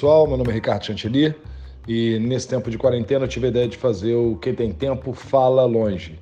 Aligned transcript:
pessoal, 0.00 0.26
meu 0.26 0.38
nome 0.38 0.48
é 0.48 0.54
Ricardo 0.54 0.86
Chantilly 0.86 1.34
e 1.86 2.18
nesse 2.20 2.48
tempo 2.48 2.70
de 2.70 2.78
quarentena 2.78 3.26
eu 3.26 3.28
tive 3.28 3.48
a 3.48 3.50
ideia 3.50 3.68
de 3.68 3.76
fazer 3.76 4.14
o 4.14 4.34
Quem 4.36 4.54
Tem 4.54 4.72
Tempo 4.72 5.12
Fala 5.12 5.66
Longe, 5.66 6.18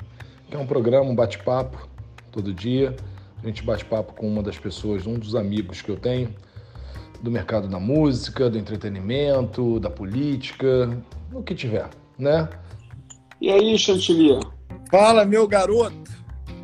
que 0.50 0.56
é 0.56 0.58
um 0.58 0.66
programa, 0.66 1.08
um 1.08 1.14
bate-papo 1.14 1.88
todo 2.32 2.52
dia. 2.52 2.96
A 3.40 3.46
gente 3.46 3.62
bate 3.62 3.84
papo 3.84 4.14
com 4.14 4.26
uma 4.26 4.42
das 4.42 4.58
pessoas, 4.58 5.06
um 5.06 5.16
dos 5.16 5.36
amigos 5.36 5.80
que 5.80 5.92
eu 5.92 5.96
tenho, 5.96 6.34
do 7.22 7.30
mercado 7.30 7.68
da 7.68 7.78
música, 7.78 8.50
do 8.50 8.58
entretenimento, 8.58 9.78
da 9.78 9.88
política, 9.88 10.90
o 11.32 11.40
que 11.40 11.54
tiver, 11.54 11.88
né? 12.18 12.48
E 13.40 13.48
aí, 13.48 13.78
Chantilly? 13.78 14.40
Fala, 14.90 15.24
meu 15.24 15.46
garoto! 15.46 16.07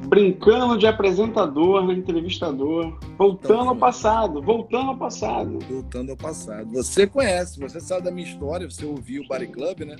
Brincando 0.07 0.79
de 0.79 0.87
apresentador, 0.87 1.91
entrevistador, 1.91 2.99
voltando 3.19 3.55
então, 3.55 3.69
ao 3.69 3.77
passado, 3.77 4.43
voltando 4.43 4.91
ao 4.91 4.97
passado. 4.97 5.59
Voltando 5.69 6.11
ao 6.11 6.17
passado. 6.17 6.71
Você 6.73 7.07
conhece, 7.07 7.59
você 7.59 7.81
sabe 7.81 8.03
da 8.03 8.11
minha 8.11 8.27
história, 8.27 8.69
você 8.69 8.85
ouviu 8.85 9.23
o 9.23 9.29
Body 9.29 9.47
Club, 9.47 9.81
né? 9.81 9.97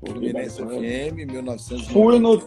Fluminense 0.00 0.62
FM, 0.62 1.30
1990. 1.30 1.92
Fui 1.92 2.18
no, 2.18 2.42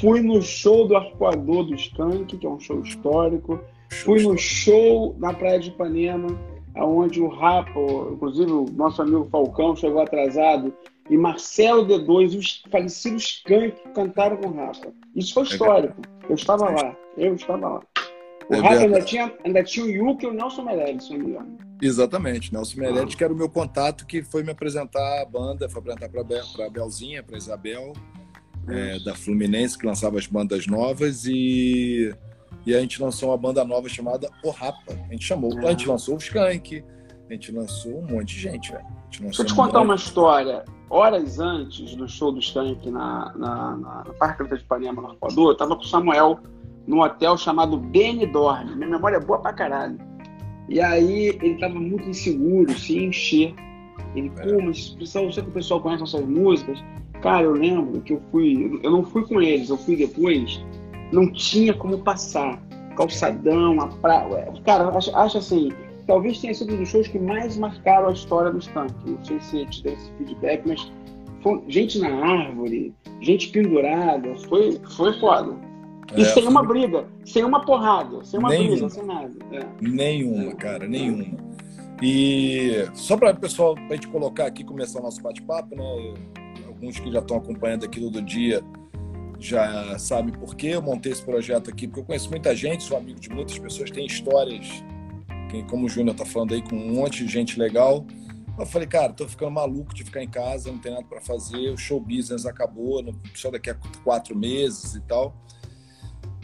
fui 0.00 0.20
no 0.20 0.40
show 0.40 0.86
do 0.86 0.96
Arcoador 0.96 1.64
do 1.64 1.74
Skank, 1.74 2.36
que 2.36 2.46
é 2.46 2.48
um 2.48 2.60
show 2.60 2.80
histórico. 2.80 3.60
Show 3.90 4.04
fui 4.04 4.22
no 4.22 4.38
show 4.38 5.14
na 5.18 5.34
Praia 5.34 5.58
de 5.58 5.68
Ipanema, 5.68 6.28
onde 6.76 7.20
o 7.20 7.28
Rapa, 7.28 7.78
inclusive 8.12 8.50
o 8.50 8.66
nosso 8.74 9.02
amigo 9.02 9.28
Falcão 9.30 9.76
chegou 9.76 10.00
atrasado, 10.00 10.72
e 11.12 11.16
Marcelo 11.18 11.86
D2 11.86 12.32
e 12.32 12.38
os 12.38 12.62
falecidos 12.70 13.22
Skank 13.24 13.76
cantaram 13.94 14.38
com 14.38 14.48
o 14.48 14.56
Rafa. 14.56 14.94
Isso 15.14 15.34
foi 15.34 15.42
histórico. 15.42 16.00
Eu 16.26 16.34
estava 16.34 16.70
lá. 16.70 16.96
Eu 17.18 17.34
estava 17.34 17.68
lá. 17.68 17.82
O 18.48 18.54
é 18.54 18.58
Rafa 18.58 18.80
ainda 18.80 19.02
tinha, 19.02 19.30
ainda 19.44 19.62
tinha 19.62 19.84
o 19.84 19.90
Yuki 19.90 20.24
e 20.24 20.28
o 20.30 20.32
Nelson 20.32 20.62
Meirelles, 20.62 21.04
se 21.04 21.12
não 21.12 21.18
me 21.18 21.26
engano. 21.26 21.58
Exatamente. 21.82 22.50
Nelson 22.50 22.80
Meirelles, 22.80 23.12
ah. 23.12 23.16
que 23.18 23.24
era 23.24 23.32
o 23.32 23.36
meu 23.36 23.50
contato, 23.50 24.06
que 24.06 24.22
foi 24.22 24.42
me 24.42 24.52
apresentar 24.52 25.20
a 25.20 25.26
banda, 25.26 25.68
foi 25.68 25.80
apresentar 25.80 26.08
para 26.08 26.24
Bel, 26.24 26.44
a 26.66 26.70
Belzinha, 26.70 27.22
para 27.22 27.36
Isabel, 27.36 27.92
é, 28.68 28.98
da 29.00 29.14
Fluminense, 29.14 29.76
que 29.76 29.84
lançava 29.84 30.18
as 30.18 30.26
bandas 30.26 30.66
novas, 30.66 31.26
e, 31.26 32.10
e 32.64 32.74
a 32.74 32.80
gente 32.80 33.02
lançou 33.02 33.28
uma 33.28 33.36
banda 33.36 33.62
nova 33.66 33.86
chamada 33.86 34.30
O 34.42 34.48
Rapa. 34.48 34.94
A 35.10 35.12
gente 35.12 35.26
chamou, 35.26 35.58
a 35.58 35.70
gente 35.72 35.86
lançou 35.86 36.14
o 36.14 36.18
Skank, 36.18 36.82
a 37.28 37.32
gente 37.34 37.52
lançou 37.52 37.98
um 37.98 38.06
monte 38.06 38.34
de 38.34 38.40
gente, 38.40 38.72
velho. 38.72 39.02
Deixa 39.20 39.42
eu 39.42 39.46
te 39.46 39.54
contar 39.54 39.82
uma 39.82 39.94
história. 39.94 40.64
Horas 40.92 41.40
antes 41.40 41.96
do 41.96 42.06
show 42.06 42.30
do 42.30 42.38
Skank 42.38 42.90
na, 42.90 43.32
na, 43.34 43.76
na, 43.78 44.04
na 44.04 44.12
Parque 44.18 44.44
de 44.44 44.56
Ipanema, 44.56 45.00
no 45.00 45.08
Arpoador, 45.08 45.52
eu 45.52 45.56
tava 45.56 45.74
com 45.74 45.80
o 45.80 45.86
Samuel 45.86 46.38
num 46.86 47.00
hotel 47.00 47.34
chamado 47.38 47.78
Benidorm. 47.78 48.76
Minha 48.76 48.90
memória 48.90 49.16
é 49.16 49.20
boa 49.20 49.38
pra 49.38 49.54
caralho. 49.54 49.96
E 50.68 50.82
aí 50.82 51.28
ele 51.40 51.56
tava 51.56 51.76
muito 51.76 52.06
inseguro, 52.10 52.70
se 52.78 53.02
encher. 53.02 53.54
Ele, 54.14 54.28
pô, 54.28 54.62
mas 54.62 54.90
pessoal, 54.90 55.24
eu 55.24 55.32
sei 55.32 55.42
que 55.42 55.48
o 55.48 55.52
pessoal 55.52 55.80
conhece 55.80 56.00
nossas 56.02 56.26
músicas. 56.26 56.84
Cara, 57.22 57.44
eu 57.44 57.52
lembro 57.52 58.02
que 58.02 58.12
eu 58.12 58.20
fui, 58.30 58.78
eu 58.82 58.90
não 58.90 59.02
fui 59.02 59.26
com 59.26 59.40
eles, 59.40 59.70
eu 59.70 59.78
fui 59.78 59.96
depois. 59.96 60.62
Não 61.10 61.32
tinha 61.32 61.72
como 61.72 61.96
passar. 62.00 62.62
Calçadão, 62.98 63.80
a 63.80 63.86
praia. 63.86 64.52
Cara, 64.62 64.94
acho, 64.94 65.16
acho 65.16 65.38
assim, 65.38 65.72
talvez 66.06 66.40
tenha 66.40 66.54
sido 66.54 66.74
um 66.74 66.78
dos 66.78 66.88
shows 66.88 67.08
que 67.08 67.18
mais 67.18 67.56
marcaram 67.56 68.08
a 68.08 68.12
história 68.12 68.50
do 68.50 68.58
Skank. 68.58 68.94
Não 69.06 69.24
sei 69.24 69.40
se 69.40 69.66
te 69.66 69.82
deu 69.82 69.92
esse 69.92 70.10
feedback, 70.18 70.62
mas 70.66 70.92
foi 71.42 71.62
gente 71.68 71.98
na 71.98 72.08
árvore, 72.08 72.94
gente 73.20 73.48
pendurada, 73.48 74.34
foi, 74.48 74.80
foi 74.96 75.12
foda. 75.18 75.56
E 76.16 76.22
é, 76.22 76.24
sem 76.24 76.46
uma 76.46 76.62
briga, 76.62 77.06
sem 77.24 77.44
uma 77.44 77.64
porrada, 77.64 78.24
sem 78.24 78.38
uma 78.38 78.50
nenhuma, 78.50 78.70
briga, 78.70 78.90
sem 78.90 79.04
nada. 79.04 79.32
É. 79.52 79.66
Nenhuma, 79.80 80.54
cara, 80.54 80.86
nenhuma. 80.86 81.38
E 82.02 82.84
só 82.94 83.16
para 83.16 83.30
o 83.30 83.36
pessoal, 83.36 83.74
para 83.74 83.86
a 83.90 83.94
gente 83.94 84.08
colocar 84.08 84.46
aqui, 84.46 84.64
começar 84.64 84.98
o 85.00 85.02
nosso 85.02 85.22
bate-papo, 85.22 85.74
né? 85.76 86.14
Alguns 86.66 86.98
que 86.98 87.10
já 87.12 87.20
estão 87.20 87.36
acompanhando 87.36 87.84
aqui 87.84 88.00
todo 88.00 88.20
dia 88.22 88.62
já 89.38 89.98
sabem 89.98 90.32
por 90.32 90.54
que 90.54 90.68
eu 90.68 90.82
montei 90.82 91.10
esse 91.10 91.22
projeto 91.22 91.68
aqui, 91.68 91.88
porque 91.88 92.00
eu 92.00 92.04
conheço 92.04 92.30
muita 92.30 92.54
gente, 92.54 92.84
sou 92.84 92.96
amigo 92.96 93.18
de 93.18 93.28
muitas 93.28 93.58
pessoas, 93.58 93.90
tem 93.90 94.06
histórias 94.06 94.84
como 95.64 95.86
o 95.86 95.88
Júnior 95.88 96.14
tá 96.14 96.24
falando 96.24 96.54
aí, 96.54 96.62
com 96.62 96.76
um 96.76 96.94
monte 96.94 97.24
de 97.24 97.32
gente 97.32 97.58
legal. 97.58 98.06
Eu 98.58 98.66
falei, 98.66 98.86
cara, 98.86 99.12
tô 99.12 99.26
ficando 99.26 99.50
maluco 99.50 99.94
de 99.94 100.04
ficar 100.04 100.22
em 100.22 100.28
casa, 100.28 100.70
não 100.70 100.78
tem 100.78 100.92
nada 100.92 101.04
para 101.04 101.20
fazer, 101.20 101.70
o 101.70 101.76
show 101.76 101.98
business 101.98 102.46
acabou, 102.46 103.02
só 103.34 103.50
daqui 103.50 103.70
a 103.70 103.74
quatro 104.04 104.36
meses 104.36 104.94
e 104.94 105.00
tal. 105.00 105.34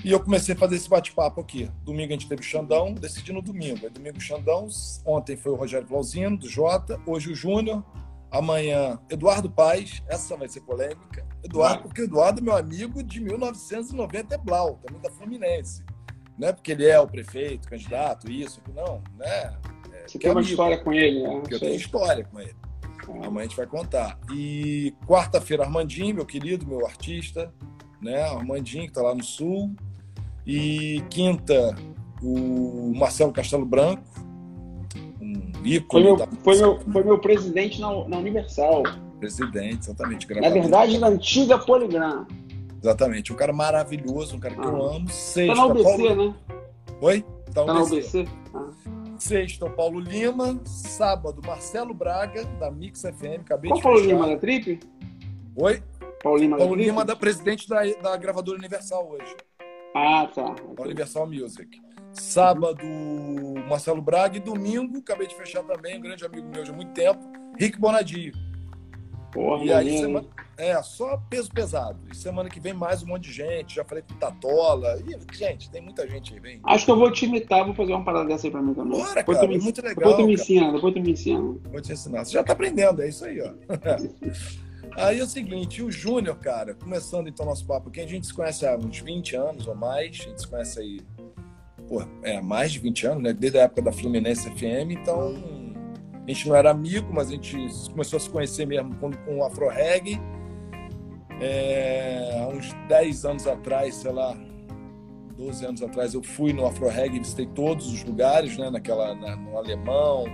E 0.05 0.11
eu 0.11 0.21
comecei 0.21 0.55
a 0.55 0.59
fazer 0.59 0.77
esse 0.77 0.89
bate-papo 0.89 1.41
aqui. 1.41 1.71
Domingo 1.85 2.11
a 2.11 2.13
gente 2.13 2.29
teve 2.29 2.41
o 2.41 2.45
Xandão, 2.45 2.95
decidi 2.95 3.33
no 3.33 3.43
domingo. 3.43 3.85
Aí 3.85 3.91
domingo 3.91 4.19
o 4.19 4.21
Xandão, 4.21 4.69
ontem 5.05 5.37
foi 5.37 5.53
o 5.53 5.57
Rogério 5.57 5.87
Flauzino, 5.87 6.37
do 6.37 6.49
Jota, 6.49 7.01
hoje 7.05 7.33
o 7.33 7.35
Júnior, 7.35 7.85
amanhã 8.31 8.99
Eduardo 9.11 9.51
Paz, 9.51 10.03
essa 10.07 10.37
vai 10.37 10.49
ser 10.49 10.61
polêmica. 10.61 11.27
Eduardo, 11.43 11.83
porque 11.83 12.03
o 12.03 12.05
Eduardo 12.05 12.41
é 12.41 12.43
meu 12.43 12.57
amigo 12.57 13.03
de 13.03 13.21
1990 13.21 14.35
é 14.35 14.39
Blau, 14.39 14.79
também 14.85 15.01
da 15.01 15.11
Fluminense. 15.11 15.85
Não 16.38 16.49
é 16.49 16.53
porque 16.53 16.72
ele 16.72 16.87
é 16.87 17.00
o 17.00 17.06
prefeito, 17.06 17.69
candidato, 17.69 18.31
isso, 18.31 18.62
não, 18.75 19.03
né? 19.19 19.56
É, 19.93 20.06
Você 20.06 20.19
tem 20.19 20.31
uma 20.31 20.38
amigo, 20.38 20.50
história 20.50 20.78
com 20.78 20.93
ele, 20.93 21.22
né? 21.22 21.43
Eu 21.50 21.59
tenho 21.59 21.75
história 21.75 22.25
com 22.25 22.38
ele. 22.38 22.54
Ah. 23.09 23.26
Amanhã 23.26 23.41
a 23.41 23.49
gente 23.49 23.56
vai 23.56 23.66
contar. 23.66 24.19
E 24.32 24.94
quarta-feira, 25.06 25.65
Armandinho, 25.65 26.15
meu 26.15 26.26
querido, 26.26 26.66
meu 26.66 26.87
artista, 26.87 27.53
né? 28.00 28.22
Armandinho, 28.22 28.84
que 28.84 28.91
está 28.91 29.03
lá 29.03 29.15
no 29.15 29.25
Sul. 29.25 29.75
E 30.47 31.03
quinta, 31.10 31.75
o 32.22 32.93
Marcelo 32.94 33.32
Castelo 33.32 33.66
Branco, 33.66 34.03
um 35.20 35.53
ícone. 35.65 35.87
Foi 35.91 36.03
meu, 36.03 36.16
da... 36.16 36.26
foi 36.43 36.56
meu, 36.56 36.81
foi 36.81 37.05
meu 37.05 37.19
presidente 37.19 37.81
na, 37.81 37.88
na 38.09 38.19
Universal. 38.19 38.84
Presidente, 39.19 39.81
exatamente. 39.81 40.32
Na 40.41 40.49
verdade, 40.50 40.99
na 40.99 41.09
antiga 41.09 41.59
Poligram. 41.59 42.26
Exatamente. 42.81 43.33
Um 43.33 43.37
cara 43.37 43.53
maravilhoso, 43.53 44.37
um 44.37 44.41
cara 44.41 44.55
que 44.55 44.61
ah. 44.61 44.71
eu 44.71 44.83
amo. 44.84 45.09
Sexta, 45.09 45.55
tá 45.55 45.61
na 45.61 45.66
UBC, 45.66 45.84
Paulo... 45.84 46.27
né? 46.28 46.34
Oi? 47.00 47.25
Tá, 47.53 47.65
tá 47.65 47.75
na 47.75 47.83
UBC. 47.83 48.28
Ah. 48.55 48.71
Sexta, 49.19 49.69
Paulo 49.71 49.99
Lima. 49.99 50.61
Sábado, 50.65 51.41
Marcelo 51.44 51.93
Braga, 51.93 52.44
da 52.59 52.71
Mix 52.71 53.03
FM. 53.03 53.41
Acabei 53.41 53.71
Qual 53.71 53.78
de 53.78 53.83
Paulo 53.83 54.00
Lima, 54.00 54.28
da 54.28 54.37
Trip? 54.37 54.81
Oi? 55.56 55.83
Paulo 56.22 56.38
Lima, 56.38 56.56
Paulo 56.56 56.77
da, 56.77 56.83
Lima 56.83 57.05
da 57.05 57.17
presidente 57.17 57.69
da, 57.69 57.83
da 58.03 58.17
gravadora 58.17 58.59
Universal 58.59 59.11
hoje. 59.11 59.37
Ah, 59.94 60.28
tá. 60.33 60.55
Universal 60.78 61.27
Music. 61.27 61.81
Sábado, 62.12 62.84
Marcelo 63.69 64.00
Braga. 64.00 64.37
E 64.37 64.41
domingo, 64.41 64.99
acabei 64.99 65.27
de 65.27 65.34
fechar 65.34 65.62
também, 65.65 65.99
um 65.99 66.00
grande 66.00 66.25
amigo 66.25 66.49
meu 66.49 66.62
de 66.62 66.72
muito 66.72 66.93
tempo, 66.93 67.21
Rick 67.59 67.78
Bonadio. 67.78 68.33
Porra, 69.38 69.65
e 69.65 69.72
aí, 69.72 69.99
semana, 69.99 70.26
é, 70.56 70.82
só 70.82 71.16
peso 71.31 71.49
pesado. 71.49 71.97
E 72.12 72.16
semana 72.16 72.49
que 72.49 72.59
vem 72.59 72.75
mais 72.75 73.04
um 73.04 73.06
monte 73.06 73.28
de 73.28 73.32
gente. 73.32 73.76
Já 73.76 73.84
falei 73.84 74.03
com 74.03 74.15
Tatola. 74.15 75.00
E, 75.06 75.37
gente, 75.37 75.71
tem 75.71 75.81
muita 75.81 76.09
gente 76.09 76.34
aí, 76.34 76.41
vem. 76.41 76.60
Acho 76.65 76.84
que 76.84 76.91
eu 76.91 76.97
vou 76.97 77.12
te 77.12 77.25
imitar, 77.25 77.65
vou 77.65 77.72
fazer 77.72 77.93
uma 77.93 78.04
parada 78.04 78.28
dessa 78.28 78.49
aí 78.49 78.50
pra 78.50 78.60
mim 78.60 78.75
também. 78.75 78.99
Bora, 78.99 79.15
depois 79.15 79.38
cara, 79.38 79.49
me, 79.49 79.59
muito 79.59 79.81
legal. 79.81 79.94
Depois 79.94 80.16
tu 80.16 80.26
me 80.26 80.34
ensina, 80.34 80.72
depois 80.72 80.93
tu 80.93 81.00
me 81.00 81.12
ensina. 81.12 81.56
Vou 81.71 81.81
te 81.81 81.93
ensinar. 81.93 82.25
Você 82.25 82.32
já 82.32 82.43
tá 82.43 82.53
aprendendo, 82.53 83.00
é 83.00 83.09
isso 83.09 83.25
aí, 83.25 83.41
ó. 83.41 83.53
aí 85.00 85.21
é 85.21 85.22
o 85.22 85.28
seguinte, 85.28 85.84
o 85.84 85.93
Júnior, 85.93 86.37
cara, 86.38 86.75
começando 86.75 87.28
então 87.28 87.47
nosso 87.47 87.65
papo 87.65 87.91
aqui, 87.91 88.00
a 88.00 88.09
gente 88.09 88.26
se 88.26 88.34
conhece 88.34 88.66
há 88.66 88.76
uns 88.76 88.99
20 88.99 89.37
anos 89.37 89.69
ou 89.69 89.76
mais. 89.76 90.19
A 90.20 90.25
gente 90.25 90.41
se 90.41 90.49
conhece 90.49 90.81
aí, 90.81 91.00
pô, 91.87 92.03
é, 92.25 92.41
mais 92.41 92.72
de 92.72 92.81
20 92.81 93.06
anos, 93.06 93.22
né? 93.22 93.32
Desde 93.32 93.56
a 93.56 93.62
época 93.62 93.82
da 93.82 93.93
Fluminense 93.93 94.50
FM, 94.50 94.91
então 94.91 95.58
a 96.28 96.33
gente 96.33 96.47
não 96.47 96.55
era 96.55 96.71
amigo, 96.71 97.11
mas 97.11 97.28
a 97.28 97.31
gente 97.31 97.56
começou 97.91 98.19
a 98.19 98.21
se 98.21 98.28
conhecer 98.28 98.66
mesmo 98.66 98.94
com, 98.97 99.11
com 99.11 99.39
o 99.39 99.44
Afro 99.44 99.66
Reggae. 99.66 100.21
É, 101.41 102.39
há 102.39 102.49
uns 102.49 102.71
10 102.87 103.25
anos 103.25 103.47
atrás, 103.47 103.94
sei 103.94 104.12
lá, 104.12 104.37
12 105.38 105.65
anos 105.65 105.83
atrás, 105.83 106.12
eu 106.12 106.22
fui 106.22 106.53
no 106.53 106.67
Afro 106.67 106.87
Reggae, 106.87 107.19
visitei 107.19 107.47
todos 107.47 107.91
os 107.91 108.05
lugares, 108.05 108.58
né? 108.58 108.69
Naquela, 108.69 109.14
na, 109.14 109.37
no 109.37 109.56
Alemão, 109.56 110.26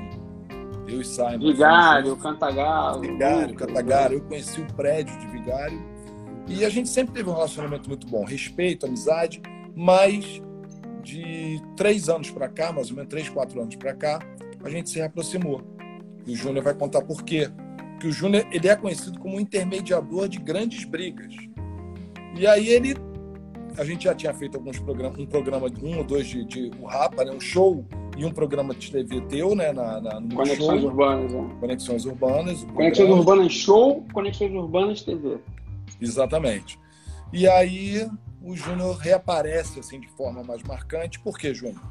eu 0.88 1.00
e 1.00 1.04
Simon. 1.04 1.38
Vigário, 1.38 2.16
Cantagalo. 2.16 3.00
Vigário, 3.00 3.54
Cantagalo. 3.54 4.14
Eu 4.14 4.20
conheci 4.22 4.60
o 4.60 4.66
prédio 4.74 5.16
de 5.20 5.28
Vigário. 5.28 5.80
E 6.48 6.64
a 6.64 6.70
gente 6.70 6.88
sempre 6.88 7.14
teve 7.14 7.30
um 7.30 7.34
relacionamento 7.34 7.88
muito 7.88 8.08
bom, 8.08 8.24
respeito, 8.24 8.84
amizade, 8.84 9.40
mas 9.76 10.42
de 11.04 11.62
três 11.76 12.08
anos 12.08 12.32
para 12.32 12.48
cá, 12.48 12.72
mais 12.72 12.90
ou 12.90 12.96
menos 12.96 13.10
três, 13.10 13.28
quatro 13.28 13.62
anos 13.62 13.76
para 13.76 13.94
cá, 13.94 14.18
a 14.64 14.68
gente 14.68 14.90
se 14.90 14.98
reaproximou. 14.98 15.73
E 16.26 16.32
o 16.32 16.36
Júnior 16.36 16.64
vai 16.64 16.74
contar 16.74 17.02
por 17.02 17.22
quê. 17.22 17.50
Que 18.00 18.08
o 18.08 18.12
Júnior 18.12 18.46
ele 18.50 18.68
é 18.68 18.76
conhecido 18.76 19.18
como 19.18 19.36
um 19.36 19.40
intermediador 19.40 20.28
de 20.28 20.38
grandes 20.38 20.84
brigas. 20.84 21.34
E 22.36 22.46
aí 22.46 22.68
ele 22.68 22.94
a 23.76 23.84
gente 23.84 24.04
já 24.04 24.14
tinha 24.14 24.32
feito 24.32 24.56
alguns 24.56 24.78
programas, 24.78 25.18
um 25.18 25.26
programa 25.26 25.68
de 25.68 25.84
um 25.84 25.98
ou 25.98 26.04
dois 26.04 26.26
de, 26.26 26.44
de 26.44 26.70
o 26.80 26.86
Rapa, 26.86 27.24
né, 27.24 27.32
um 27.32 27.40
show 27.40 27.84
e 28.16 28.24
um 28.24 28.30
programa 28.30 28.74
de 28.74 28.90
TV 28.90 29.20
teu, 29.22 29.54
né, 29.54 29.72
na, 29.72 30.00
na 30.00 30.22
Conexões 30.34 30.80
show. 30.80 30.90
Urbanas, 30.90 31.32
né? 31.32 31.56
Conexões 31.60 32.04
Urbanas. 32.06 32.64
Conexões 32.64 33.10
Urbanas 33.10 33.52
Show, 33.52 34.06
Conexões 34.12 34.52
Urbanas 34.52 35.02
TV. 35.02 35.38
Exatamente. 36.00 36.78
E 37.32 37.48
aí 37.48 38.08
o 38.40 38.54
Júnior 38.54 38.96
reaparece 38.96 39.80
assim 39.80 39.98
de 39.98 40.08
forma 40.08 40.44
mais 40.44 40.62
marcante. 40.62 41.18
Por 41.18 41.36
que, 41.36 41.52
Júnior? 41.52 41.82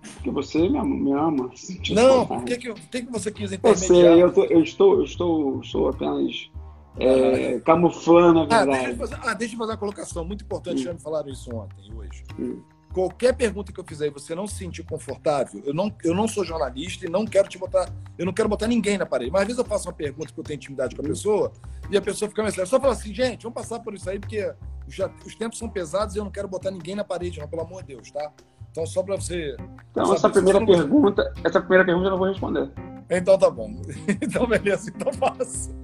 Porque 0.00 0.30
você 0.30 0.68
me 0.68 0.78
ama. 0.78 0.96
Me 0.96 1.12
ama 1.12 1.50
não, 1.90 2.26
por 2.26 2.44
que, 2.44 2.56
que, 2.56 2.74
que, 2.74 3.02
que 3.02 3.12
você 3.12 3.30
quis 3.30 3.52
intermediar? 3.52 3.90
Eu 3.90 4.12
sei, 4.12 4.22
eu, 4.22 4.32
tô, 4.32 4.44
eu 4.44 4.62
estou, 4.62 4.94
eu 4.96 5.04
estou, 5.04 5.60
estou 5.60 5.88
apenas 5.88 6.50
é, 6.98 7.60
camuflando 7.60 8.40
a 8.40 8.46
verdade. 8.46 8.70
Ah 8.70 8.82
deixa, 8.82 8.96
fazer, 8.96 9.18
ah, 9.22 9.34
deixa 9.34 9.54
eu 9.54 9.58
fazer 9.58 9.72
uma 9.72 9.78
colocação 9.78 10.24
muito 10.24 10.44
importante, 10.44 10.80
hum. 10.80 10.84
já 10.84 10.92
me 10.92 11.00
falaram 11.00 11.28
isso 11.28 11.54
ontem 11.54 11.88
e 11.88 11.94
hoje. 11.94 12.24
Hum. 12.38 12.62
Qualquer 12.92 13.36
pergunta 13.36 13.72
que 13.72 13.78
eu 13.78 13.84
fizer 13.84 14.08
e 14.08 14.10
você 14.10 14.34
não 14.34 14.48
se 14.48 14.56
sentir 14.56 14.82
confortável, 14.82 15.62
eu 15.64 15.72
não, 15.72 15.94
eu 16.02 16.12
não 16.12 16.26
sou 16.26 16.44
jornalista 16.44 17.06
e 17.06 17.08
não 17.08 17.24
quero 17.24 17.48
te 17.48 17.56
botar, 17.56 17.88
eu 18.18 18.26
não 18.26 18.32
quero 18.32 18.48
botar 18.48 18.66
ninguém 18.66 18.98
na 18.98 19.06
parede. 19.06 19.30
Mas 19.30 19.42
às 19.42 19.46
vezes 19.46 19.58
eu 19.60 19.64
faço 19.64 19.86
uma 19.86 19.94
pergunta 19.94 20.26
porque 20.26 20.40
eu 20.40 20.44
tenho 20.44 20.56
intimidade 20.56 20.96
com 20.96 21.02
a 21.02 21.04
hum. 21.04 21.08
pessoa 21.08 21.52
e 21.88 21.96
a 21.96 22.02
pessoa 22.02 22.28
fica 22.28 22.42
mais 22.42 22.54
séria. 22.54 22.66
Só 22.66 22.80
fala 22.80 22.92
assim, 22.92 23.14
gente, 23.14 23.42
vamos 23.44 23.54
passar 23.54 23.78
por 23.80 23.94
isso 23.94 24.10
aí 24.10 24.18
porque 24.18 24.52
já, 24.88 25.08
os 25.24 25.34
tempos 25.36 25.58
são 25.58 25.68
pesados 25.68 26.16
e 26.16 26.18
eu 26.18 26.24
não 26.24 26.32
quero 26.32 26.48
botar 26.48 26.70
ninguém 26.70 26.96
na 26.96 27.04
parede, 27.04 27.38
não, 27.38 27.46
pelo 27.46 27.62
amor 27.62 27.82
de 27.82 27.94
Deus, 27.94 28.10
tá? 28.10 28.32
Então, 28.70 28.86
só 28.86 29.02
para 29.02 29.16
você. 29.16 29.56
Então, 29.90 30.14
essa 30.14 30.30
primeira 30.30 30.64
pergunta, 30.64 31.32
essa 31.42 31.60
primeira 31.60 31.84
pergunta 31.84 32.06
eu 32.06 32.10
não 32.12 32.18
vou 32.18 32.28
responder. 32.28 32.70
Então 33.10 33.36
tá 33.36 33.50
bom. 33.50 33.74
Então, 34.22 34.46
beleza, 34.46 34.90
então 34.94 35.12
faço. 35.12 35.74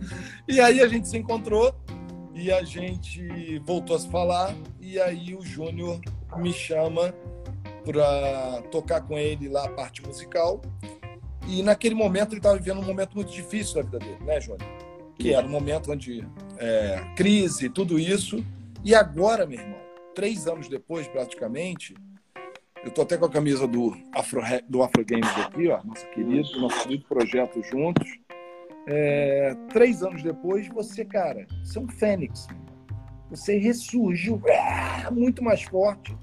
E 0.46 0.60
aí 0.60 0.80
a 0.80 0.86
gente 0.86 1.08
se 1.08 1.16
encontrou 1.16 1.74
e 2.32 2.52
a 2.52 2.62
gente 2.62 3.58
voltou 3.66 3.96
a 3.96 3.98
se 3.98 4.08
falar. 4.08 4.54
E 4.80 5.00
aí 5.00 5.34
o 5.34 5.42
Júnior 5.42 6.00
me 6.36 6.52
chama 6.52 7.12
para 7.84 8.62
tocar 8.70 9.00
com 9.00 9.18
ele 9.18 9.48
lá 9.48 9.64
a 9.64 9.70
parte 9.70 10.06
musical. 10.06 10.62
E 11.48 11.62
naquele 11.62 11.94
momento 11.94 12.30
ele 12.30 12.38
estava 12.38 12.56
vivendo 12.56 12.80
um 12.80 12.84
momento 12.84 13.14
muito 13.14 13.32
difícil 13.32 13.76
da 13.76 13.82
vida 13.82 13.98
dele, 13.98 14.24
né, 14.24 14.40
Júnior? 14.40 14.68
Que 15.18 15.32
era 15.32 15.46
um 15.46 15.50
momento 15.50 15.90
onde 15.90 16.24
é, 16.58 17.04
crise, 17.16 17.68
tudo 17.68 17.98
isso. 17.98 18.44
E 18.84 18.94
agora, 18.94 19.46
meu 19.46 19.58
irmão, 19.58 19.78
três 20.14 20.46
anos 20.46 20.68
depois, 20.68 21.08
praticamente, 21.08 21.94
eu 22.86 22.92
tô 22.92 23.02
até 23.02 23.18
com 23.18 23.24
a 23.24 23.28
camisa 23.28 23.66
do 23.66 23.96
Afro, 24.12 24.40
do 24.68 24.80
Afro 24.80 25.04
Games 25.04 25.28
aqui, 25.44 25.68
ó, 25.68 25.82
nosso 25.84 26.08
querido, 26.10 26.60
nosso 26.60 26.82
querido 26.84 27.04
projeto 27.08 27.60
juntos. 27.64 28.08
É, 28.86 29.56
três 29.70 30.04
anos 30.04 30.22
depois, 30.22 30.68
você, 30.68 31.04
cara, 31.04 31.48
você 31.64 31.78
é 31.78 31.82
um 31.82 31.88
fênix. 31.88 32.46
Você 33.28 33.58
ressurgiu 33.58 34.40
ah, 34.48 35.10
muito 35.10 35.42
mais 35.42 35.64
forte. 35.64 36.16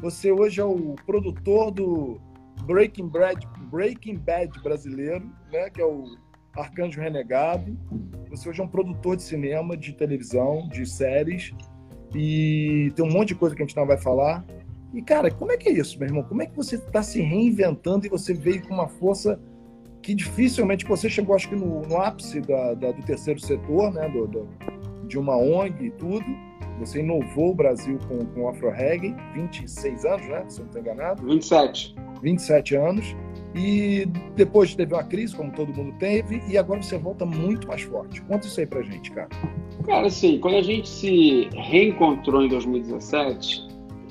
Você 0.00 0.32
hoje 0.32 0.60
é 0.60 0.64
o 0.64 0.96
produtor 1.06 1.70
do 1.70 2.20
Breaking 2.64 3.06
Bad, 3.06 3.46
Breaking 3.70 4.16
Bad 4.16 4.60
brasileiro, 4.60 5.24
né? 5.52 5.70
Que 5.70 5.80
é 5.80 5.86
o 5.86 6.04
Arcanjo 6.56 7.00
Renegado. 7.00 7.78
Você 8.30 8.48
hoje 8.48 8.60
é 8.60 8.64
um 8.64 8.68
produtor 8.68 9.14
de 9.14 9.22
cinema, 9.22 9.76
de 9.76 9.92
televisão, 9.92 10.66
de 10.68 10.84
séries. 10.84 11.52
E 12.12 12.92
tem 12.96 13.04
um 13.04 13.12
monte 13.12 13.28
de 13.28 13.34
coisa 13.36 13.54
que 13.54 13.62
a 13.62 13.66
gente 13.66 13.76
não 13.76 13.86
vai 13.86 13.98
falar. 13.98 14.44
E, 14.92 15.02
cara, 15.02 15.30
como 15.30 15.52
é 15.52 15.56
que 15.56 15.68
é 15.68 15.72
isso, 15.72 15.98
meu 15.98 16.08
irmão? 16.08 16.22
Como 16.22 16.42
é 16.42 16.46
que 16.46 16.56
você 16.56 16.76
está 16.76 17.02
se 17.02 17.20
reinventando 17.20 18.06
e 18.06 18.08
você 18.08 18.32
veio 18.32 18.66
com 18.66 18.74
uma 18.74 18.88
força 18.88 19.38
que 20.02 20.14
dificilmente 20.14 20.86
você 20.86 21.10
chegou, 21.10 21.34
acho 21.34 21.48
que 21.48 21.56
no, 21.56 21.82
no 21.82 21.98
ápice 21.98 22.40
da, 22.40 22.74
da, 22.74 22.92
do 22.92 23.02
terceiro 23.02 23.38
setor, 23.40 23.92
né? 23.92 24.08
Do, 24.08 24.26
do, 24.26 24.48
de 25.06 25.18
uma 25.18 25.36
ONG 25.36 25.86
e 25.86 25.90
tudo. 25.90 26.24
Você 26.78 27.00
inovou 27.00 27.50
o 27.50 27.54
Brasil 27.54 27.98
com, 28.08 28.24
com 28.24 28.42
o 28.42 28.48
Afro 28.48 28.70
Reggae, 28.70 29.14
26 29.34 30.04
anos, 30.04 30.28
né? 30.28 30.44
Se 30.48 30.60
eu 30.60 30.64
não 30.64 30.66
estou 30.66 30.80
enganado. 30.80 31.26
27. 31.26 31.94
27 32.22 32.76
anos. 32.76 33.16
E 33.54 34.06
depois 34.36 34.74
teve 34.74 34.94
uma 34.94 35.02
crise, 35.02 35.34
como 35.34 35.50
todo 35.50 35.74
mundo 35.74 35.92
teve, 35.98 36.40
e 36.48 36.56
agora 36.56 36.80
você 36.80 36.96
volta 36.96 37.26
muito 37.26 37.66
mais 37.66 37.82
forte. 37.82 38.22
Conta 38.22 38.46
isso 38.46 38.60
aí 38.60 38.66
pra 38.66 38.82
gente, 38.82 39.10
cara. 39.10 39.28
Cara, 39.84 40.06
assim, 40.06 40.38
quando 40.38 40.56
a 40.56 40.62
gente 40.62 40.88
se 40.88 41.48
reencontrou 41.54 42.42
em 42.42 42.48
2017, 42.48 43.67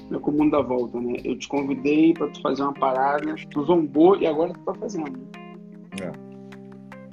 meu 0.09 0.19
comum 0.19 0.49
da 0.49 0.61
volta, 0.61 0.99
né? 0.99 1.17
Eu 1.23 1.37
te 1.37 1.47
convidei 1.47 2.13
para 2.13 2.27
tu 2.29 2.41
fazer 2.41 2.63
uma 2.63 2.73
parada, 2.73 3.35
tu 3.51 3.63
zombou 3.63 4.17
e 4.17 4.25
agora 4.25 4.53
tu 4.53 4.59
tá 4.61 4.73
fazendo. 4.75 5.27
É. 6.01 6.11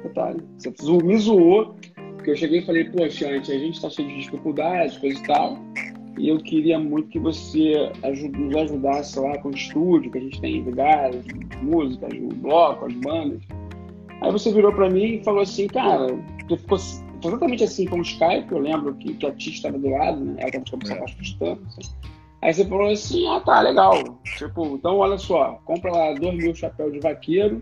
Detalhe. 0.02 0.42
Você 0.58 0.72
me 1.02 1.18
zoou, 1.18 1.74
porque 2.16 2.30
eu 2.30 2.36
cheguei 2.36 2.60
e 2.60 2.66
falei, 2.66 2.84
poxa, 2.84 3.28
a 3.28 3.38
gente 3.40 3.80
tá 3.80 3.90
cheio 3.90 4.08
de 4.08 4.20
dificuldades, 4.20 4.98
coisa 4.98 5.18
e 5.18 5.22
tal. 5.26 5.58
E 6.18 6.28
eu 6.28 6.38
queria 6.38 6.78
muito 6.78 7.08
que 7.08 7.18
você 7.18 7.90
nos 8.32 8.54
ajudasse 8.56 9.18
lá 9.18 9.36
com 9.38 9.48
o 9.48 9.54
estúdio, 9.54 10.12
que 10.12 10.18
a 10.18 10.20
gente 10.20 10.40
tem 10.40 10.62
lugares, 10.62 11.24
músicas, 11.60 12.12
o 12.12 12.28
bloco, 12.36 12.86
as 12.86 12.94
bandas. 12.94 13.40
Aí 14.20 14.30
você 14.30 14.52
virou 14.52 14.72
para 14.72 14.88
mim 14.88 15.16
e 15.16 15.24
falou 15.24 15.42
assim, 15.42 15.66
cara, 15.66 16.06
tu 16.48 16.56
ficou 16.56 16.78
exatamente 17.24 17.64
assim 17.64 17.86
com 17.86 17.98
o 17.98 18.02
Skype, 18.02 18.52
eu 18.52 18.58
lembro 18.58 18.94
que, 18.94 19.14
que 19.14 19.26
a 19.26 19.32
Tia 19.32 19.52
estava 19.52 19.78
do 19.78 19.88
lado, 19.88 20.24
né? 20.24 20.36
Ela 20.38 20.48
estava 20.48 20.64
com 20.64 21.02
a 21.02 21.04
afastando. 21.04 21.60
Assim. 21.78 22.13
Aí 22.44 22.52
você 22.52 22.62
falou 22.66 22.90
assim, 22.90 23.26
ah 23.26 23.40
tá, 23.40 23.62
legal. 23.62 23.94
Tipo, 24.36 24.76
então 24.76 24.98
olha 24.98 25.16
só, 25.16 25.58
compra 25.64 25.90
lá 25.90 26.12
dois 26.12 26.36
mil 26.36 26.54
chapéus 26.54 26.92
de 26.92 27.00
vaqueiro, 27.00 27.58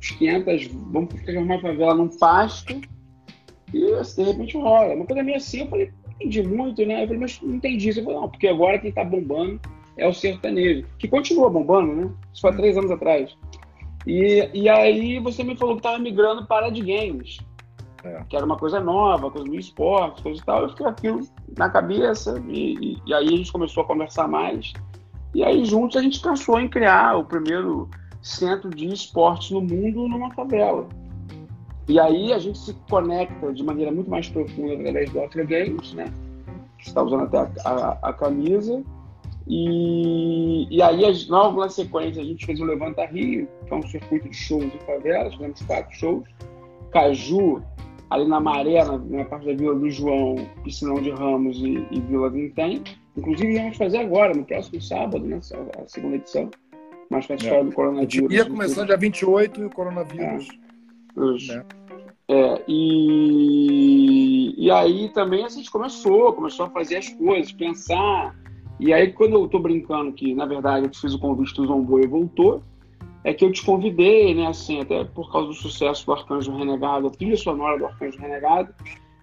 os 0.00 0.10
500, 0.12 0.68
vamos 0.92 1.14
transformar 1.14 1.56
a 1.56 1.60
favela 1.60 1.94
num 1.96 2.08
pasto, 2.16 2.80
e 3.72 3.84
assim, 3.94 4.22
de 4.22 4.30
repente 4.30 4.56
rola. 4.56 4.94
Uma 4.94 5.04
coisa 5.04 5.20
meio 5.20 5.36
assim, 5.36 5.62
eu 5.62 5.66
falei, 5.66 5.92
entendi 6.14 6.44
muito, 6.44 6.86
né? 6.86 7.02
Eu 7.02 7.08
falei, 7.08 7.22
mas 7.22 7.40
não 7.42 7.56
entendi. 7.56 7.92
Você 7.92 8.04
falou, 8.04 8.20
não, 8.20 8.28
porque 8.28 8.46
agora 8.46 8.78
quem 8.78 8.92
tá 8.92 9.02
bombando 9.02 9.60
é 9.96 10.06
o 10.06 10.14
sertanejo, 10.14 10.86
que 10.96 11.08
continua 11.08 11.50
bombando, 11.50 11.92
né? 11.92 12.10
Isso 12.32 12.40
foi 12.40 12.50
há 12.50 12.54
três 12.54 12.78
anos 12.78 12.92
atrás. 12.92 13.36
E, 14.06 14.48
e 14.54 14.68
aí 14.68 15.18
você 15.18 15.42
me 15.42 15.56
falou 15.56 15.74
que 15.74 15.82
tava 15.82 15.98
migrando 15.98 16.46
para 16.46 16.70
de 16.70 16.82
games. 16.82 17.38
É. 18.04 18.22
Que 18.28 18.36
era 18.36 18.44
uma 18.44 18.56
coisa 18.56 18.80
nova, 18.80 19.30
coisa 19.30 19.48
do 19.48 19.58
esporte, 19.58 20.22
coisa 20.22 20.40
e 20.40 20.44
tal. 20.44 20.62
Eu 20.62 20.68
fiquei 20.70 20.86
aquilo 20.86 21.20
na 21.56 21.70
cabeça 21.70 22.42
e, 22.48 22.74
e, 22.74 23.02
e, 23.06 23.14
aí 23.14 23.26
a 23.26 23.36
gente 23.36 23.50
começou 23.50 23.82
a 23.82 23.86
conversar 23.86 24.28
mais. 24.28 24.72
E 25.34 25.42
aí 25.42 25.64
juntos 25.64 25.96
a 25.96 26.02
gente 26.02 26.20
pensou 26.20 26.60
em 26.60 26.68
criar 26.68 27.16
o 27.16 27.24
primeiro 27.24 27.88
centro 28.22 28.70
de 28.70 28.86
esportes 28.86 29.50
no 29.50 29.60
mundo 29.60 30.06
numa 30.06 30.30
favela. 30.34 30.86
E 31.88 31.98
aí 31.98 32.32
a 32.32 32.38
gente 32.38 32.58
se 32.58 32.74
conecta 32.88 33.52
de 33.52 33.62
maneira 33.62 33.90
muito 33.90 34.10
mais 34.10 34.28
profunda 34.28 34.74
através 34.74 35.10
do 35.10 35.20
Afro 35.20 35.46
Games, 35.46 35.92
né? 35.94 36.12
Que 36.78 36.88
está 36.88 37.02
usando 37.02 37.24
até 37.24 37.38
a, 37.38 37.46
a, 37.64 37.98
a 38.02 38.12
camisa. 38.12 38.82
E, 39.46 40.66
e 40.70 40.80
aí, 40.80 41.02
logo 41.28 41.60
na 41.60 41.68
sequência, 41.68 42.22
a 42.22 42.24
gente 42.24 42.46
fez 42.46 42.58
o 42.60 42.64
Levanta 42.64 43.04
Rio, 43.04 43.46
que 43.66 43.74
é 43.74 43.76
um 43.76 43.82
circuito 43.82 44.28
de 44.28 44.36
shows 44.36 44.64
em 44.64 44.86
favelas, 44.86 45.34
fizemos 45.34 45.62
quatro 45.62 45.94
shows. 45.94 46.28
Caju, 46.90 47.62
ali 48.10 48.26
na 48.26 48.40
Maré, 48.40 48.84
na, 48.84 48.98
na, 48.98 49.24
parte 49.24 49.46
da 49.46 49.54
Vila 49.54 49.74
do 49.74 49.90
João, 49.90 50.36
Piscinão 50.62 51.00
de 51.00 51.10
Ramos 51.10 51.58
e, 51.58 51.86
e 51.90 52.00
Vila 52.00 52.30
Vintém. 52.30 52.82
Inclusive, 53.16 53.54
vamos 53.54 53.76
fazer 53.76 53.98
agora, 53.98 54.34
no 54.34 54.44
próximo 54.44 54.80
sábado, 54.80 55.24
né, 55.24 55.38
a 55.38 55.88
segunda 55.88 56.16
edição, 56.16 56.50
mas 57.10 57.26
com 57.26 57.32
a 57.32 57.36
história 57.36 57.60
é. 57.60 57.64
do 57.64 57.72
coronavírus. 57.72 58.32
Ia 58.32 58.44
começar 58.44 58.84
dia 58.84 58.96
28 58.96 59.60
e 59.60 59.64
o 59.64 59.70
coronavírus. 59.70 60.48
É. 61.16 61.54
Né? 61.54 61.64
É, 62.26 62.62
e, 62.66 64.54
e 64.56 64.70
aí 64.70 65.10
também 65.10 65.44
a 65.44 65.48
gente 65.48 65.70
começou, 65.70 66.32
começou 66.32 66.66
a 66.66 66.70
fazer 66.70 66.96
as 66.96 67.08
coisas, 67.10 67.52
pensar. 67.52 68.34
E 68.80 68.92
aí, 68.92 69.12
quando 69.12 69.34
eu 69.34 69.46
tô 69.46 69.58
brincando 69.58 70.12
que, 70.12 70.34
na 70.34 70.46
verdade, 70.46 70.86
eu 70.86 70.94
fiz 70.94 71.14
o 71.14 71.18
convite 71.18 71.54
do 71.54 71.66
Zombou 71.66 72.00
e 72.00 72.06
voltou, 72.06 72.62
é 73.24 73.32
que 73.32 73.44
eu 73.44 73.50
te 73.50 73.64
convidei, 73.64 74.34
né, 74.34 74.46
assim, 74.46 74.80
até 74.80 75.02
por 75.02 75.32
causa 75.32 75.48
do 75.48 75.54
sucesso 75.54 76.04
do 76.04 76.12
Arcanjo 76.12 76.54
Renegado, 76.54 77.06
a 77.06 77.10
trilha 77.10 77.36
sonora 77.36 77.78
do 77.78 77.86
Arcanjo 77.86 78.18
Renegado, 78.18 78.72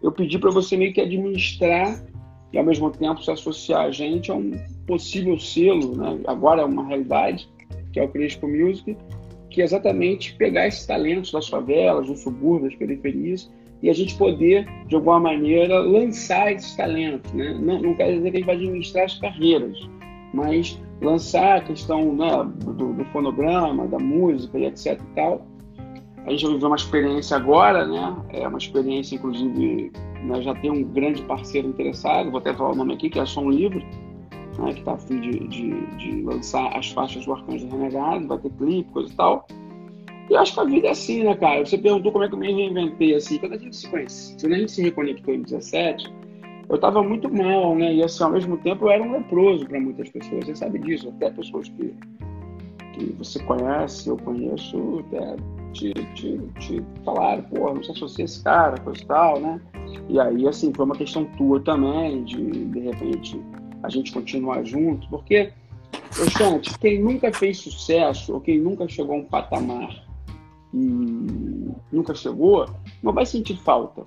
eu 0.02 0.12
pedi 0.12 0.40
para 0.40 0.50
você 0.50 0.76
meio 0.76 0.92
que 0.92 1.00
administrar 1.00 2.04
e 2.52 2.58
ao 2.58 2.66
mesmo 2.66 2.90
tempo 2.90 3.24
se 3.24 3.30
associar 3.30 3.86
a 3.86 3.92
gente 3.92 4.32
a 4.32 4.34
um 4.34 4.52
possível 4.88 5.40
selo, 5.40 5.96
né, 5.96 6.20
agora 6.28 6.64
é 6.64 6.66
uma 6.66 6.86
realidade, 6.86 7.48
que 7.94 8.00
é 8.00 8.04
o 8.04 8.10
Crespo 8.10 8.48
Music, 8.48 8.98
que 9.52 9.62
é 9.62 9.66
exatamente 9.66 10.34
pegar 10.36 10.68
esses 10.68 10.86
talentos 10.86 11.32
das 11.32 11.48
favelas, 11.48 12.08
dos 12.08 12.22
subúrbios, 12.22 12.72
das 12.72 12.80
periferias, 12.80 13.52
e 13.84 13.90
a 13.90 13.94
gente 13.94 14.16
poder, 14.16 14.66
de 14.88 14.96
alguma 14.96 15.20
maneira, 15.20 15.80
lançar 15.80 16.52
esses 16.52 16.76
talentos. 16.76 17.32
Né? 17.34 17.58
Não, 17.60 17.82
não 17.82 17.96
quer 17.96 18.14
dizer 18.14 18.32
que 18.32 18.38
a 18.38 18.40
gente 18.40 18.46
vai 18.46 18.56
administrar 18.56 19.06
as 19.06 19.18
carreiras, 19.20 19.78
mas 20.34 20.80
lançar 21.02 21.58
a 21.58 21.62
questão 21.62 22.14
né, 22.14 22.30
do, 22.64 22.94
do, 22.94 23.06
fonograma, 23.06 23.88
da 23.88 24.00
música 24.00 24.58
e 24.58 24.66
etc 24.66 25.00
e 25.00 25.16
tal. 25.16 25.46
A 26.26 26.32
gente 26.32 26.46
vai 26.46 26.54
viver 26.54 26.66
uma 26.68 26.76
experiência 26.76 27.36
agora, 27.36 27.88
né? 27.88 28.16
É 28.30 28.48
uma 28.48 28.60
experiência, 28.60 29.16
inclusive, 29.16 29.92
né, 30.24 30.42
já 30.42 30.54
tem 30.54 30.70
um 30.70 30.84
grande 30.84 31.24
parceiro 31.24 31.68
interessado, 31.68 32.30
vou 32.30 32.40
até 32.40 32.54
falar 32.54 32.72
o 32.72 32.76
nome 32.76 32.94
aqui, 32.94 33.10
que 33.10 33.18
é 33.18 33.24
a 33.24 33.26
Som 33.26 33.50
Livre, 33.50 33.84
né, 34.60 34.74
que 34.74 34.80
está 34.80 34.94
a 34.94 34.98
fim 34.98 35.20
de, 35.20 35.48
de, 35.48 35.86
de, 35.98 36.22
lançar 36.22 36.78
as 36.78 36.92
faixas 36.92 37.26
do 37.26 37.34
Arcanjo 37.34 37.68
Renegado, 37.68 38.28
vai 38.28 38.38
ter 38.38 38.52
clipe, 38.52 38.92
coisa 38.92 39.12
e 39.12 39.16
tal. 39.16 39.48
E 40.30 40.36
acho 40.36 40.54
que 40.54 40.60
a 40.60 40.64
vida 40.64 40.88
é 40.88 40.92
assim, 40.92 41.24
né, 41.24 41.36
cara? 41.36 41.66
Você 41.66 41.78
perguntou 41.78 42.12
como 42.12 42.24
é 42.24 42.28
que 42.28 42.36
eu 42.36 42.40
me 42.40 42.54
reinventei, 42.54 43.16
assim. 43.16 43.38
Quando 43.38 43.54
a 43.54 43.58
gente 43.58 43.76
se 43.76 43.90
conhece, 43.90 44.38
quando 44.40 44.54
a 44.54 44.58
gente 44.60 44.72
se 44.72 44.82
reconectou 44.82 45.34
em 45.34 45.42
17, 45.42 46.10
eu 46.72 46.76
estava 46.76 47.04
muito 47.04 47.30
mal, 47.30 47.76
né? 47.76 47.94
E 47.94 48.02
assim, 48.02 48.24
ao 48.24 48.32
mesmo 48.32 48.58
tempo 48.58 48.86
eu 48.86 48.92
era 48.92 49.04
um 49.04 49.12
leproso 49.12 49.66
para 49.66 49.78
muitas 49.78 50.10
pessoas. 50.10 50.46
Você 50.46 50.56
sabe 50.56 50.80
disso, 50.80 51.10
até 51.10 51.30
pessoas 51.30 51.68
que, 51.68 51.94
que 52.94 53.06
você 53.18 53.44
conhece, 53.44 54.08
eu 54.08 54.16
conheço, 54.16 55.04
até 55.08 55.36
te, 55.74 55.94
te, 56.16 56.40
te 56.60 56.82
falaram, 57.04 57.44
pô, 57.44 57.74
não 57.74 57.84
se 57.84 57.92
associa 57.92 58.24
esse 58.24 58.42
cara, 58.42 58.80
coisa 58.80 59.04
e 59.04 59.06
tal, 59.06 59.40
né? 59.42 59.60
E 60.08 60.18
aí, 60.18 60.48
assim, 60.48 60.74
foi 60.74 60.86
uma 60.86 60.96
questão 60.96 61.26
tua 61.38 61.60
também, 61.60 62.24
de 62.24 62.66
de 62.66 62.80
repente 62.80 63.42
a 63.84 63.90
gente 63.90 64.14
continuar 64.14 64.64
junto, 64.64 65.10
porque 65.10 65.52
Gente, 66.38 66.78
quem 66.80 67.02
nunca 67.02 67.34
fez 67.34 67.58
sucesso 67.58 68.34
ou 68.34 68.42
quem 68.42 68.60
nunca 68.60 68.88
chegou 68.88 69.16
a 69.16 69.20
um 69.20 69.26
patamar 69.26 70.06
e 70.74 70.78
nunca 71.92 72.14
chegou, 72.14 72.70
não 73.02 73.14
vai 73.14 73.26
sentir 73.26 73.58
falta 73.58 74.06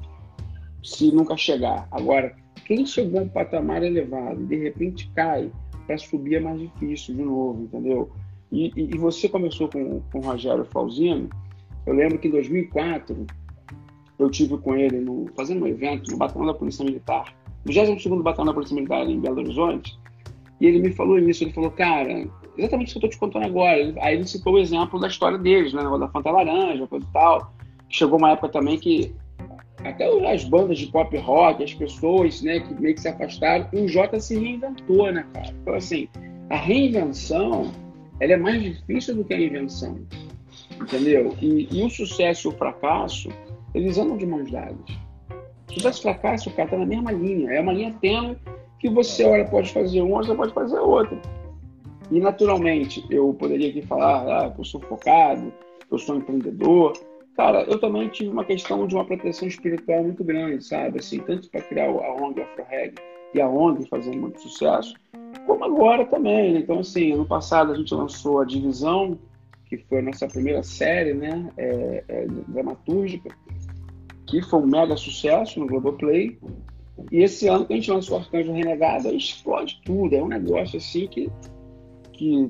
se 0.82 1.10
nunca 1.10 1.36
chegar. 1.36 1.88
Agora, 1.90 2.34
quem 2.64 2.86
chegou 2.86 3.20
a 3.20 3.22
um 3.24 3.28
patamar 3.28 3.82
elevado 3.82 4.42
e 4.42 4.46
de 4.46 4.56
repente 4.56 5.10
cai, 5.14 5.50
para 5.86 5.98
subir 5.98 6.36
é 6.36 6.40
mais 6.40 6.60
difícil 6.60 7.14
de 7.14 7.22
novo, 7.22 7.62
entendeu? 7.64 8.10
E, 8.50 8.72
e, 8.76 8.94
e 8.94 8.98
você 8.98 9.28
começou 9.28 9.68
com, 9.68 10.00
com 10.12 10.18
o 10.18 10.22
Rogério 10.22 10.64
Falzino. 10.64 11.28
Eu 11.86 11.94
lembro 11.94 12.18
que 12.18 12.28
em 12.28 12.30
2004 12.30 13.26
eu 14.18 14.30
tive 14.30 14.56
com 14.58 14.74
ele 14.74 15.00
no, 15.00 15.26
fazendo 15.36 15.64
um 15.64 15.66
evento 15.66 16.10
no 16.10 16.16
Batalhão 16.16 16.46
da 16.46 16.54
Polícia 16.54 16.84
Militar, 16.84 17.34
no 17.64 17.72
22 17.72 18.22
Batalhão 18.22 18.46
da 18.46 18.54
Polícia 18.54 18.74
Militar 18.74 19.08
em 19.08 19.20
Belo 19.20 19.40
Horizonte, 19.40 19.98
e 20.60 20.66
ele 20.66 20.78
me 20.78 20.92
falou 20.92 21.18
isso. 21.18 21.44
Ele 21.44 21.52
falou, 21.52 21.70
cara, 21.70 22.26
exatamente 22.56 22.96
o 22.96 23.00
que 23.00 23.06
eu 23.06 23.08
estou 23.08 23.10
te 23.10 23.18
contando 23.18 23.46
agora. 23.46 23.94
Aí 24.00 24.14
ele 24.14 24.26
citou 24.26 24.54
o 24.54 24.58
exemplo 24.58 24.98
da 25.00 25.08
história 25.08 25.36
deles, 25.36 25.72
né? 25.72 25.82
Da 25.82 26.08
Fanta 26.08 26.30
Laranja, 26.30 26.86
coisa 26.86 27.06
e 27.06 27.12
tal. 27.12 27.52
Chegou 27.88 28.18
uma 28.18 28.30
época 28.30 28.48
também 28.48 28.78
que 28.78 29.14
até 29.84 30.06
as 30.32 30.44
bandas 30.44 30.78
de 30.78 30.86
pop 30.86 31.16
rock, 31.18 31.62
as 31.62 31.74
pessoas, 31.74 32.42
né, 32.42 32.60
que 32.60 32.74
meio 32.74 32.94
que 32.94 33.00
se 33.00 33.08
afastaram, 33.08 33.68
o 33.72 33.86
Jota 33.86 34.18
se 34.18 34.38
reinventou, 34.38 35.12
né, 35.12 35.26
cara? 35.32 35.54
Então, 35.62 35.74
assim, 35.74 36.08
a 36.50 36.56
reinvenção, 36.56 37.70
ela 38.18 38.32
é 38.32 38.36
mais 38.36 38.62
difícil 38.62 39.16
do 39.16 39.24
que 39.24 39.34
a 39.34 39.40
invenção, 39.40 40.00
entendeu? 40.80 41.34
E, 41.40 41.68
e 41.70 41.82
o 41.82 41.90
sucesso 41.90 42.48
e 42.48 42.54
o 42.54 42.56
fracasso, 42.56 43.28
eles 43.74 43.98
andam 43.98 44.16
de 44.16 44.26
mãos 44.26 44.50
dadas. 44.50 45.04
Sucesso 45.70 46.00
e 46.00 46.02
fracasso, 46.02 46.50
cara, 46.52 46.70
tá 46.70 46.78
na 46.78 46.86
mesma 46.86 47.12
linha. 47.12 47.50
É 47.50 47.60
uma 47.60 47.72
linha 47.72 47.94
tênue 48.00 48.36
que 48.78 48.88
você, 48.88 49.24
olha, 49.24 49.44
pode 49.44 49.72
fazer 49.72 50.00
uma, 50.00 50.22
você 50.22 50.34
pode 50.34 50.52
fazer 50.52 50.78
outra. 50.78 51.20
E, 52.10 52.20
naturalmente, 52.20 53.04
eu 53.10 53.34
poderia 53.34 53.70
aqui 53.70 53.82
falar, 53.82 54.26
ah, 54.28 54.54
eu 54.56 54.64
sou 54.64 54.80
focado, 54.82 55.52
eu 55.90 55.98
sou 55.98 56.16
empreendedor, 56.16 56.92
Cara, 57.36 57.64
eu 57.64 57.78
também 57.80 58.08
tive 58.08 58.30
uma 58.30 58.44
questão 58.44 58.86
de 58.86 58.94
uma 58.94 59.04
proteção 59.04 59.48
espiritual 59.48 60.04
muito 60.04 60.22
grande, 60.22 60.64
sabe? 60.64 61.00
Assim, 61.00 61.18
tanto 61.18 61.50
para 61.50 61.62
criar 61.62 61.86
a 61.86 62.14
ONG 62.14 62.40
Afro 62.40 62.64
Reg 62.68 62.94
e 63.34 63.40
a 63.40 63.48
ONG 63.48 63.88
fazendo 63.88 64.18
muito 64.18 64.40
sucesso, 64.40 64.94
como 65.44 65.64
agora 65.64 66.04
também. 66.06 66.52
Né? 66.52 66.60
Então, 66.60 66.78
assim, 66.78 67.12
ano 67.12 67.26
passado 67.26 67.72
a 67.72 67.74
gente 67.74 67.92
lançou 67.92 68.40
a 68.40 68.44
Divisão, 68.44 69.18
que 69.66 69.78
foi 69.78 69.98
a 69.98 70.02
nossa 70.02 70.28
primeira 70.28 70.62
série, 70.62 71.12
né? 71.12 71.50
É, 71.56 72.04
é, 72.06 72.26
dramatúrgica, 72.46 73.36
que 74.26 74.40
foi 74.42 74.60
um 74.60 74.66
mega 74.66 74.96
sucesso 74.96 75.58
no 75.58 75.66
Globoplay. 75.66 76.38
E 77.10 77.20
esse 77.20 77.48
ano 77.48 77.66
que 77.66 77.72
a 77.72 77.76
gente 77.76 77.90
lançou 77.90 78.18
Arcanjo 78.18 78.52
Renegado, 78.52 79.08
explode 79.12 79.80
tudo. 79.84 80.14
É 80.14 80.22
um 80.22 80.28
negócio 80.28 80.76
assim 80.76 81.08
que, 81.08 81.28
que 82.12 82.48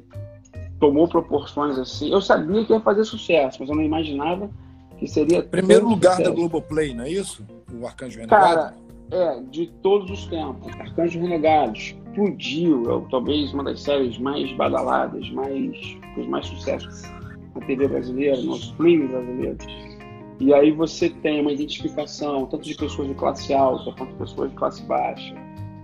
tomou 0.78 1.08
proporções 1.08 1.78
assim. 1.78 2.12
Eu 2.12 2.20
sabia 2.20 2.62
que 2.66 2.72
ia 2.74 2.80
fazer 2.80 3.04
sucesso, 3.04 3.56
mas 3.60 3.70
eu 3.70 3.74
não 3.74 3.82
imaginava 3.82 4.50
que 4.98 5.06
seria. 5.06 5.42
Primeiro 5.42 5.88
lugar 5.88 6.20
da 6.22 6.30
Globoplay, 6.30 6.94
não 6.94 7.04
é 7.04 7.10
isso? 7.10 7.44
O 7.72 7.86
Arcanjo 7.86 8.20
Renegado? 8.20 8.54
Cara, 8.54 8.74
é, 9.10 9.40
de 9.50 9.66
todos 9.82 10.10
os 10.10 10.26
tempos. 10.26 10.72
Arcanjo 10.80 11.20
Renegado 11.20 11.76
explodiu, 11.76 12.82
é 12.90 13.10
talvez 13.10 13.52
uma 13.52 13.64
das 13.64 13.82
séries 13.82 14.18
mais 14.18 14.50
badaladas, 14.52 15.28
mais, 15.30 15.76
fez 16.14 16.26
mais 16.26 16.46
sucesso 16.46 16.88
na 17.54 17.60
TV 17.66 17.88
brasileira, 17.88 18.40
no 18.42 18.56
streaming 18.56 19.08
brasileiro. 19.08 19.58
E 20.40 20.52
aí 20.52 20.72
você 20.72 21.10
tem 21.10 21.40
uma 21.40 21.52
identificação 21.52 22.46
tanto 22.46 22.64
de 22.64 22.74
pessoas 22.74 23.08
de 23.08 23.14
classe 23.14 23.54
alta 23.54 23.92
quanto 23.92 24.10
de 24.12 24.18
pessoas 24.18 24.50
de 24.50 24.56
classe 24.56 24.82
baixa, 24.82 25.34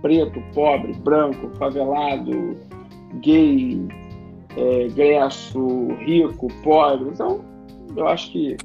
preto, 0.01 0.41
pobre, 0.53 0.93
branco, 0.93 1.49
favelado, 1.57 2.57
gay, 3.21 3.87
é, 4.57 4.87
gresso, 4.89 5.87
rico, 5.99 6.47
pobre. 6.63 7.09
Então, 7.09 7.45
eu 7.95 8.07
acho 8.07 8.31
que 8.31 8.57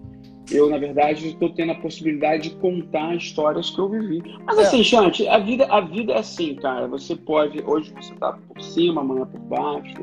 eu, 0.50 0.70
na 0.70 0.78
verdade, 0.78 1.28
estou 1.28 1.50
tendo 1.50 1.72
a 1.72 1.74
possibilidade 1.76 2.50
de 2.50 2.56
contar 2.56 3.16
histórias 3.16 3.70
que 3.70 3.78
eu 3.78 3.88
vivi. 3.88 4.22
Mas 4.44 4.58
assim, 4.58 4.80
é. 4.80 4.84
Chante, 4.84 5.28
a 5.28 5.38
vida, 5.38 5.66
a 5.66 5.80
vida 5.80 6.12
é 6.12 6.18
assim, 6.18 6.54
cara. 6.54 6.86
Você 6.88 7.16
pode. 7.16 7.62
Hoje 7.64 7.92
você 7.94 8.12
está 8.12 8.32
por 8.32 8.60
cima, 8.62 9.00
amanhã 9.00 9.26
por 9.26 9.40
baixo. 9.40 9.94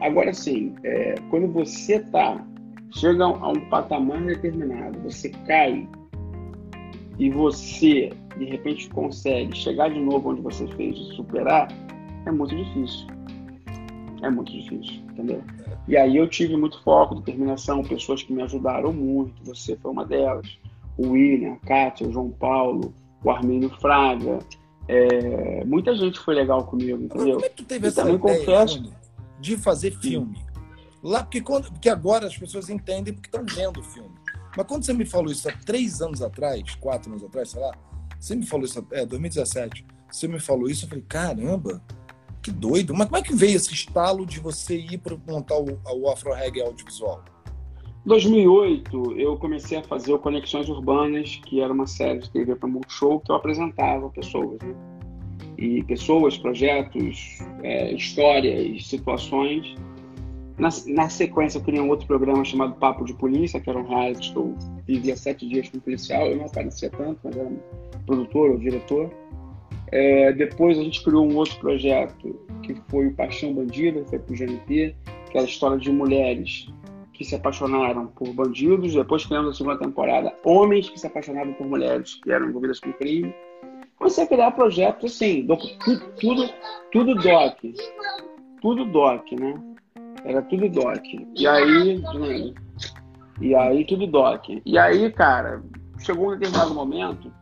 agora 0.00 0.32
sim, 0.32 0.74
é, 0.84 1.14
quando 1.30 1.52
você 1.52 1.96
está 1.96 2.44
chega 2.92 3.24
a 3.24 3.48
um 3.48 3.68
patamar 3.68 4.24
determinado, 4.24 4.98
você 5.00 5.30
cai 5.46 5.86
e 7.18 7.30
você 7.30 8.10
de 8.38 8.44
repente 8.44 8.88
consegue 8.90 9.56
chegar 9.56 9.90
de 9.90 10.00
novo 10.00 10.30
onde 10.30 10.40
você 10.40 10.66
fez 10.68 10.96
e 10.96 11.16
superar, 11.16 11.68
é 12.24 12.30
muito 12.30 12.54
difícil. 12.54 13.06
É 14.22 14.30
muito 14.30 14.52
difícil, 14.52 15.02
entendeu? 15.10 15.42
E 15.86 15.96
aí 15.96 16.16
eu 16.16 16.28
tive 16.28 16.56
muito 16.56 16.82
foco, 16.82 17.16
determinação, 17.16 17.82
pessoas 17.82 18.22
que 18.22 18.32
me 18.32 18.42
ajudaram 18.42 18.92
muito, 18.92 19.42
você 19.44 19.76
foi 19.76 19.90
uma 19.90 20.04
delas, 20.04 20.58
o 20.96 21.10
William, 21.10 21.52
a 21.52 21.66
Kátia, 21.66 22.06
o 22.06 22.12
João 22.12 22.30
Paulo, 22.30 22.92
o 23.22 23.30
Armênio 23.30 23.70
Fraga, 23.80 24.38
é... 24.86 25.64
muita 25.64 25.94
gente 25.96 26.18
foi 26.18 26.34
legal 26.34 26.64
comigo, 26.64 27.02
entendeu? 27.02 27.34
Como 27.34 27.46
é 27.46 27.48
que 27.48 27.56
tu 27.56 27.64
teve 27.64 27.86
e 27.86 27.88
essa 27.88 28.02
ideia, 28.02 28.18
confesso... 28.18 28.92
de 29.40 29.56
fazer 29.56 29.92
filme? 29.92 30.36
Lá, 31.02 31.22
porque, 31.22 31.40
quando, 31.40 31.70
porque 31.70 31.88
agora 31.88 32.26
as 32.26 32.36
pessoas 32.36 32.68
entendem 32.68 33.14
porque 33.14 33.28
estão 33.28 33.44
vendo 33.44 33.80
o 33.80 33.84
filme. 33.84 34.10
Mas 34.56 34.66
quando 34.66 34.84
você 34.84 34.92
me 34.92 35.04
falou 35.04 35.30
isso 35.30 35.48
há 35.48 35.52
três 35.52 36.02
anos 36.02 36.20
atrás, 36.20 36.74
quatro 36.76 37.10
anos 37.10 37.22
atrás, 37.22 37.50
sei 37.50 37.60
lá, 37.60 37.72
você 38.18 38.34
me 38.34 38.44
falou 38.44 38.64
isso, 38.66 38.84
é, 38.90 39.06
2017, 39.06 39.86
você 40.10 40.26
me 40.26 40.40
falou 40.40 40.68
isso, 40.68 40.84
eu 40.84 40.88
falei, 40.88 41.04
caramba, 41.08 41.80
que 42.48 42.54
doido. 42.54 42.94
Mas 42.94 43.06
como 43.06 43.18
é 43.18 43.22
que 43.22 43.34
veio 43.34 43.56
esse 43.56 43.72
estalo 43.72 44.24
de 44.24 44.40
você 44.40 44.78
ir 44.78 44.98
para 44.98 45.16
montar 45.28 45.56
o, 45.56 45.78
o 45.94 46.08
Afro 46.08 46.32
Reggae 46.32 46.62
Audiovisual? 46.62 47.22
Em 48.04 48.08
2008, 48.08 49.12
eu 49.18 49.36
comecei 49.36 49.78
a 49.78 49.82
fazer 49.82 50.12
o 50.12 50.18
Conexões 50.18 50.68
Urbanas, 50.68 51.36
que 51.44 51.60
era 51.60 51.72
uma 51.72 51.86
série 51.86 52.20
de 52.20 52.30
TV 52.30 52.56
para 52.56 52.68
Multishow 52.68 53.20
que 53.20 53.30
eu 53.30 53.36
apresentava 53.36 54.08
pessoas. 54.10 54.58
Né? 54.62 54.74
E 55.58 55.82
pessoas, 55.82 56.38
projetos, 56.38 57.38
é, 57.62 57.92
histórias, 57.92 58.86
situações. 58.86 59.74
Na, 60.56 60.70
na, 60.86 61.08
sequência, 61.08 61.58
eu 61.58 61.62
criei 61.62 61.80
um 61.80 61.88
outro 61.88 62.06
programa 62.06 62.44
chamado 62.44 62.74
Papo 62.76 63.04
de 63.04 63.14
Polícia, 63.14 63.60
que 63.60 63.68
era 63.68 63.78
um 63.78 63.86
reality 63.86 64.34
eu 64.34 64.56
vivia 64.86 65.16
sete 65.16 65.46
dias 65.46 65.68
com 65.68 65.78
policial. 65.78 66.26
Eu 66.26 66.36
não 66.36 66.46
aparecia 66.46 66.90
tanto, 66.90 67.20
mas 67.22 67.36
era 67.36 67.52
produtor 68.06 68.50
ou 68.50 68.58
diretor. 68.58 69.10
É, 69.92 70.32
depois 70.32 70.78
a 70.78 70.82
gente 70.82 71.02
criou 71.02 71.26
um 71.26 71.36
outro 71.36 71.58
projeto 71.58 72.38
que 72.62 72.74
foi 72.88 73.06
o 73.06 73.14
Paixão 73.14 73.52
Bandido, 73.52 74.04
foi 74.06 74.18
para 74.18 74.32
o 74.32 74.36
GNP, 74.36 74.94
que 75.30 75.38
era 75.38 75.46
a 75.46 75.48
história 75.48 75.78
de 75.78 75.90
mulheres 75.90 76.68
que 77.12 77.24
se 77.24 77.34
apaixonaram 77.34 78.06
por 78.06 78.32
bandidos. 78.32 78.94
Depois 78.94 79.26
criamos 79.26 79.50
a 79.50 79.54
segunda 79.54 79.78
temporada, 79.78 80.32
homens 80.44 80.88
que 80.88 80.98
se 80.98 81.06
apaixonavam 81.06 81.52
por 81.54 81.66
mulheres 81.66 82.14
que 82.22 82.30
eram 82.30 82.48
envolvidas 82.48 82.80
com 82.80 82.92
crime. 82.92 83.34
Comecei 83.96 84.24
a 84.24 84.26
criar 84.28 84.52
projetos 84.52 85.12
assim, 85.12 85.44
do, 85.44 85.56
tudo, 85.56 86.00
tudo, 86.20 86.50
tudo 86.92 87.14
doc. 87.16 87.58
Tudo 88.62 88.84
doc, 88.86 89.32
né? 89.32 89.54
Era 90.24 90.42
tudo 90.42 90.68
doc. 90.68 91.04
E 91.36 91.46
aí, 91.46 91.98
né? 91.98 92.54
e 93.40 93.54
aí 93.54 93.84
tudo 93.84 94.06
doc. 94.06 94.48
E 94.64 94.78
aí, 94.78 95.10
cara, 95.10 95.62
chegou 95.98 96.28
um 96.28 96.30
determinado 96.30 96.74
momento 96.74 97.32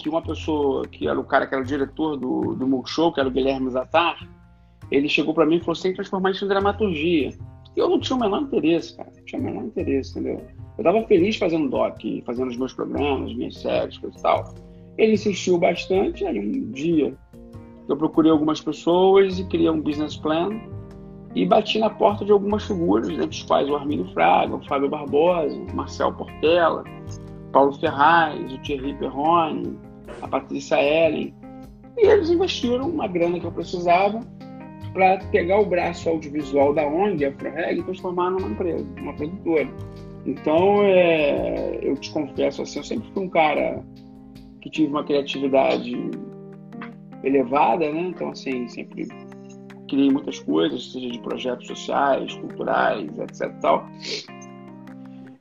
que 0.00 0.08
uma 0.08 0.22
pessoa, 0.22 0.86
que 0.86 1.06
era 1.06 1.18
o 1.18 1.24
cara 1.24 1.46
que 1.46 1.54
era 1.54 1.62
o 1.62 1.66
diretor 1.66 2.16
do, 2.16 2.54
do 2.54 2.66
Multishow, 2.66 3.12
que 3.12 3.20
era 3.20 3.28
o 3.28 3.32
Guilherme 3.32 3.70
Zatar, 3.70 4.18
ele 4.90 5.08
chegou 5.08 5.32
para 5.34 5.46
mim 5.46 5.56
e 5.56 5.60
falou: 5.60 5.80
que 5.80 5.92
transformar 5.92 6.30
isso 6.30 6.44
em 6.44 6.48
dramaturgia. 6.48 7.32
Eu 7.76 7.88
não 7.88 8.00
tinha 8.00 8.16
o 8.16 8.20
menor 8.20 8.42
interesse, 8.42 8.96
cara. 8.96 9.10
Não 9.16 9.24
tinha 9.24 9.40
o 9.40 9.44
menor 9.44 9.64
interesse, 9.64 10.18
entendeu? 10.18 10.44
Eu 10.76 10.84
tava 10.84 11.02
feliz 11.06 11.36
fazendo 11.36 11.68
doc, 11.68 12.00
fazendo 12.24 12.48
os 12.48 12.56
meus 12.56 12.72
programas, 12.72 13.34
minhas 13.34 13.56
séries, 13.58 13.98
coisa 13.98 14.18
e 14.18 14.22
tal. 14.22 14.54
Ele 14.98 15.12
insistiu 15.12 15.58
bastante, 15.58 16.24
aí 16.24 16.38
um 16.38 16.72
dia 16.72 17.14
eu 17.88 17.96
procurei 17.96 18.30
algumas 18.30 18.60
pessoas 18.60 19.38
e 19.38 19.44
criei 19.44 19.70
um 19.70 19.80
business 19.80 20.16
plan 20.16 20.50
e 21.34 21.46
bati 21.46 21.78
na 21.78 21.90
porta 21.90 22.24
de 22.24 22.32
algumas 22.32 22.64
figuras, 22.64 23.08
entre 23.08 23.28
os 23.28 23.42
quais 23.42 23.68
o 23.68 23.76
Armínio 23.76 24.06
Fraga, 24.12 24.56
o 24.56 24.64
Fábio 24.66 24.88
Barbosa, 24.88 25.56
o 25.56 25.76
Marcel 25.76 26.12
Portela, 26.12 26.84
Paulo 27.52 27.72
Ferraz, 27.72 28.52
o 28.52 28.58
Thierry 28.58 28.94
Perrone, 28.94 29.78
a 30.22 30.28
Patrícia 30.28 30.76
Ellen. 30.80 31.34
E 31.96 32.06
eles 32.06 32.30
investiram 32.30 32.88
uma 32.88 33.06
grana 33.06 33.38
que 33.38 33.46
eu 33.46 33.52
precisava 33.52 34.20
para 34.92 35.18
pegar 35.26 35.60
o 35.60 35.66
braço 35.66 36.08
audiovisual 36.08 36.74
da 36.74 36.86
ONG, 36.86 37.24
a 37.24 37.32
ProReg, 37.32 37.80
e 37.80 37.82
transformar 37.82 38.30
numa 38.30 38.48
empresa, 38.48 38.86
uma 38.98 39.14
produtora. 39.14 39.68
Então, 40.26 40.82
é, 40.82 41.78
eu 41.82 41.96
te 41.96 42.10
confesso, 42.12 42.62
assim, 42.62 42.78
eu 42.78 42.84
sempre 42.84 43.10
fui 43.12 43.24
um 43.24 43.28
cara 43.28 43.82
que 44.60 44.70
tive 44.70 44.88
uma 44.88 45.04
criatividade 45.04 45.96
elevada, 47.22 47.90
né? 47.90 48.00
Então, 48.00 48.30
assim, 48.30 48.68
sempre 48.68 49.08
criei 49.88 50.10
muitas 50.10 50.38
coisas, 50.40 50.92
seja 50.92 51.10
de 51.10 51.18
projetos 51.20 51.66
sociais, 51.66 52.34
culturais, 52.34 53.10
etc. 53.18 53.52
Tal. 53.60 53.86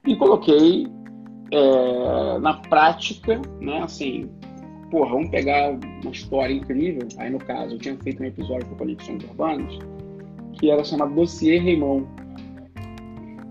E 0.08 0.16
coloquei 0.16 0.88
é, 1.52 2.40
na 2.40 2.54
prática, 2.54 3.42
né? 3.60 3.82
Assim, 3.84 4.30
porra, 4.89 5.12
vamos 5.12 5.29
pegar 5.29 5.72
uma 5.72 6.12
história 6.12 6.53
incrível. 6.53 7.08
Aí, 7.17 7.29
no 7.29 7.39
caso, 7.39 7.75
eu 7.75 7.79
tinha 7.79 7.98
feito 7.98 8.22
um 8.22 8.25
episódio 8.25 8.67
com 8.67 8.75
Conexões 8.75 9.24
Urbanas, 9.24 9.79
que 10.53 10.69
era 10.69 10.84
chamado 10.84 11.13
Dossier 11.13 11.63
Raymond. 11.63 12.08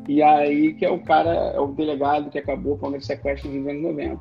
E 0.09 0.23
aí, 0.23 0.75
que 0.75 0.85
é 0.85 0.91
o 0.91 1.01
cara, 1.01 1.31
é 1.31 1.61
o 1.61 1.69
delegado 1.69 2.31
que 2.31 2.39
acabou 2.39 2.79
com 2.79 2.89
o 2.89 3.01
sequestro 3.01 3.51
nos 3.51 3.67
anos 3.67 3.83
90. 3.83 4.21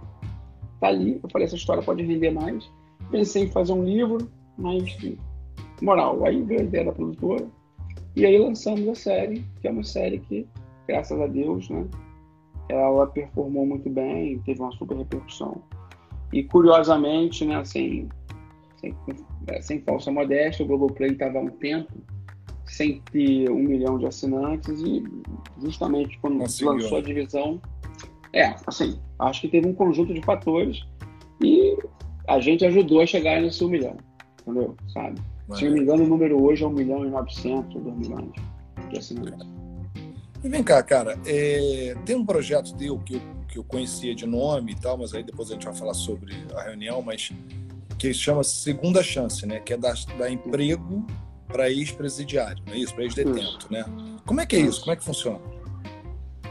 Tá 0.79 0.87
ali, 0.87 1.19
eu 1.23 1.29
falei, 1.31 1.45
essa 1.45 1.55
história 1.55 1.81
pode 1.81 2.03
render 2.03 2.31
mais. 2.31 2.69
Pensei 3.09 3.43
em 3.43 3.51
fazer 3.51 3.73
um 3.73 3.83
livro, 3.83 4.29
mas, 4.57 4.97
moral, 5.81 6.25
aí 6.25 6.41
veio 6.43 6.61
a 6.61 6.63
ideia 6.63 6.85
da 6.85 6.91
produtora. 6.91 7.47
E 8.15 8.25
aí 8.25 8.37
lançamos 8.37 8.87
a 8.89 8.95
série, 8.95 9.45
que 9.61 9.67
é 9.67 9.71
uma 9.71 9.83
série 9.83 10.19
que, 10.19 10.45
graças 10.87 11.19
a 11.19 11.27
Deus, 11.27 11.69
né, 11.69 11.85
ela 12.69 13.07
performou 13.07 13.65
muito 13.65 13.89
bem, 13.89 14.39
teve 14.39 14.59
uma 14.59 14.71
super 14.71 14.97
repercussão. 14.97 15.61
E 16.31 16.43
curiosamente, 16.43 17.45
né, 17.45 17.55
assim, 17.55 18.09
sem, 18.79 18.95
sem 19.61 19.81
falsa 19.81 20.11
modéstia, 20.11 20.65
o 20.65 20.67
Globoplay 20.67 21.11
estava 21.11 21.39
há 21.39 21.41
um 21.41 21.49
tempo 21.49 21.91
sem 22.65 23.01
ter 23.11 23.49
um 23.49 23.63
milhão 23.63 23.97
de 23.97 24.05
assinantes 24.05 24.81
e 24.81 25.03
justamente 25.61 26.17
quando 26.19 26.39
Conseguiu. 26.39 26.73
lançou 26.73 26.97
a 26.97 27.01
divisão, 27.01 27.61
é, 28.33 28.55
assim, 28.67 28.99
acho 29.19 29.41
que 29.41 29.47
teve 29.47 29.67
um 29.67 29.73
conjunto 29.73 30.13
de 30.13 30.21
fatores 30.21 30.85
e 31.41 31.77
a 32.27 32.39
gente 32.39 32.65
ajudou 32.65 33.01
a 33.01 33.05
chegar 33.05 33.41
nesse 33.41 33.63
um 33.63 33.69
milhão, 33.69 33.95
entendeu? 34.41 34.75
Sabe? 34.93 35.19
Se 35.55 35.63
não 35.65 35.73
me 35.73 35.79
engano, 35.79 36.03
o 36.03 36.07
número 36.07 36.43
hoje 36.43 36.63
é 36.63 36.67
um 36.67 36.71
milhão 36.71 37.05
e 37.05 37.09
novecentos, 37.09 37.81
dois 37.81 37.97
milhões 37.97 38.31
de 38.89 38.99
assinantes. 38.99 39.47
E 40.43 40.49
vem 40.49 40.61
cá, 40.61 40.83
cara, 40.83 41.17
é, 41.25 41.95
tem 42.05 42.15
um 42.15 42.25
projeto 42.25 42.75
teu 42.75 42.99
que 42.99 43.15
eu, 43.15 43.21
que 43.47 43.57
eu 43.57 43.63
conhecia 43.63 44.13
de 44.13 44.25
nome 44.25 44.73
e 44.73 44.75
tal, 44.75 44.97
mas 44.97 45.13
aí 45.13 45.23
depois 45.23 45.49
a 45.49 45.53
gente 45.53 45.65
vai 45.65 45.75
falar 45.75 45.93
sobre 45.93 46.35
a 46.55 46.61
reunião, 46.63 47.01
mas 47.01 47.31
que 47.97 48.13
chama 48.13 48.43
Segunda 48.43 49.01
Chance, 49.01 49.45
né? 49.45 49.59
Que 49.59 49.73
é 49.73 49.77
dar, 49.77 49.95
dar 50.17 50.29
emprego 50.29 51.05
para 51.47 51.69
ex-presidiário, 51.69 52.61
não 52.65 52.73
é 52.73 52.77
isso? 52.77 52.93
Para 52.93 53.03
ex-detento, 53.05 53.71
né? 53.71 53.85
Como 54.25 54.41
é 54.41 54.45
que 54.45 54.55
é 54.55 54.59
isso? 54.59 54.81
Como 54.81 54.91
é 54.91 54.95
que 54.95 55.03
funciona? 55.03 55.39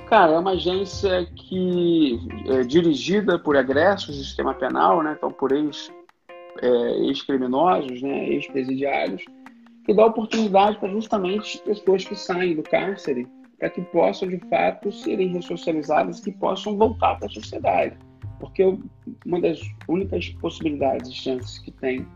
Cara, 0.09 0.33
é 0.33 0.39
uma 0.39 0.53
agência 0.53 1.27
que 1.35 2.19
é 2.49 2.63
dirigida 2.63 3.39
por 3.39 3.57
egressos 3.57 4.17
do 4.17 4.25
sistema 4.25 4.55
penal, 4.55 5.03
né? 5.03 5.15
Então, 5.17 5.33
por 5.33 5.53
ex, 5.53 5.93
é, 6.63 6.69
ex-criminosos, 7.09 8.01
né? 8.03 8.29
ex-presidiários, 8.29 9.25
que 9.85 9.93
dá 9.93 10.07
oportunidade 10.07 10.79
para 10.79 10.89
justamente 10.91 11.59
pessoas 11.59 12.05
que 12.05 12.15
saem 12.15 12.57
do 12.57 12.63
cárcere 12.63 13.29
para 13.59 13.71
que 13.71 13.81
possam, 13.83 14.29
de 14.29 14.39
fato, 14.51 14.93
serem 14.93 15.33
ressocializadas, 15.33 16.21
que 16.21 16.33
possam 16.33 16.77
voltar 16.77 17.17
para 17.17 17.27
a 17.27 17.31
sociedade. 17.31 17.97
Porque 18.39 18.63
uma 19.25 19.41
das 19.41 19.61
únicas 19.89 20.29
possibilidades 20.41 21.11
e 21.11 21.15
chances 21.15 21.59
que 21.59 21.71
tem, 21.71 22.07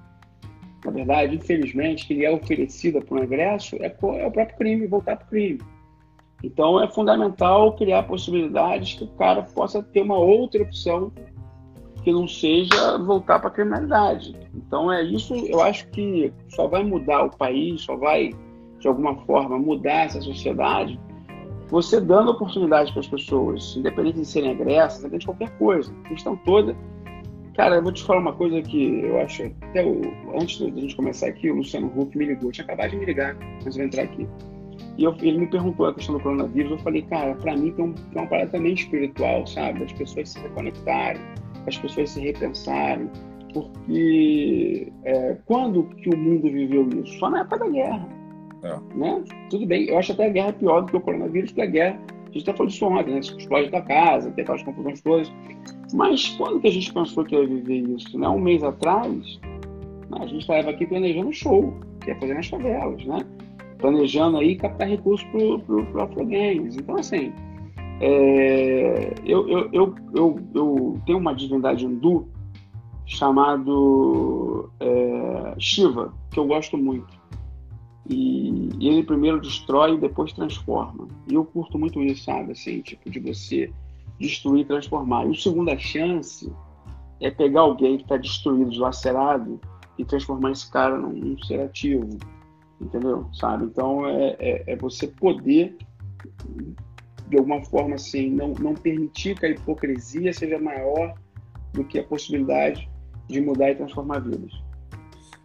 na 0.84 0.90
verdade, 0.90 1.36
infelizmente, 1.36 2.06
que 2.06 2.14
lhe 2.14 2.24
é 2.24 2.30
oferecida 2.30 3.00
por 3.00 3.18
um 3.18 3.22
egresso, 3.22 3.76
é, 3.76 3.86
é 3.86 4.26
o 4.26 4.30
próprio 4.30 4.56
crime, 4.58 4.86
voltar 4.86 5.16
para 5.16 5.26
o 5.26 5.30
crime. 5.30 5.60
Então, 6.42 6.82
é 6.82 6.88
fundamental 6.88 7.74
criar 7.76 8.02
possibilidades 8.04 8.94
que 8.94 9.04
o 9.04 9.08
cara 9.08 9.42
possa 9.42 9.82
ter 9.82 10.02
uma 10.02 10.18
outra 10.18 10.62
opção 10.62 11.12
que 12.02 12.12
não 12.12 12.26
seja 12.26 12.96
voltar 12.98 13.38
para 13.40 13.48
a 13.48 13.52
criminalidade. 13.52 14.34
Então, 14.54 14.90
é 14.90 15.02
isso, 15.02 15.34
eu 15.34 15.60
acho 15.60 15.86
que 15.88 16.32
só 16.48 16.66
vai 16.66 16.82
mudar 16.82 17.24
o 17.24 17.36
país, 17.36 17.82
só 17.82 17.94
vai, 17.96 18.30
de 18.78 18.88
alguma 18.88 19.16
forma, 19.26 19.58
mudar 19.58 20.06
essa 20.06 20.20
sociedade 20.20 20.98
você 21.70 22.00
dando 22.00 22.32
oportunidade 22.32 22.90
para 22.90 23.00
as 23.00 23.08
pessoas, 23.08 23.76
independente 23.76 24.18
de 24.18 24.26
serem 24.26 24.50
agressas, 24.50 24.98
independente 24.98 25.20
de 25.20 25.26
qualquer 25.26 25.50
coisa. 25.56 25.92
A 26.04 26.08
questão 26.08 26.36
toda. 26.38 26.76
Cara, 27.54 27.76
eu 27.76 27.82
vou 27.82 27.92
te 27.92 28.02
falar 28.02 28.20
uma 28.20 28.32
coisa 28.32 28.60
que 28.60 29.00
eu 29.04 29.20
acho. 29.20 29.44
Até 29.62 29.84
o, 29.84 30.00
antes 30.34 30.58
da 30.60 30.80
gente 30.80 30.96
começar 30.96 31.28
aqui, 31.28 31.50
o 31.50 31.56
Luciano 31.56 31.92
Huck 31.96 32.16
me 32.18 32.26
ligou. 32.26 32.48
Eu 32.48 32.52
tinha 32.52 32.64
acabado 32.64 32.90
de 32.90 32.96
me 32.96 33.04
ligar, 33.04 33.36
mas 33.64 33.66
eu 33.66 33.72
vou 33.74 33.84
entrar 33.84 34.02
aqui. 34.02 34.28
E 34.98 35.04
eu, 35.04 35.14
ele 35.20 35.38
me 35.38 35.46
perguntou 35.46 35.86
a 35.86 35.94
questão 35.94 36.16
do 36.16 36.22
coronavírus. 36.22 36.72
Eu 36.72 36.78
falei, 36.78 37.02
cara, 37.02 37.34
para 37.36 37.56
mim 37.56 37.70
tem, 37.72 37.84
um, 37.84 37.92
tem 37.92 38.20
uma 38.20 38.26
parada 38.26 38.50
também 38.50 38.74
espiritual, 38.74 39.46
sabe? 39.46 39.84
As 39.84 39.92
pessoas 39.92 40.30
se 40.30 40.40
reconectarem, 40.40 41.22
as 41.66 41.78
pessoas 41.78 42.10
se 42.10 42.20
repensarem. 42.20 43.08
Porque 43.52 44.92
é, 45.04 45.36
quando 45.46 45.84
que 45.84 46.08
o 46.08 46.16
mundo 46.16 46.50
viveu 46.50 46.88
isso? 46.88 47.18
Só 47.18 47.30
na 47.30 47.40
época 47.40 47.58
da 47.58 47.68
guerra 47.68 48.19
é. 48.62 48.78
Né? 48.94 49.24
Tudo 49.48 49.66
bem, 49.66 49.86
eu 49.86 49.98
acho 49.98 50.12
até 50.12 50.26
a 50.26 50.30
guerra 50.30 50.52
pior 50.52 50.82
do 50.82 50.90
que 50.90 50.96
o 50.96 51.00
coronavírus, 51.00 51.50
porque 51.50 51.62
a 51.62 51.66
guerra, 51.66 52.00
a 52.08 52.32
gente 52.32 52.42
até 52.42 52.52
falou 52.52 52.70
disso 52.70 52.86
ontem, 52.86 53.14
né? 53.14 53.20
explode 53.20 53.68
a 53.68 53.70
tua 53.70 53.82
casa, 53.82 54.30
tem 54.30 54.42
aquelas 54.42 54.62
confusões 54.62 55.00
todas. 55.00 55.32
Mas 55.94 56.28
quando 56.30 56.60
que 56.60 56.68
a 56.68 56.72
gente 56.72 56.92
pensou 56.92 57.24
que 57.24 57.34
ia 57.34 57.46
viver 57.46 57.78
isso? 57.96 58.18
Né? 58.18 58.28
Um 58.28 58.38
mês 58.38 58.62
atrás, 58.62 59.40
né? 60.10 60.18
a 60.20 60.26
gente 60.26 60.40
estava 60.40 60.70
aqui 60.70 60.86
planejando 60.86 61.32
show, 61.32 61.74
que 62.00 62.10
ia 62.10 62.18
fazer 62.18 62.34
nas 62.34 62.46
favelas, 62.46 63.04
né? 63.04 63.18
Planejando 63.78 64.38
aí 64.38 64.56
captar 64.56 64.88
recursos 64.88 65.26
para 65.28 65.40
o 65.40 66.02
Afro 66.02 66.26
Games. 66.26 66.76
Então, 66.76 66.96
assim, 66.96 67.32
é, 68.00 69.14
eu, 69.24 69.48
eu, 69.48 69.68
eu, 69.72 69.94
eu, 70.14 70.40
eu 70.54 71.00
tenho 71.06 71.18
uma 71.18 71.34
divindade 71.34 71.84
hindu 71.84 72.28
chamado 73.06 74.70
é, 74.78 75.54
Shiva, 75.58 76.12
que 76.30 76.38
eu 76.38 76.46
gosto 76.46 76.78
muito. 76.78 77.19
E, 78.10 78.70
ele 78.80 79.04
primeiro 79.04 79.40
destrói 79.40 79.94
e 79.94 79.98
depois 79.98 80.32
transforma. 80.32 81.06
E 81.28 81.34
eu 81.34 81.44
curto 81.44 81.78
muito 81.78 82.02
isso, 82.02 82.24
sabe? 82.24 82.52
Assim, 82.52 82.80
tipo, 82.80 83.08
de 83.08 83.20
você 83.20 83.72
destruir 84.18 84.62
e 84.62 84.64
transformar. 84.64 85.26
E 85.26 85.30
a 85.30 85.34
segunda 85.34 85.78
chance 85.78 86.52
é 87.20 87.30
pegar 87.30 87.60
alguém 87.60 87.98
que 87.98 88.02
está 88.02 88.16
destruído, 88.16 88.70
dilacerado, 88.70 89.60
e 89.96 90.04
transformar 90.04 90.52
esse 90.52 90.68
cara 90.70 90.98
num, 90.98 91.12
num 91.12 91.38
ser 91.44 91.60
ativo. 91.60 92.18
Entendeu? 92.80 93.28
Sabe? 93.34 93.66
Então 93.66 94.06
é, 94.06 94.36
é, 94.38 94.64
é, 94.72 94.76
você 94.76 95.06
poder, 95.06 95.76
de 97.28 97.36
alguma 97.36 97.62
forma, 97.62 97.94
assim, 97.94 98.30
não, 98.30 98.54
não 98.54 98.74
permitir 98.74 99.38
que 99.38 99.46
a 99.46 99.50
hipocrisia 99.50 100.32
seja 100.32 100.58
maior 100.58 101.14
do 101.72 101.84
que 101.84 101.98
a 101.98 102.04
possibilidade 102.04 102.90
de 103.28 103.40
mudar 103.40 103.70
e 103.70 103.74
transformar 103.76 104.20
vidas. 104.20 104.52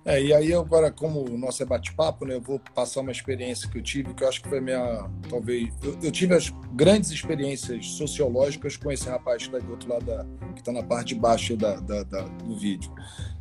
É, 0.06 0.22
e 0.22 0.32
aí 0.32 0.54
agora, 0.54 0.92
como 0.92 1.28
o 1.28 1.36
nosso 1.36 1.64
é 1.64 1.66
bate-papo, 1.66 2.26
né, 2.26 2.36
eu 2.36 2.42
vou 2.42 2.60
passar 2.76 3.02
uma 3.02 3.12
experiência 3.12 3.68
que 3.68 3.80
eu 3.80 3.82
tive, 3.82 4.14
que 4.14 4.24
eu 4.24 4.30
acho 4.30 4.40
que 4.40 4.48
foi 4.48 4.62
minha, 4.62 5.10
talvez, 5.28 5.74
eu, 5.82 5.98
eu 6.00 6.12
tive 6.12 6.36
as 6.36 6.54
grandes 6.74 7.10
experiências 7.10 7.88
sociológicas 7.88 8.78
com 8.78 8.92
esse 8.92 9.10
rapaz 9.10 9.48
que 9.48 9.56
está 9.56 9.66
do 9.66 9.72
outro 9.72 9.92
lado, 9.92 10.06
da, 10.06 10.24
que 10.54 10.60
está 10.60 10.72
na 10.72 10.84
parte 10.84 11.08
de 11.08 11.16
baixo 11.16 11.58
da, 11.58 11.78
da, 11.78 12.04
da, 12.04 12.22
do 12.22 12.56
vídeo. 12.56 12.94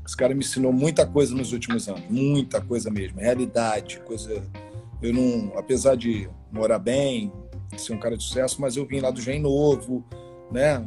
Esse 0.07 0.17
cara 0.17 0.35
me 0.35 0.41
ensinou 0.41 0.73
muita 0.73 1.07
coisa 1.07 1.35
nos 1.35 1.53
últimos 1.53 1.87
anos, 1.87 2.03
muita 2.09 2.63
coisa 2.63 2.91
mesmo, 2.91 3.21
realidade, 3.21 4.01
coisa, 4.01 4.43
eu 5.03 5.13
não, 5.13 5.53
apesar 5.59 5.97
de 5.97 6.31
morar 6.51 6.79
bem, 6.79 7.31
ser 7.77 7.93
um 7.93 7.99
cara 7.99 8.17
de 8.17 8.23
sucesso, 8.23 8.59
mas 8.59 8.75
eu 8.75 8.87
vim 8.87 9.01
lá 9.01 9.11
do 9.11 9.21
Gen 9.21 9.39
Novo, 9.39 10.03
né, 10.51 10.83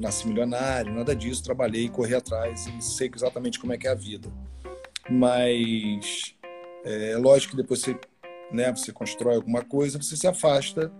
nasci 0.00 0.26
milionário, 0.26 0.92
nada 0.92 1.14
disso, 1.14 1.44
trabalhei, 1.44 1.88
corri 1.88 2.12
atrás 2.12 2.66
e 2.66 2.82
sei 2.82 3.08
exatamente 3.14 3.60
como 3.60 3.72
é 3.72 3.78
que 3.78 3.86
é 3.86 3.92
a 3.92 3.94
vida 3.94 4.28
mas 5.10 6.34
é 6.84 7.16
lógico 7.16 7.52
que 7.52 7.62
depois 7.62 7.80
você, 7.80 7.98
né, 8.50 8.70
você 8.72 8.92
constrói 8.92 9.36
alguma 9.36 9.62
coisa, 9.62 10.00
você 10.00 10.16
se 10.16 10.26
afasta 10.26 10.92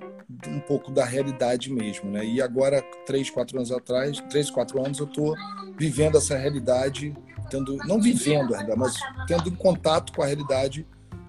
um 0.49 0.61
pouco 0.61 0.91
da 0.91 1.05
realidade 1.05 1.71
mesmo, 1.71 2.11
né? 2.11 2.25
E 2.25 2.41
agora, 2.41 2.81
três, 3.05 3.29
quatro 3.29 3.57
anos 3.59 3.71
atrás, 3.71 4.19
três, 4.31 4.51
quatro 4.51 4.83
anos, 4.85 4.99
eu 4.99 5.07
estou 5.07 5.35
vivendo 5.77 6.17
essa 6.17 6.37
realidade, 6.37 7.15
tendo, 7.51 7.77
não 7.79 8.01
vivendo 8.01 8.55
ainda, 8.55 8.75
mas 8.75 8.95
tendo 9.27 9.55
contato 9.57 10.13
com 10.13 10.23
a 10.23 10.27
realidade 10.27 10.87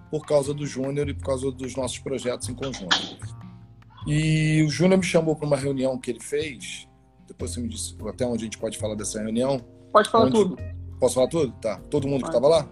por 0.10 0.26
causa 0.26 0.54
do 0.54 0.66
Júnior 0.66 1.10
e 1.10 1.14
por 1.14 1.26
causa 1.26 1.52
dos 1.52 1.76
nossos 1.76 2.00
projetos 2.00 2.48
em 2.48 2.54
conjunto. 2.54 3.18
E 4.08 4.64
o 4.66 4.70
Júnior 4.70 5.00
me 5.00 5.06
chamou 5.06 5.36
para 5.36 5.48
uma 5.48 5.58
reunião 5.58 5.98
que 5.98 6.12
ele 6.12 6.22
fez, 6.22 6.88
depois 7.28 7.52
você 7.52 7.60
me 7.60 7.68
disse 7.68 7.96
até 8.08 8.26
onde 8.26 8.44
a 8.44 8.46
gente 8.46 8.58
pode 8.58 8.78
falar 8.78 8.96
dessa 8.96 9.20
reunião. 9.20 9.60
Pode 9.92 10.10
falar 10.10 10.26
onde, 10.26 10.36
tudo 10.36 10.58
Posso 11.04 11.16
falar 11.16 11.28
tudo? 11.28 11.52
Tá. 11.62 11.82
Todo 11.89 12.08
mundo 12.08 12.22
Pode. 12.22 12.32
que 12.32 12.38
estava 12.38 12.48
lá? 12.48 12.66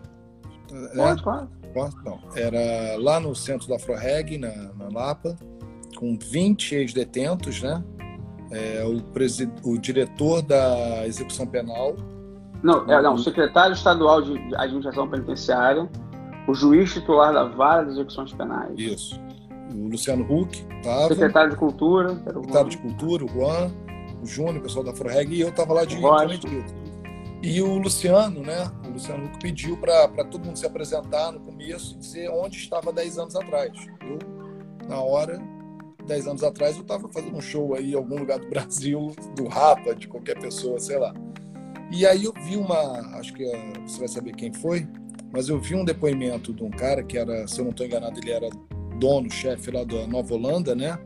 Pode, 0.95 1.19
é? 1.19 1.23
claro. 1.23 1.49
Não. 2.05 2.19
Era 2.33 2.97
lá 2.97 3.19
no 3.19 3.35
centro 3.35 3.67
da 3.67 3.75
Afroreg, 3.75 4.37
na, 4.37 4.71
na 4.73 4.87
Lapa, 4.89 5.35
com 5.97 6.17
20 6.17 6.75
ex-detentos, 6.75 7.61
né? 7.61 7.83
É, 8.49 8.85
o, 8.85 9.03
presid... 9.03 9.51
o 9.65 9.77
diretor 9.77 10.41
da 10.41 11.05
execução 11.05 11.45
penal. 11.45 11.97
Não, 12.63 12.89
é, 12.89 13.01
não, 13.01 13.15
o 13.15 13.19
secretário 13.19 13.73
estadual 13.73 14.21
de 14.21 14.39
administração 14.55 15.09
penitenciária, 15.09 15.89
o 16.47 16.53
juiz 16.53 16.93
titular 16.93 17.33
da 17.33 17.43
vara 17.43 17.83
de 17.83 17.91
execuções 17.91 18.31
penais. 18.31 18.73
Isso. 18.77 19.19
O 19.75 19.89
Luciano 19.89 20.23
Huck 20.23 20.65
estava. 20.77 21.09
Secretário 21.09 21.49
de 21.49 21.57
Cultura. 21.57 22.15
Secretário 22.15 22.69
de 22.69 22.77
Cultura, 22.77 23.25
o 23.25 23.27
Juan, 23.27 23.71
o 24.23 24.25
Júnior, 24.25 24.57
o 24.57 24.61
pessoal 24.61 24.85
da 24.85 24.91
Afroreg, 24.91 25.35
e 25.35 25.41
eu 25.41 25.49
estava 25.49 25.73
lá 25.73 25.83
de 25.83 25.97
direito. 25.97 26.80
E 27.43 27.61
o 27.61 27.77
Luciano, 27.77 28.41
né? 28.41 28.71
O 28.85 28.91
Luciano 28.91 29.25
Huck 29.25 29.39
pediu 29.39 29.75
para 29.77 30.07
todo 30.25 30.45
mundo 30.45 30.57
se 30.57 30.65
apresentar 30.65 31.31
no 31.31 31.39
começo 31.39 31.95
e 31.95 31.97
dizer 31.97 32.29
onde 32.29 32.57
estava 32.57 32.93
10 32.93 33.17
anos 33.17 33.35
atrás. 33.35 33.71
Eu, 34.01 34.19
na 34.87 35.01
hora, 35.01 35.41
10 36.05 36.27
anos 36.27 36.43
atrás, 36.43 36.75
eu 36.75 36.83
estava 36.83 37.09
fazendo 37.11 37.35
um 37.35 37.41
show 37.41 37.73
aí 37.73 37.93
em 37.93 37.95
algum 37.95 38.17
lugar 38.19 38.39
do 38.39 38.47
Brasil, 38.49 39.15
do 39.35 39.47
Rapa, 39.47 39.95
de 39.95 40.07
qualquer 40.07 40.39
pessoa, 40.39 40.79
sei 40.79 40.99
lá. 40.99 41.13
E 41.91 42.05
aí 42.05 42.23
eu 42.25 42.33
vi 42.45 42.55
uma, 42.55 43.17
acho 43.17 43.33
que 43.33 43.43
você 43.85 43.99
vai 43.99 44.07
saber 44.07 44.33
quem 44.35 44.53
foi, 44.53 44.87
mas 45.33 45.49
eu 45.49 45.59
vi 45.59 45.75
um 45.75 45.83
depoimento 45.83 46.53
de 46.53 46.63
um 46.63 46.69
cara 46.69 47.03
que 47.03 47.17
era, 47.17 47.47
se 47.47 47.59
eu 47.59 47.65
não 47.65 47.71
estou 47.71 47.85
enganado, 47.85 48.19
ele 48.19 48.31
era 48.31 48.49
dono, 48.97 49.29
chefe 49.31 49.71
lá 49.71 49.83
da 49.83 50.05
Nova 50.07 50.33
Holanda, 50.33 50.75
né? 50.75 50.97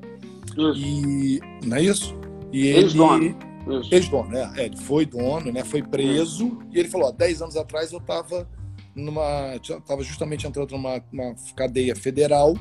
Isso. 0.57 0.73
E 0.75 1.39
não 1.65 1.77
é 1.77 1.81
isso? 1.81 2.15
E 2.51 2.67
ele 2.67 2.85
Ex-dono. 2.85 3.35
Isso. 3.67 3.93
ex-dono, 3.93 4.29
né? 4.29 4.53
É, 4.57 4.65
ele 4.65 4.77
foi 4.77 5.05
dono, 5.05 5.51
né? 5.51 5.63
Foi 5.63 5.81
preso 5.81 6.59
e 6.71 6.79
ele 6.79 6.89
falou: 6.89 7.09
ó, 7.09 7.11
10 7.11 7.41
anos 7.41 7.57
atrás 7.57 7.91
eu 7.91 7.99
estava 7.99 8.47
numa, 8.95 9.59
tava 9.85 10.03
justamente 10.03 10.47
entrando 10.47 10.71
numa, 10.71 11.01
cadeia 11.55 11.95
federal, 11.95 12.55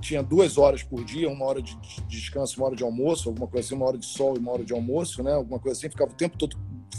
tinha 0.00 0.22
duas 0.22 0.58
horas 0.58 0.82
por 0.82 1.04
dia, 1.04 1.28
uma 1.30 1.44
hora 1.44 1.62
de 1.62 1.76
de 1.76 2.02
descanso, 2.08 2.58
uma 2.58 2.66
hora 2.66 2.76
de 2.76 2.82
almoço, 2.82 3.28
alguma 3.28 3.46
coisa 3.46 3.66
assim, 3.66 3.74
uma 3.74 3.86
hora 3.86 3.98
de 3.98 4.06
sol 4.06 4.34
e 4.36 4.38
uma 4.38 4.52
hora 4.52 4.64
de 4.64 4.72
almoço, 4.72 5.22
né? 5.22 5.32
Alguma 5.32 5.60
coisa 5.60 5.78
assim, 5.78 5.88
ficava 5.88 6.10
o 6.10 6.14
tempo 6.14 6.36
todo 6.36 6.56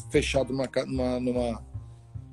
fechado 0.10 0.54
numa, 0.54 0.70
numa, 0.86 1.20
numa 1.20 1.66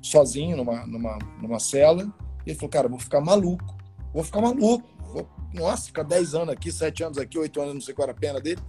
sozinho, 0.01 0.55
numa, 0.57 0.85
numa, 0.85 1.17
numa 1.41 1.59
cela. 1.59 2.03
E 2.45 2.51
ele 2.51 2.55
falou, 2.55 2.69
cara, 2.69 2.87
vou 2.87 2.99
ficar 2.99 3.21
maluco, 3.21 3.77
vou 4.13 4.23
ficar 4.23 4.41
maluco. 4.41 4.87
Vou, 5.11 5.27
nossa, 5.53 5.87
ficar 5.87 6.03
10 6.03 6.35
anos 6.35 6.49
aqui, 6.49 6.71
7 6.71 7.03
anos 7.03 7.17
aqui, 7.17 7.37
8 7.37 7.61
anos, 7.61 7.73
não 7.73 7.81
sei 7.81 7.93
qual 7.93 8.07
era 8.07 8.15
a 8.15 8.19
pena 8.19 8.39
dele. 8.39 8.61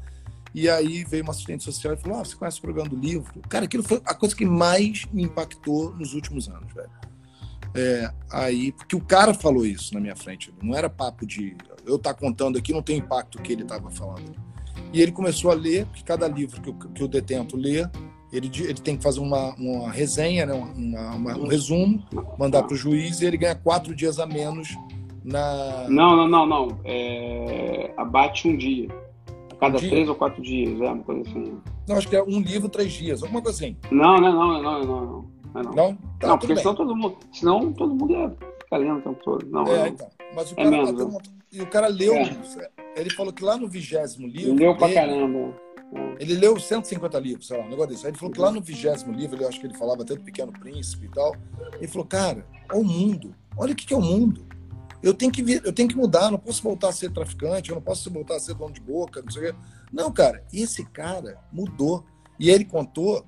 E 0.55 0.69
aí 0.69 1.05
veio 1.05 1.23
uma 1.23 1.31
assistente 1.31 1.63
social 1.65 1.95
e 1.95 1.97
falou: 1.97 2.19
ah, 2.21 2.25
você 2.25 2.35
conhece 2.37 2.59
o 2.59 2.63
programa 2.63 2.89
do 2.89 2.97
livro? 2.97 3.41
Cara, 3.49 3.65
aquilo 3.67 3.83
foi 3.83 4.01
a 4.05 4.15
coisa 4.15 4.35
que 4.35 4.45
mais 4.45 5.05
me 5.13 5.23
impactou 5.23 5.95
nos 5.95 6.15
últimos 6.15 6.49
anos, 6.49 6.73
velho. 6.73 6.91
É, 7.75 8.11
aí, 8.33 8.73
porque 8.73 8.97
o 8.97 9.01
cara 9.01 9.33
falou 9.33 9.65
isso 9.65 9.95
na 9.95 10.01
minha 10.01 10.17
frente, 10.17 10.53
não 10.61 10.75
era 10.75 10.91
papo 10.91 11.25
de 11.25 11.57
eu 11.87 11.97
estar 11.97 12.15
contando 12.15 12.59
aqui, 12.59 12.73
não 12.73 12.83
tem 12.83 12.99
impacto 12.99 13.41
que 13.41 13.53
ele 13.53 13.63
estava 13.63 13.89
falando. 13.91 14.35
E 14.93 15.01
ele 15.01 15.13
começou 15.13 15.53
a 15.53 15.55
ler, 15.55 15.87
porque 15.87 16.03
cada 16.03 16.27
livro 16.27 16.61
que, 16.61 16.73
que 16.89 17.05
o 17.05 17.07
detento 17.07 17.57
lê, 17.57 17.87
ele, 18.33 18.51
ele 18.57 18.75
tem 18.81 18.97
que 18.97 19.03
fazer 19.05 19.21
uma, 19.21 19.55
uma 19.55 19.89
resenha, 19.91 20.47
né, 20.47 20.53
uma- 20.53 21.15
uma- 21.15 21.37
um 21.39 21.47
resumo, 21.47 22.05
mandar 22.37 22.65
para 22.65 22.75
o 22.75 22.77
juiz 22.77 23.21
e 23.21 23.27
ele 23.27 23.37
ganha 23.37 23.55
quatro 23.55 23.95
dias 23.95 24.19
a 24.19 24.27
menos 24.27 24.69
na. 25.23 25.87
Não, 25.89 26.17
não, 26.17 26.27
não, 26.29 26.47
não. 26.47 26.81
É... 26.85 27.93
Abate 27.97 28.49
um 28.49 28.57
dia. 28.57 28.89
Cada 29.61 29.77
Um 29.77 29.81
três 29.81 30.09
ou 30.09 30.15
quatro 30.15 30.43
dias, 30.43 30.81
é 30.81 30.85
uma 30.91 31.03
coisa 31.03 31.21
assim. 31.29 31.59
Não, 31.87 31.97
acho 31.97 32.09
que 32.09 32.17
é 32.17 32.23
um 32.23 32.41
livro, 32.41 32.69
três 32.69 32.93
dias, 32.93 33.23
alguma 33.23 33.43
coisa 33.43 33.57
assim. 33.63 33.77
Não, 33.91 34.17
não, 34.19 34.33
não, 34.33 34.63
não, 34.63 34.63
não, 34.63 34.85
não. 34.85 35.31
Não, 35.53 35.63
não. 35.63 35.73
não. 35.75 35.97
Tá, 36.19 36.29
não 36.29 36.39
porque 36.39 36.55
bem. 36.55 36.63
senão 36.63 36.75
todo 36.75 36.97
mundo. 36.97 37.17
Senão 37.33 37.73
todo 37.73 37.95
mundo 37.95 38.13
ia 38.13 38.31
ficar 38.63 38.77
lendo 38.79 38.99
o 38.99 39.03
tempo 39.03 39.21
todo. 39.25 39.47
Não, 39.51 39.67
É, 39.67 39.89
então. 39.89 40.09
Mas 40.35 40.51
o 40.51 40.55
É 40.55 40.57
cara 40.57 40.71
menos, 40.71 40.91
bateu 40.93 41.09
né? 41.09 41.13
uma- 41.13 41.21
E 41.53 41.61
o 41.61 41.67
cara 41.67 41.87
leu 41.89 42.15
É. 42.15 42.23
isso. 42.23 42.59
Ele 42.97 43.11
falou 43.11 43.33
que 43.33 43.43
lá 43.45 43.57
no 43.57 43.69
vigésimo 43.69 44.27
livro. 44.29 44.55
Leu 44.55 44.77
pra 44.77 44.93
caramba. 44.93 45.55
É. 45.93 46.15
Ele 46.21 46.35
leu 46.35 46.59
150 46.59 47.19
livros, 47.19 47.49
sei 47.49 47.59
lá, 47.59 47.65
um 47.65 47.69
negócio 47.69 47.91
desse. 47.91 48.07
Aí 48.07 48.13
ele 48.13 48.19
falou 48.19 48.33
que 48.33 48.41
lá 48.41 48.53
no 48.53 48.61
vigésimo 48.61 49.13
livro, 49.13 49.43
eu 49.43 49.49
acho 49.49 49.59
que 49.61 49.67
ele 49.67 49.77
falava 49.77 50.03
até 50.03 50.15
do 50.15 50.21
Pequeno 50.21 50.53
Príncipe 50.53 51.07
e 51.07 51.09
tal. 51.09 51.35
Ele 51.75 51.89
falou, 51.89 52.07
cara, 52.07 52.47
olha 52.71 52.81
o 52.81 52.85
mundo. 52.85 53.35
Olha 53.57 53.73
o 53.73 53.77
que 53.77 53.85
que 53.87 53.93
é 53.93 53.97
o 53.97 54.01
mundo. 54.01 54.47
Eu 55.03 55.15
tenho 55.15 55.33
que 55.33 55.43
vir, 55.43 55.63
eu 55.65 55.73
tenho 55.73 55.89
que 55.89 55.97
mudar, 55.97 56.31
não 56.31 56.39
posso 56.39 56.63
voltar 56.63 56.89
a 56.89 56.93
ser 56.93 57.11
traficante, 57.11 57.71
eu 57.71 57.77
não 57.77 57.83
posso 57.83 58.11
voltar 58.11 58.37
a 58.37 58.41
ser 58.41 58.55
dono 58.55 58.73
de 58.73 58.81
boca, 58.81 59.23
não 59.23 59.31
sei 59.31 59.51
o 59.51 59.53
quê. 59.53 59.59
Não, 59.93 60.13
cara, 60.13 60.45
esse 60.53 60.85
cara 60.85 61.39
mudou. 61.53 62.05
E 62.39 62.51
ele 62.51 62.65
contou 62.65 63.25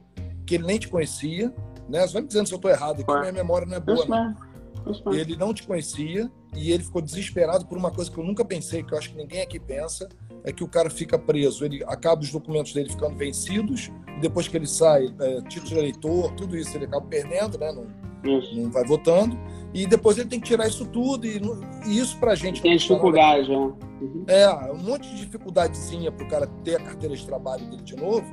que 0.47 0.55
ele 0.55 0.65
nem 0.65 0.79
te 0.79 0.89
conhecia, 0.89 1.53
né? 1.89 2.07
Você 2.07 2.15
vai 2.15 2.23
me 2.23 2.29
dizendo 2.29 2.47
se 2.47 2.55
eu 2.55 2.57
estou 2.57 2.71
errado 2.71 3.03
aqui, 3.03 3.21
minha 3.21 3.33
memória 3.33 3.67
não 3.67 3.77
é 3.77 3.81
boa, 3.81 4.07
mesmo. 4.07 5.13
Ele 5.13 5.37
não 5.37 5.55
te 5.55 5.63
conhecia 5.63 6.31
e 6.55 6.73
ele 6.73 6.83
ficou 6.83 7.01
desesperado 7.01 7.67
por 7.67 7.79
uma 7.79 7.91
coisa 7.91 8.11
que 8.11 8.19
eu 8.19 8.25
nunca 8.25 8.45
pensei, 8.45 8.83
que 8.83 8.93
eu 8.93 8.99
acho 8.99 9.11
que 9.11 9.17
ninguém 9.17 9.43
aqui 9.43 9.59
pensa, 9.59 10.09
é 10.45 10.53
que 10.53 10.65
o 10.65 10.69
cara 10.69 10.91
fica 10.91 11.19
preso, 11.19 11.65
ele 11.65 11.83
acaba 11.85 12.21
os 12.21 12.31
documentos 12.31 12.73
dele 12.73 12.91
ficando 12.91 13.17
vencidos, 13.17 13.91
e 14.17 14.21
depois 14.21 14.49
que 14.49 14.57
ele 14.57 14.67
sai, 14.67 15.15
é, 15.21 15.41
título 15.43 15.69
de 15.69 15.79
eleitor, 15.79 16.33
tudo 16.33 16.57
isso 16.57 16.77
ele 16.77 16.85
acaba 16.85 17.07
perdendo, 17.07 17.59
né? 17.59 17.73
Não, 17.73 18.41
não 18.55 18.71
vai 18.71 18.85
votando, 18.85 19.39
e 19.75 19.87
depois 19.87 20.19
ele 20.19 20.29
tem 20.29 20.39
que 20.41 20.47
tirar 20.47 20.67
isso 20.69 20.87
tudo, 20.87 21.27
e, 21.27 21.41
e 21.87 21.99
isso 21.99 22.19
pra 22.19 22.35
gente. 22.35 22.61
Tem 22.61 22.77
dificuldade, 22.77 23.49
né? 23.51 23.57
Uhum. 23.57 24.25
É, 24.27 24.73
um 24.73 24.79
monte 24.83 25.09
de 25.11 25.17
dificuldadezinha 25.25 26.11
pro 26.13 26.27
cara 26.29 26.47
ter 26.65 26.77
a 26.77 26.81
carteira 26.81 27.17
de 27.17 27.25
trabalho 27.25 27.65
dele 27.71 27.83
de 27.83 27.97
novo, 27.97 28.25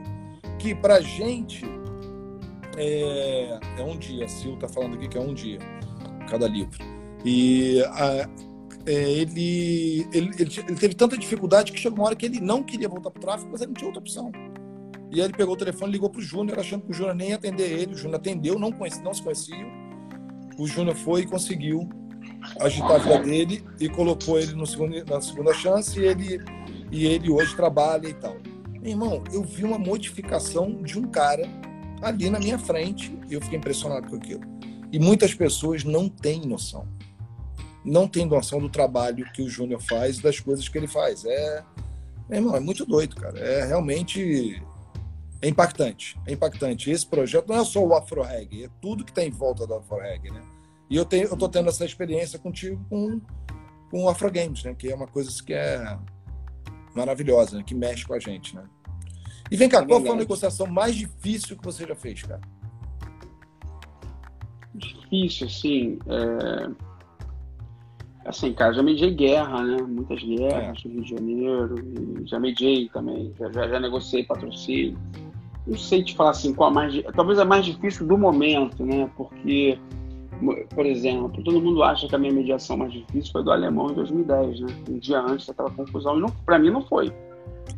que 0.57 0.73
pra 0.75 0.99
gente 0.99 1.63
é, 2.77 3.59
é 3.77 3.83
um 3.83 3.97
dia. 3.97 4.25
A 4.25 4.27
Sil 4.27 4.57
tá 4.59 4.67
falando 4.67 4.95
aqui 4.95 5.07
que 5.07 5.17
é 5.17 5.21
um 5.21 5.33
dia, 5.33 5.59
cada 6.29 6.47
livro. 6.47 6.77
E 7.25 7.81
a- 7.83 8.29
é, 8.85 8.93
ele, 8.93 10.07
ele, 10.13 10.31
ele, 10.39 10.51
ele 10.67 10.75
teve 10.75 10.93
tanta 10.95 11.17
dificuldade 11.17 11.71
que 11.71 11.79
chegou 11.79 11.99
uma 11.99 12.05
hora 12.07 12.15
que 12.15 12.25
ele 12.25 12.39
não 12.39 12.63
queria 12.63 12.87
voltar 12.87 13.11
pro 13.11 13.21
tráfico, 13.21 13.49
mas 13.51 13.61
ele 13.61 13.67
não 13.69 13.75
tinha 13.75 13.87
outra 13.87 13.99
opção. 14.01 14.31
E 15.11 15.19
aí 15.19 15.25
ele 15.25 15.33
pegou 15.33 15.53
o 15.53 15.57
telefone, 15.57 15.91
ligou 15.91 16.09
pro 16.09 16.21
Júnior, 16.21 16.59
achando 16.59 16.83
que 16.85 16.91
o 16.91 16.93
Júnior 16.93 17.15
nem 17.15 17.29
ia 17.29 17.35
atender 17.35 17.69
ele. 17.71 17.93
O 17.93 17.97
Júnior 17.97 18.15
atendeu, 18.19 18.57
não, 18.57 18.71
conhece, 18.71 19.01
não 19.03 19.13
se 19.13 19.21
conheciam. 19.21 19.67
O 20.59 20.67
Júnior 20.67 20.95
foi 20.95 21.21
e 21.21 21.25
conseguiu 21.25 21.89
agitar 22.59 22.91
a 22.91 22.97
vida 22.97 23.19
dele 23.19 23.63
e 23.79 23.87
colocou 23.87 24.37
ele 24.37 24.51
no 24.53 24.67
segundo, 24.67 24.93
na 25.05 25.21
segunda 25.21 25.53
chance 25.53 25.97
e 25.97 26.03
ele, 26.03 26.43
e 26.91 27.05
ele 27.05 27.31
hoje 27.31 27.55
trabalha 27.55 28.09
e 28.09 28.13
tal. 28.13 28.35
Meu 28.73 28.91
irmão, 28.91 29.23
eu 29.31 29.41
vi 29.41 29.63
uma 29.63 29.79
modificação 29.79 30.83
de 30.83 30.99
um 30.99 31.03
cara 31.03 31.43
ali 32.01 32.29
na 32.29 32.39
minha 32.39 32.59
frente 32.59 33.17
e 33.29 33.33
eu 33.35 33.41
fiquei 33.41 33.57
impressionado 33.57 34.09
com 34.09 34.17
aquilo. 34.17 34.41
E 34.91 34.99
muitas 34.99 35.33
pessoas 35.33 35.85
não 35.85 36.09
têm 36.09 36.41
noção. 36.41 36.85
Não 37.85 38.05
têm 38.05 38.25
noção 38.25 38.59
do 38.59 38.67
trabalho 38.67 39.31
que 39.33 39.41
o 39.41 39.49
Júnior 39.49 39.81
faz, 39.81 40.19
das 40.19 40.41
coisas 40.41 40.67
que 40.67 40.77
ele 40.77 40.87
faz. 40.87 41.23
É, 41.23 41.63
meu 42.27 42.39
irmão, 42.39 42.55
é 42.57 42.59
muito 42.59 42.85
doido, 42.85 43.15
cara. 43.15 43.39
É 43.39 43.65
realmente 43.65 44.61
é 45.41 45.47
impactante. 45.47 46.19
É 46.25 46.33
impactante. 46.33 46.91
Esse 46.91 47.05
projeto 47.05 47.47
não 47.47 47.55
é 47.55 47.65
só 47.65 47.83
o 47.83 47.93
Afro 47.93 48.21
Reggae, 48.21 48.65
é 48.65 48.69
tudo 48.81 49.05
que 49.05 49.11
está 49.11 49.23
em 49.23 49.29
volta 49.29 49.65
do 49.65 49.75
Afro 49.75 49.97
Reggae, 49.97 50.31
né? 50.31 50.41
E 50.89 50.95
eu 50.95 51.05
tenho, 51.05 51.27
eu 51.27 51.37
tô 51.37 51.47
tendo 51.47 51.69
essa 51.69 51.85
experiência 51.85 52.39
contigo 52.39 52.83
com, 52.89 53.21
com 53.91 54.03
o 54.03 54.09
Afro 54.09 54.31
Games, 54.31 54.63
né? 54.63 54.73
Que 54.73 54.91
é 54.91 54.95
uma 54.95 55.07
coisa 55.07 55.31
que 55.43 55.53
é 55.53 55.97
maravilhosa, 56.95 57.57
né? 57.57 57.63
Que 57.63 57.75
mexe 57.75 58.05
com 58.05 58.13
a 58.13 58.19
gente, 58.19 58.55
né? 58.55 58.63
E 59.51 59.55
vem 59.55 59.69
cá, 59.69 59.79
É 59.79 59.85
qual 59.85 60.01
foi 60.01 60.11
a 60.11 60.15
negociação 60.15 60.67
mais 60.67 60.95
difícil 60.95 61.57
que 61.57 61.63
você 61.63 61.85
já 61.85 61.95
fez, 61.95 62.23
cara? 62.23 62.41
Difícil, 64.75 65.47
assim. 65.47 65.99
É... 66.07 66.89
Assim, 68.25 68.53
cara, 68.53 68.73
já 68.73 68.83
mediei 68.83 69.13
guerra, 69.13 69.63
né? 69.63 69.77
Muitas 69.81 70.21
guerras 70.21 70.83
no 70.83 70.91
Rio 70.91 71.03
de 71.03 71.09
Janeiro. 71.09 72.27
já 72.27 72.39
mediei 72.39 72.89
também. 72.89 73.33
Já, 73.39 73.67
já 73.67 73.79
negociei 73.79 74.23
patrocínio. 74.23 74.97
Não 75.69 75.77
sei 75.77 76.03
te 76.03 76.15
falar 76.15 76.31
assim, 76.31 76.53
qual 76.53 76.69
a 76.69 76.73
mais. 76.73 76.91
di- 76.93 77.03
Talvez 77.15 77.37
a 77.39 77.45
mais 77.45 77.63
difícil 77.65 78.05
do 78.07 78.17
momento, 78.17 78.83
né? 78.83 79.09
Porque, 79.15 79.77
por 80.73 80.85
exemplo, 80.85 81.29
todo 81.43 81.61
mundo 81.61 81.83
acha 81.83 82.07
que 82.07 82.15
a 82.15 82.17
minha 82.17 82.33
mediação 82.33 82.75
mais 82.77 82.91
difícil 82.91 83.31
foi 83.31 83.43
do 83.43 83.51
alemão 83.51 83.91
em 83.91 83.93
2010, 83.93 84.59
né? 84.61 84.67
Um 84.89 84.97
dia 84.97 85.19
antes 85.21 85.45
daquela 85.47 85.69
confusão. 85.69 86.17
E 86.17 86.21
não, 86.21 86.29
pra 86.45 86.57
mim 86.57 86.71
não 86.71 86.81
foi. 86.81 87.11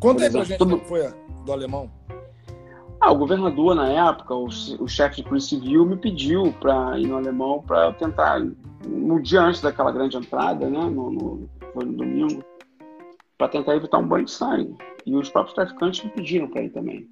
Por 0.00 0.08
aí 0.08 0.14
pra 0.16 0.24
exemplo, 0.40 0.44
gente 0.44 0.58
todo- 0.58 0.70
como 0.78 0.84
foi 0.84 1.06
a 1.06 1.12
do 1.44 1.52
alemão. 1.52 1.90
Ah, 3.00 3.10
o 3.10 3.18
governador, 3.18 3.74
na 3.74 3.88
época, 4.10 4.32
o, 4.34 4.44
o 4.46 4.88
chefe 4.88 5.16
de 5.16 5.28
polícia 5.28 5.58
civil, 5.58 5.84
me 5.84 5.96
pediu 5.96 6.52
para 6.60 6.98
ir 7.00 7.08
no 7.08 7.16
alemão 7.16 7.60
para 7.66 7.92
tentar, 7.94 8.40
no 8.86 9.20
dia 9.20 9.42
antes 9.42 9.60
daquela 9.60 9.90
grande 9.90 10.16
entrada, 10.16 10.70
né, 10.70 10.78
no, 10.84 11.10
no, 11.10 11.48
foi 11.74 11.84
no 11.84 11.92
domingo, 11.94 12.44
para 13.36 13.48
tentar 13.48 13.74
evitar 13.74 13.98
um 13.98 14.06
banho 14.06 14.24
de 14.24 14.30
sangue. 14.30 14.76
E 15.04 15.16
os 15.16 15.28
próprios 15.28 15.52
traficantes 15.54 16.04
me 16.04 16.10
pediram 16.10 16.46
para 16.46 16.62
ir 16.62 16.70
também. 16.70 17.08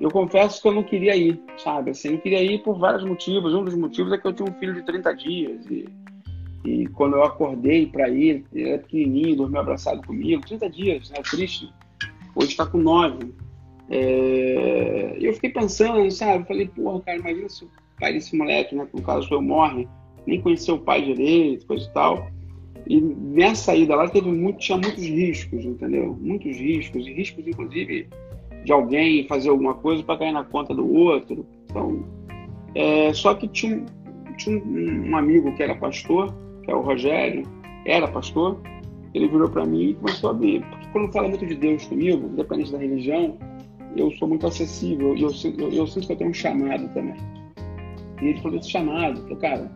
Eu 0.00 0.10
confesso 0.10 0.60
que 0.60 0.68
eu 0.68 0.72
não 0.72 0.82
queria 0.82 1.16
ir, 1.16 1.40
sabe? 1.56 1.90
Assim, 1.90 2.12
eu 2.12 2.20
queria 2.20 2.42
ir 2.42 2.62
por 2.62 2.78
vários 2.78 3.04
motivos. 3.04 3.54
Um 3.54 3.64
dos 3.64 3.74
motivos 3.74 4.12
é 4.12 4.18
que 4.18 4.26
eu 4.26 4.32
tinha 4.32 4.48
um 4.48 4.58
filho 4.58 4.74
de 4.74 4.82
30 4.82 5.14
dias 5.14 5.66
e, 5.70 5.88
e 6.64 6.86
quando 6.88 7.16
eu 7.16 7.24
acordei 7.24 7.86
para 7.86 8.08
ir, 8.08 8.44
ele 8.52 8.68
era 8.68 8.78
pequenininho, 8.78 9.36
dormiu 9.36 9.60
abraçado 9.60 10.04
comigo, 10.06 10.44
30 10.46 10.70
dias, 10.70 11.10
né? 11.10 11.16
Triste. 11.22 11.72
Hoje 12.34 12.48
está 12.48 12.66
com 12.66 12.78
9. 12.78 13.32
É, 13.90 15.16
eu 15.20 15.32
fiquei 15.34 15.50
pensando, 15.50 16.10
sabe? 16.10 16.46
Falei, 16.46 16.66
porra, 16.66 17.00
cara, 17.00 17.18
imagina 17.18 17.48
se 17.48 17.64
o 17.64 17.70
pai 18.00 18.12
desse 18.12 18.36
moleque, 18.36 18.74
né? 18.74 18.86
Que 18.86 18.96
no 18.96 19.02
caso 19.02 19.32
o 19.36 19.42
morre, 19.42 19.86
nem 20.26 20.40
conheceu 20.40 20.74
o 20.74 20.80
pai 20.80 21.02
direito, 21.02 21.66
coisa 21.66 21.86
e 21.86 21.92
tal. 21.92 22.28
E 22.86 23.00
nessa 23.00 23.74
ida 23.74 23.94
lá 23.94 24.08
teve 24.08 24.30
muito, 24.30 24.58
tinha 24.58 24.76
muitos 24.76 25.04
riscos, 25.04 25.64
entendeu? 25.64 26.16
Muitos 26.20 26.56
riscos, 26.56 27.06
e 27.06 27.12
riscos, 27.12 27.46
inclusive, 27.46 28.08
de 28.64 28.72
alguém 28.72 29.26
fazer 29.28 29.50
alguma 29.50 29.74
coisa 29.74 30.02
para 30.02 30.18
cair 30.18 30.32
na 30.32 30.44
conta 30.44 30.74
do 30.74 30.90
outro. 30.92 31.46
Então, 31.70 32.02
é, 32.74 33.12
só 33.12 33.34
que 33.34 33.46
tinha, 33.48 33.76
um- 33.76 33.86
tinha 34.36 34.58
um, 34.58 35.10
um 35.10 35.16
amigo 35.16 35.54
que 35.54 35.62
era 35.62 35.74
pastor, 35.74 36.34
que 36.62 36.70
é 36.70 36.74
o 36.74 36.80
Rogério, 36.80 37.42
era 37.86 38.08
pastor, 38.08 38.58
ele 39.12 39.28
virou 39.28 39.48
para 39.48 39.64
mim 39.66 39.90
e 39.90 39.94
começou 39.94 40.30
a 40.30 40.32
abrir. 40.32 40.64
Porque 40.64 40.86
quando 40.92 41.12
fala 41.12 41.28
muito 41.28 41.46
de 41.46 41.54
Deus 41.54 41.84
comigo, 41.86 42.26
independente 42.32 42.72
da 42.72 42.78
religião, 42.78 43.36
eu 43.96 44.10
sou 44.12 44.26
muito 44.26 44.46
acessível 44.46 45.14
e 45.16 45.22
eu, 45.22 45.30
eu, 45.58 45.70
eu 45.72 45.86
sinto 45.86 46.06
que 46.06 46.12
eu 46.14 46.16
tenho 46.16 46.30
um 46.30 46.34
chamado 46.34 46.88
também. 46.94 47.14
E 48.22 48.26
ele 48.28 48.40
falou 48.40 48.58
desse 48.58 48.70
chamado, 48.70 49.20
falou, 49.22 49.36
cara, 49.36 49.72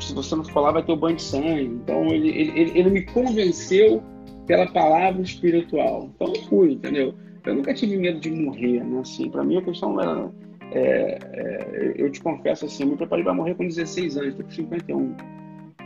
se 0.00 0.14
você 0.14 0.34
não 0.34 0.44
lá, 0.62 0.72
vai 0.72 0.82
ter 0.82 0.92
o 0.92 0.96
banho 0.96 1.16
de 1.16 1.22
sangue. 1.22 1.64
Então 1.82 2.06
ele, 2.06 2.28
ele- 2.30 2.72
ele 2.78 2.90
me 2.90 3.02
convenceu 3.02 4.02
pela 4.46 4.66
palavra 4.66 5.22
espiritual. 5.22 6.10
Então 6.14 6.32
eu 6.34 6.42
fui, 6.48 6.72
entendeu? 6.72 7.14
Eu 7.48 7.54
nunca 7.54 7.72
tive 7.72 7.96
medo 7.96 8.20
de 8.20 8.30
morrer, 8.30 8.84
né? 8.84 9.00
Assim, 9.00 9.30
para 9.30 9.42
mim 9.42 9.56
a 9.56 9.62
questão 9.62 9.98
era. 9.98 10.30
é, 10.72 11.18
é, 11.32 11.94
eu 11.96 12.10
te 12.10 12.20
confesso 12.20 12.66
assim, 12.66 12.82
eu 12.82 12.90
me 12.90 12.96
preparei 12.96 13.24
para 13.24 13.32
morrer 13.32 13.54
com 13.54 13.66
16 13.66 14.18
anos, 14.18 14.30
estou 14.30 14.44
com 14.44 14.50
51. 14.50 15.16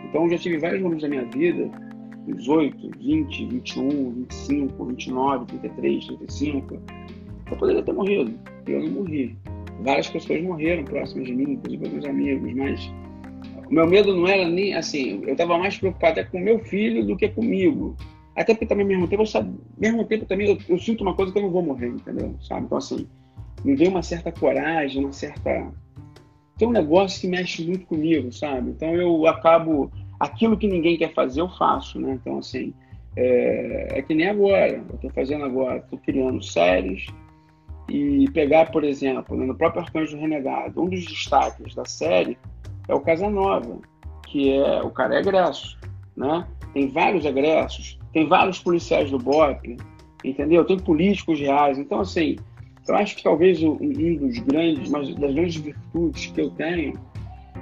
Então, 0.09 0.25
eu 0.25 0.31
já 0.31 0.38
tive 0.38 0.59
vários 0.59 0.83
momentos 0.83 1.03
da 1.03 1.09
minha 1.09 1.25
vida, 1.27 1.70
18, 2.27 2.90
20, 2.98 3.46
21, 3.46 4.11
25, 4.11 4.85
29, 4.85 5.46
33, 5.46 6.07
35, 6.07 6.83
eu 7.51 7.57
poderia 7.57 7.83
ter 7.83 7.92
morrido. 7.92 8.33
Eu 8.66 8.83
não 8.83 8.90
morri. 8.90 9.37
Várias 9.83 10.09
pessoas 10.09 10.42
morreram 10.42 10.85
próximas 10.85 11.29
de 11.29 11.35
mim, 11.35 11.53
inclusive 11.53 11.88
meus 11.88 12.05
amigos, 12.05 12.53
mas 12.55 12.92
o 13.68 13.72
meu 13.72 13.87
medo 13.87 14.14
não 14.16 14.27
era 14.27 14.48
nem 14.48 14.75
assim, 14.75 15.22
eu 15.22 15.33
estava 15.33 15.57
mais 15.59 15.79
preocupado 15.79 16.20
é 16.20 16.25
com 16.25 16.40
meu 16.40 16.59
filho 16.59 17.07
do 17.07 17.16
que 17.16 17.29
comigo. 17.29 17.96
Até 18.34 18.54
porque 18.54 18.66
também, 18.66 18.84
ao 18.84 18.88
mesmo 18.88 19.08
tempo, 19.08 19.22
eu 19.22 19.26
sabe, 19.26 19.54
mesmo 19.76 20.04
tempo 20.04 20.24
também 20.24 20.48
eu, 20.48 20.58
eu, 20.68 20.78
sinto 20.78 21.02
uma 21.02 21.14
coisa 21.14 21.32
que 21.32 21.38
eu 21.38 21.42
não 21.42 21.50
vou 21.50 21.62
morrer, 21.62 21.88
entendeu? 21.88 22.34
Sabe? 22.40 22.64
Então, 22.64 22.78
assim, 22.78 23.06
me 23.64 23.76
veio 23.76 23.90
uma 23.90 24.02
certa 24.02 24.32
coragem, 24.32 25.04
uma 25.04 25.12
certa. 25.12 25.70
Tem 26.56 26.66
um 26.66 26.72
negócio 26.72 27.20
que 27.20 27.28
mexe 27.28 27.64
muito 27.66 27.86
comigo, 27.86 28.32
sabe? 28.32 28.70
Então 28.70 28.94
eu 28.94 29.26
acabo. 29.26 29.90
Aquilo 30.18 30.56
que 30.56 30.68
ninguém 30.68 30.96
quer 30.96 31.12
fazer, 31.12 31.40
eu 31.40 31.48
faço, 31.48 32.00
né? 32.00 32.12
Então, 32.12 32.38
assim, 32.38 32.72
é, 33.16 33.98
é 33.98 34.02
que 34.02 34.14
nem 34.14 34.28
agora. 34.28 34.72
Eu 34.72 34.94
estou 34.94 35.10
fazendo 35.10 35.44
agora, 35.44 35.78
estou 35.78 35.98
criando 35.98 36.42
séries. 36.42 37.06
E 37.88 38.30
pegar, 38.30 38.70
por 38.70 38.84
exemplo, 38.84 39.36
né, 39.36 39.44
no 39.44 39.54
próprio 39.54 39.82
Arcanjo 39.82 40.16
Renegado, 40.16 40.80
um 40.80 40.88
dos 40.88 41.04
destaques 41.04 41.74
da 41.74 41.84
série 41.84 42.38
é 42.88 42.94
o 42.94 43.00
Casanova, 43.00 43.78
que 44.26 44.52
é 44.52 44.80
o 44.82 44.90
cara 44.90 45.16
é 45.16 45.18
egresso, 45.18 45.78
né? 46.16 46.46
Tem 46.72 46.88
vários 46.88 47.24
egressos, 47.24 47.98
tem 48.12 48.27
vários 48.27 48.59
policiais 48.59 49.11
do 49.11 49.18
BOP, 49.18 49.77
entendeu? 50.25 50.64
Tem 50.64 50.79
políticos 50.79 51.38
reais. 51.40 51.79
Então, 51.79 52.01
assim, 52.01 52.37
eu 52.88 52.94
acho 52.96 53.16
que 53.16 53.22
talvez 53.22 53.62
um, 53.62 53.77
dos 53.77 54.38
grandes, 54.40 54.90
mas 54.90 55.14
das 55.14 55.35
grandes 55.35 55.57
virtudes 55.57 56.27
que 56.27 56.40
eu 56.40 56.51
tenho 56.51 56.94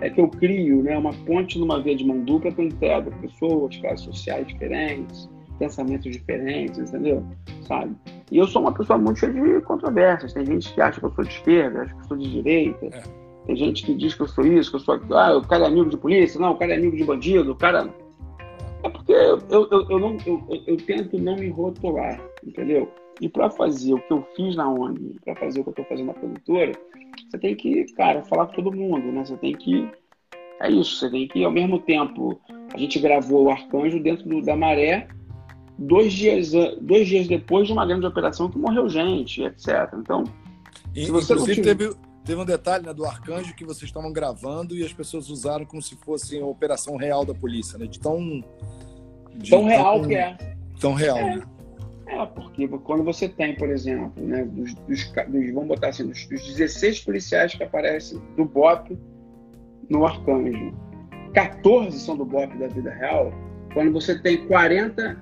é 0.01 0.09
que 0.09 0.21
eu 0.21 0.29
crio 0.29 0.83
né, 0.83 0.97
uma 0.97 1.13
ponte 1.13 1.59
numa 1.59 1.81
via 1.83 1.95
de 1.95 2.05
mão 2.05 2.21
dupla 2.25 2.51
que 2.51 2.61
eu 2.61 2.67
integro 2.67 3.13
pessoas, 3.21 3.77
classes 3.77 4.05
sociais 4.07 4.47
diferentes, 4.47 5.29
pensamentos 5.59 6.11
diferentes, 6.11 6.79
entendeu? 6.79 7.23
Sabe? 7.67 7.95
E 8.31 8.39
eu 8.39 8.47
sou 8.47 8.63
uma 8.63 8.73
pessoa 8.73 8.99
muito 8.99 9.19
cheia 9.19 9.33
de 9.33 9.61
controvérsias. 9.61 10.33
Tem 10.33 10.47
gente 10.47 10.73
que 10.73 10.81
acha 10.81 10.99
que 10.99 11.07
eu 11.07 11.13
sou 11.13 11.25
de 11.25 11.31
esquerda, 11.31 11.83
acha 11.83 11.95
que 11.95 12.01
eu 12.01 12.05
sou 12.05 12.17
de 12.17 12.31
direita. 12.31 12.87
É. 12.87 13.03
Tem 13.47 13.57
gente 13.57 13.85
que 13.85 13.95
diz 13.95 14.15
que 14.15 14.23
eu 14.23 14.29
sou 14.29 14.47
isso, 14.47 14.71
que 14.71 14.77
eu 14.77 14.81
sou. 14.81 15.01
Ah, 15.13 15.37
o 15.37 15.47
cara 15.47 15.65
é 15.65 15.67
amigo 15.67 15.91
de 15.91 15.97
polícia, 15.97 16.41
não, 16.41 16.53
o 16.53 16.57
cara 16.57 16.73
é 16.73 16.77
amigo 16.77 16.97
de 16.97 17.05
bandido, 17.05 17.53
o 17.53 17.57
cara. 17.57 17.93
É 18.83 18.88
porque 18.88 19.12
eu, 19.12 19.38
eu, 19.51 19.87
eu, 19.90 19.99
não, 19.99 20.16
eu, 20.27 20.47
eu 20.66 20.77
tento 20.79 21.19
não 21.19 21.37
me 21.37 21.49
rotular, 21.49 22.21
entendeu? 22.45 22.90
E 23.21 23.29
para 23.29 23.51
fazer 23.51 23.95
o 23.95 24.01
que 24.01 24.12
eu 24.12 24.27
fiz 24.35 24.57
na 24.57 24.69
ONG, 24.71 25.16
para 25.25 25.37
fazer 25.37 25.61
o 25.61 25.64
que 25.64 25.69
eu 25.69 25.73
estou 25.73 25.85
fazendo 25.85 26.07
na 26.07 26.14
produtora, 26.14 26.73
você 27.29 27.38
tem 27.38 27.55
que, 27.55 27.85
cara, 27.95 28.23
falar 28.25 28.47
com 28.47 28.55
todo 28.55 28.73
mundo, 28.73 29.12
né? 29.12 29.25
Você 29.25 29.37
tem 29.37 29.55
que. 29.55 29.88
É 30.61 30.71
isso, 30.71 30.97
você 30.97 31.11
tem 31.11 31.29
que, 31.29 31.45
ao 31.45 31.51
mesmo 31.51 31.79
tempo, 31.81 32.40
a 32.73 32.79
gente 32.79 32.99
gravou 32.99 33.45
o 33.45 33.51
Arcanjo 33.51 34.01
dentro 34.01 34.29
do, 34.29 34.43
da 34.43 34.57
Maré, 34.57 35.09
dois 35.79 36.12
dias, 36.12 36.53
dois 36.81 37.09
dias 37.09 37.27
depois 37.27 37.66
de 37.66 37.73
uma 37.73 37.87
grande 37.87 38.07
operação 38.07 38.51
que 38.51 38.59
morreu 38.59 38.88
gente, 38.88 39.43
etc. 39.43 39.93
Então. 39.99 40.25
E, 40.95 41.05
se 41.05 41.11
você 41.11 41.33
inclusive, 41.33 41.62
tiver... 41.62 41.77
teve, 41.77 41.97
teve 42.31 42.43
um 42.43 42.45
detalhe 42.45 42.87
né, 42.87 42.95
do 42.95 43.05
Arcanjo 43.05 43.53
que 43.57 43.64
vocês 43.64 43.88
estavam 43.88 44.12
gravando 44.12 44.77
e 44.77 44.85
as 44.85 44.93
pessoas 44.93 45.29
usaram 45.29 45.64
como 45.64 45.83
se 45.83 45.97
fosse 45.97 46.38
uma 46.38 46.47
operação 46.47 46.95
real 46.95 47.25
da 47.25 47.35
polícia, 47.35 47.77
né? 47.77 47.87
De 47.87 47.99
tão. 47.99 48.45
De 49.35 49.51
tão 49.51 49.64
real 49.64 49.99
tão, 49.99 50.09
que 50.09 50.14
é. 50.14 50.37
Tão 50.81 50.95
real, 50.95 51.19
é. 51.19 51.37
né? 51.37 51.43
É, 52.07 52.27
porque 52.27 52.69
quando 52.69 53.03
você 53.03 53.29
tem, 53.29 53.57
por 53.57 53.69
exemplo, 53.69 54.12
né, 54.25 54.45
dos, 54.45 54.75
dos, 54.75 55.12
dos 55.12 55.53
vamos 55.53 55.66
botar 55.66 55.88
assim, 55.88 56.07
dos, 56.07 56.25
dos 56.29 56.55
16 56.55 57.01
policiais 57.01 57.53
que 57.53 57.64
aparecem 57.64 58.21
do 58.37 58.45
BOP 58.45 58.97
no 59.88 60.07
Arcanjo, 60.07 60.73
14 61.35 61.99
são 61.99 62.16
do 62.16 62.25
BOP 62.25 62.57
da 62.59 62.69
vida 62.69 62.93
real, 62.93 63.33
quando 63.75 63.93
você 63.93 64.16
tem 64.21 64.47
40 64.47 65.21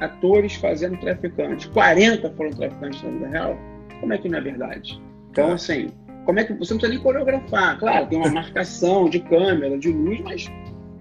atores 0.00 0.56
fazendo 0.56 0.98
traficante, 0.98 1.68
40 1.68 2.28
foram 2.32 2.50
traficantes 2.50 3.02
da 3.02 3.10
vida 3.10 3.28
real, 3.28 3.56
como 4.00 4.12
é 4.12 4.18
que 4.18 4.28
não 4.28 4.38
é 4.38 4.40
verdade? 4.40 5.00
Então, 5.30 5.50
é. 5.50 5.52
assim, 5.52 5.92
como 6.24 6.40
é 6.40 6.44
que 6.44 6.52
você 6.54 6.74
não 6.74 6.78
precisa 6.78 6.88
nem 6.88 6.98
coreografar? 6.98 7.78
Claro, 7.78 8.06
tem 8.06 8.18
uma 8.18 8.30
marcação 8.32 9.08
de 9.08 9.20
câmera, 9.20 9.78
de 9.78 9.90
luz, 9.90 10.20
mas, 10.20 10.50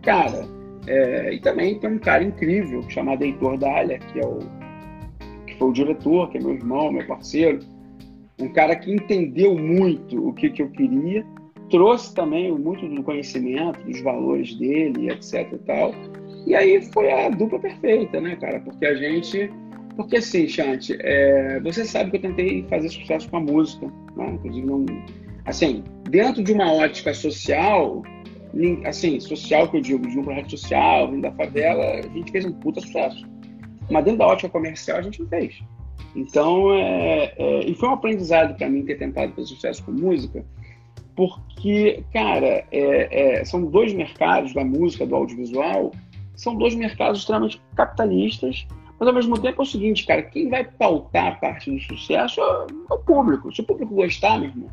cara, 0.01 0.45
é, 0.87 1.33
e 1.33 1.39
também 1.39 1.79
tem 1.79 1.91
um 1.91 1.99
cara 1.99 2.23
incrível 2.23 2.83
chamado 2.89 3.23
Heitor 3.23 3.57
Dália, 3.57 3.99
que 3.99 4.19
é 4.19 4.25
o 4.25 4.39
que 5.47 5.55
foi 5.57 5.69
o 5.69 5.73
diretor, 5.73 6.29
que 6.29 6.37
é 6.37 6.41
meu 6.41 6.53
irmão, 6.53 6.91
meu 6.91 7.05
parceiro, 7.05 7.59
um 8.39 8.49
cara 8.49 8.75
que 8.75 8.91
entendeu 8.91 9.57
muito 9.57 10.27
o 10.27 10.33
que, 10.33 10.49
que 10.49 10.61
eu 10.61 10.69
queria, 10.69 11.25
trouxe 11.69 12.13
também 12.13 12.51
muito 12.51 12.87
do 12.87 13.03
conhecimento, 13.03 13.79
dos 13.83 14.01
valores 14.01 14.55
dele, 14.55 15.09
etc 15.09 15.51
e 15.53 15.57
tal. 15.59 15.93
E 16.45 16.55
aí 16.55 16.81
foi 16.91 17.11
a 17.11 17.29
dupla 17.29 17.59
perfeita, 17.59 18.19
né, 18.19 18.35
cara? 18.35 18.59
Porque 18.59 18.85
a 18.85 18.95
gente. 18.95 19.51
Porque 19.95 20.17
assim, 20.17 20.47
Chante, 20.47 20.97
é... 20.99 21.59
você 21.61 21.85
sabe 21.85 22.11
que 22.11 22.17
eu 22.17 22.21
tentei 22.21 22.63
fazer 22.69 22.89
sucesso 22.89 23.29
com 23.29 23.37
a 23.37 23.41
música, 23.41 23.87
né? 24.15 24.31
Inclusive, 24.33 24.65
não. 24.65 24.85
Assim, 25.45 25.83
dentro 26.09 26.43
de 26.43 26.53
uma 26.53 26.71
ótica 26.71 27.13
social, 27.13 28.01
assim, 28.85 29.19
social 29.19 29.67
que 29.67 29.77
eu 29.77 29.81
digo, 29.81 30.07
de 30.07 30.17
uma 30.17 30.33
rede 30.33 30.51
social, 30.51 31.09
vindo 31.11 31.21
da 31.21 31.31
favela, 31.31 31.83
a 31.99 32.01
gente 32.01 32.31
fez 32.31 32.45
um 32.45 32.53
puta 32.53 32.79
sucesso. 32.81 33.25
Mas 33.89 34.05
dentro 34.05 34.19
da 34.19 34.27
ótica 34.27 34.49
comercial 34.49 34.99
a 34.99 35.01
gente 35.01 35.21
não 35.21 35.27
fez. 35.27 35.61
Então, 36.15 36.73
é, 36.73 37.33
é, 37.37 37.65
e 37.65 37.75
foi 37.75 37.89
um 37.89 37.93
aprendizado 37.93 38.55
para 38.55 38.69
mim 38.69 38.85
ter 38.85 38.95
tentado 38.95 39.33
fazer 39.33 39.47
sucesso 39.47 39.83
com 39.83 39.91
música, 39.91 40.45
porque, 41.15 42.03
cara, 42.11 42.65
é, 42.71 43.39
é, 43.39 43.45
são 43.45 43.65
dois 43.65 43.93
mercados 43.93 44.53
da 44.53 44.63
música, 44.63 45.05
do 45.05 45.15
audiovisual, 45.15 45.91
são 46.35 46.55
dois 46.55 46.75
mercados 46.75 47.19
extremamente 47.19 47.61
capitalistas, 47.75 48.67
mas 49.03 49.07
ao 49.07 49.13
mesmo 49.13 49.37
tempo 49.37 49.61
é 49.61 49.63
o 49.63 49.67
seguinte, 49.67 50.05
cara, 50.05 50.21
quem 50.21 50.49
vai 50.49 50.63
pautar 50.63 51.27
a 51.27 51.35
parte 51.35 51.69
do 51.69 51.79
sucesso 51.81 52.39
é 52.39 52.93
o 52.93 52.97
público. 52.99 53.53
Se 53.53 53.61
o 53.61 53.65
público 53.65 53.93
gostar, 53.93 54.39
meu 54.39 54.49
irmão, 54.49 54.69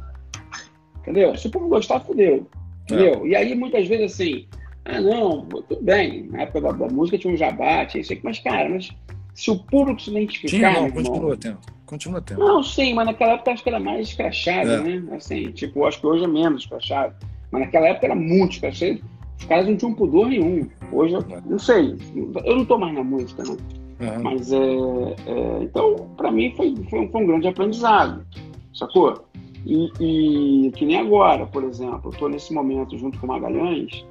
entendeu? 0.99 1.37
Se 1.37 1.49
o 1.49 1.51
público 1.51 1.75
gostar, 1.75 2.01
fudeu. 2.01 2.47
Entendeu? 2.85 3.25
É. 3.25 3.29
E 3.29 3.37
aí, 3.37 3.55
muitas 3.55 3.89
vezes, 3.89 4.13
assim, 4.13 4.47
ah, 4.85 5.01
não, 5.01 5.45
tudo 5.47 5.83
bem. 5.83 6.29
Na 6.31 6.43
época 6.43 6.61
da, 6.61 6.73
da 6.73 6.89
música 6.89 7.19
tinha 7.19 7.33
um 7.33 7.37
jabá, 7.37 7.85
tinha 7.87 8.01
isso 8.01 8.13
aqui, 8.13 8.23
mas, 8.25 8.39
cara, 8.39 8.69
mas 8.69 8.91
se 9.35 9.51
o 9.51 9.59
público 9.59 10.01
se 10.01 10.11
identificar. 10.11 10.49
Tinha, 10.49 10.73
não, 10.73 10.91
continua 10.91 11.37
tendo. 11.37 11.59
Continua 11.87 12.21
tendo. 12.21 12.39
Não, 12.39 12.63
sim, 12.63 12.95
mas 12.95 13.07
naquela 13.07 13.33
época 13.33 13.51
acho 13.51 13.63
que 13.65 13.69
era 13.69 13.81
mais 13.81 14.09
escrachado, 14.09 14.71
é. 14.71 14.81
né? 14.81 15.17
Assim, 15.17 15.51
tipo, 15.51 15.85
acho 15.85 16.01
que 16.01 16.07
hoje 16.07 16.25
é 16.25 16.29
menos 16.29 16.63
escrachado. 16.63 17.15
Mas 17.51 17.63
naquela 17.63 17.89
época 17.89 18.07
era 18.07 18.15
muito 18.15 18.53
escrachado. 18.53 19.01
Os 19.39 19.45
caras 19.47 19.67
não 19.67 19.77
tinham 19.77 19.95
pudor 19.95 20.29
nenhum. 20.29 20.69
Hoje, 20.93 21.15
eu, 21.15 21.25
não 21.47 21.59
sei. 21.59 21.97
Eu 22.45 22.57
não 22.57 22.65
tô 22.65 22.79
mais 22.79 22.95
na 22.95 23.03
música, 23.03 23.43
não. 23.43 23.57
Uhum. 24.01 24.23
Mas 24.23 24.53
é, 24.53 24.59
é, 24.59 25.63
Então, 25.63 26.11
para 26.17 26.31
mim, 26.31 26.55
foi, 26.57 26.75
foi, 26.89 27.09
foi, 27.09 27.23
um 27.23 27.27
grande 27.27 27.49
aprendizado. 27.49 28.25
Sacou? 28.73 29.27
E, 29.67 29.91
e 30.01 30.73
que 30.73 30.87
nem 30.87 30.99
agora, 30.99 31.47
por 31.47 31.65
exemplo, 31.65 32.11
eu 32.11 32.19
tô 32.19 32.29
nesse 32.29 32.53
momento 32.53 32.97
junto 32.97 33.19
com 33.19 33.27
o 33.27 33.29
Magalhães 33.29 34.05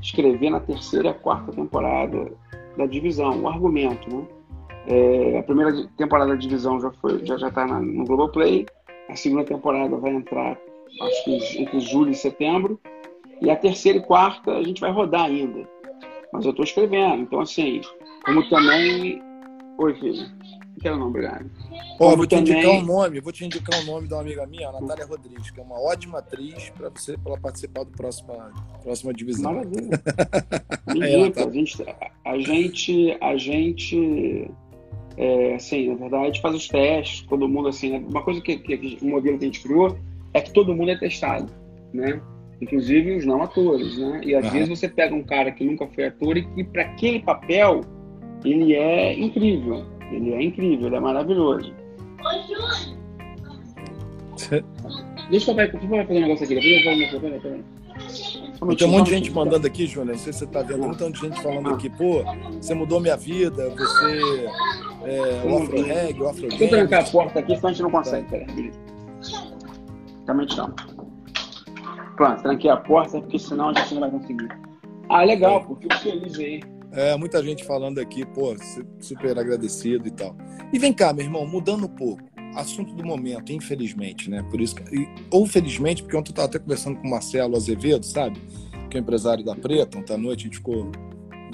escrever 0.00 0.50
na 0.50 0.60
terceira 0.60 1.10
e 1.10 1.14
quarta 1.14 1.52
temporada 1.52 2.32
da 2.76 2.86
divisão, 2.86 3.40
o 3.40 3.48
argumento, 3.48 4.14
né? 4.14 4.26
É, 4.86 5.38
a 5.38 5.42
primeira 5.44 5.86
temporada 5.96 6.30
da 6.30 6.36
divisão 6.36 6.80
já 6.80 6.90
foi, 7.00 7.24
já 7.24 7.36
já 7.36 7.48
está 7.48 7.66
no 7.66 8.04
Globoplay. 8.04 8.66
A 9.08 9.14
segunda 9.14 9.44
temporada 9.44 9.96
vai 9.96 10.12
entrar, 10.12 10.58
acho 11.02 11.24
que 11.24 11.62
entre 11.62 11.80
julho 11.80 12.10
e 12.10 12.14
setembro. 12.14 12.80
E 13.40 13.50
a 13.50 13.56
terceira 13.56 13.98
e 13.98 14.02
quarta 14.02 14.52
a 14.52 14.62
gente 14.62 14.80
vai 14.80 14.90
rodar 14.90 15.26
ainda. 15.26 15.68
Mas 16.32 16.44
eu 16.44 16.50
estou 16.50 16.64
escrevendo. 16.64 17.22
Então, 17.22 17.40
assim, 17.40 17.80
como 18.24 18.48
também. 18.48 19.22
Oi, 19.82 19.94
filho. 19.94 20.14
Não 20.14 20.78
quero 20.80 20.96
não, 20.96 21.08
obrigado. 21.08 21.50
Ó, 21.98 22.14
vou 22.14 22.24
te 22.24 22.36
também... 22.36 22.52
indicar 22.52 22.72
um 22.72 22.86
nome, 22.86 23.20
vou 23.20 23.32
te 23.32 23.44
indicar 23.44 23.80
o 23.80 23.82
um 23.82 23.86
nome 23.86 24.06
de 24.06 24.14
uma 24.14 24.20
amiga 24.20 24.46
minha, 24.46 24.68
a 24.68 24.80
Natália 24.80 25.04
Rodrigues, 25.06 25.50
que 25.50 25.58
é 25.58 25.62
uma 25.62 25.80
ótima 25.80 26.20
atriz 26.20 26.70
para 26.70 26.88
você 26.88 27.18
para 27.18 27.36
participar 27.36 27.82
do 27.82 27.90
próximo 27.90 28.32
próxima 28.80 29.12
divisão. 29.12 29.54
Maravilha. 29.54 30.00
Me 30.86 31.00
é, 31.02 31.30
tá... 31.32 31.44
a 31.44 31.50
gente 31.50 31.84
a 32.24 32.38
gente 32.38 33.18
a 33.20 33.36
gente 33.36 34.50
é, 35.16 35.54
assim, 35.56 35.88
na 35.88 35.96
verdade, 35.96 36.22
a 36.22 36.26
gente 36.26 36.40
faz 36.40 36.54
os 36.54 36.68
testes, 36.68 37.22
todo 37.22 37.48
mundo 37.48 37.68
assim, 37.68 37.90
né? 37.90 38.04
uma 38.08 38.22
coisa 38.22 38.40
que, 38.40 38.56
que 38.58 38.98
o 39.02 39.06
modelo 39.06 39.36
que 39.36 39.44
a 39.44 39.48
gente 39.48 39.62
criou 39.62 39.98
é 40.32 40.40
que 40.40 40.52
todo 40.52 40.76
mundo 40.76 40.92
é 40.92 40.96
testado, 40.96 41.52
né? 41.92 42.22
Inclusive 42.60 43.16
os 43.16 43.26
não 43.26 43.42
atores, 43.42 43.98
né? 43.98 44.20
E 44.24 44.32
às 44.36 44.44
uhum. 44.44 44.50
vezes 44.52 44.68
você 44.68 44.88
pega 44.88 45.12
um 45.12 45.24
cara 45.24 45.50
que 45.50 45.64
nunca 45.64 45.88
foi 45.88 46.06
ator 46.06 46.36
e 46.36 46.44
que 46.54 46.62
para 46.62 46.82
aquele 46.82 47.18
papel 47.20 47.80
ele 48.44 48.74
é 48.74 49.18
incrível, 49.18 49.84
ele 50.10 50.32
é 50.32 50.42
incrível, 50.42 50.86
ele 50.86 50.96
é 50.96 51.00
maravilhoso. 51.00 51.72
Deixa 55.30 55.50
eu 55.50 55.56
fazer 55.56 55.78
um 55.86 56.20
negócio 56.20 56.44
aqui. 56.44 56.54
Eu 56.54 57.08
fazer 57.08 57.26
um 57.26 57.30
negócio 57.30 57.64
Tem 58.76 58.88
um 58.88 58.90
monte 58.90 59.04
de 59.04 59.10
gente 59.10 59.30
mandando 59.30 59.66
aqui, 59.66 59.86
Júnior. 59.86 60.14
Não 60.14 60.22
sei 60.22 60.32
se 60.32 60.40
você 60.40 60.44
está 60.44 60.62
vendo. 60.62 60.84
Um 60.84 60.94
tanto 60.94 61.12
de 61.12 61.28
gente 61.28 61.40
falando 61.40 61.70
aqui, 61.70 61.88
pô, 61.88 62.24
você 62.60 62.74
mudou 62.74 63.00
minha 63.00 63.16
vida, 63.16 63.70
você 63.70 64.46
é, 65.04 65.42
o 65.46 65.58
afro 65.58 65.82
reggae, 65.82 66.20
o 66.20 66.28
afro 66.28 66.48
Deixa 66.48 66.64
eu 66.64 66.68
trancar 66.68 67.00
a 67.06 67.10
porta 67.10 67.38
aqui, 67.38 67.56
senão 67.56 67.68
a 67.68 67.72
gente 67.72 67.82
não 67.82 67.90
consegue. 67.90 68.28
Peraí, 68.28 68.72
Também 70.26 70.46
estamos. 70.46 70.74
Pronto, 72.16 72.42
tranquei 72.42 72.70
a 72.70 72.76
porta, 72.76 73.20
porque 73.20 73.38
senão 73.38 73.70
a 73.70 73.72
gente 73.72 73.94
não 73.94 74.00
vai 74.02 74.10
conseguir. 74.10 74.48
Ah, 75.08 75.24
legal, 75.24 75.64
porque 75.64 75.86
eu 75.90 75.98
feliz 75.98 76.38
aí. 76.38 76.60
É, 76.92 77.16
muita 77.16 77.42
gente 77.42 77.64
falando 77.64 77.98
aqui, 77.98 78.24
pô, 78.26 78.54
super 79.00 79.38
agradecido 79.38 80.06
e 80.06 80.10
tal. 80.10 80.36
E 80.72 80.78
vem 80.78 80.92
cá, 80.92 81.12
meu 81.12 81.24
irmão, 81.24 81.46
mudando 81.46 81.86
um 81.86 81.88
pouco, 81.88 82.22
assunto 82.54 82.94
do 82.94 83.04
momento, 83.04 83.50
infelizmente, 83.50 84.28
né? 84.28 84.42
Por 84.50 84.60
isso 84.60 84.74
que, 84.74 85.08
ou 85.30 85.46
felizmente, 85.46 86.02
porque 86.02 86.16
ontem 86.16 86.30
eu 86.30 86.32
estava 86.32 86.48
até 86.48 86.58
conversando 86.58 87.00
com 87.00 87.06
o 87.06 87.10
Marcelo 87.10 87.56
Azevedo, 87.56 88.04
sabe? 88.04 88.38
Que 88.90 88.98
é 88.98 89.00
empresário 89.00 89.42
da 89.42 89.56
Preta, 89.56 89.98
ontem 89.98 90.12
à 90.12 90.18
noite 90.18 90.40
a 90.40 90.44
gente 90.44 90.58
ficou 90.58 90.92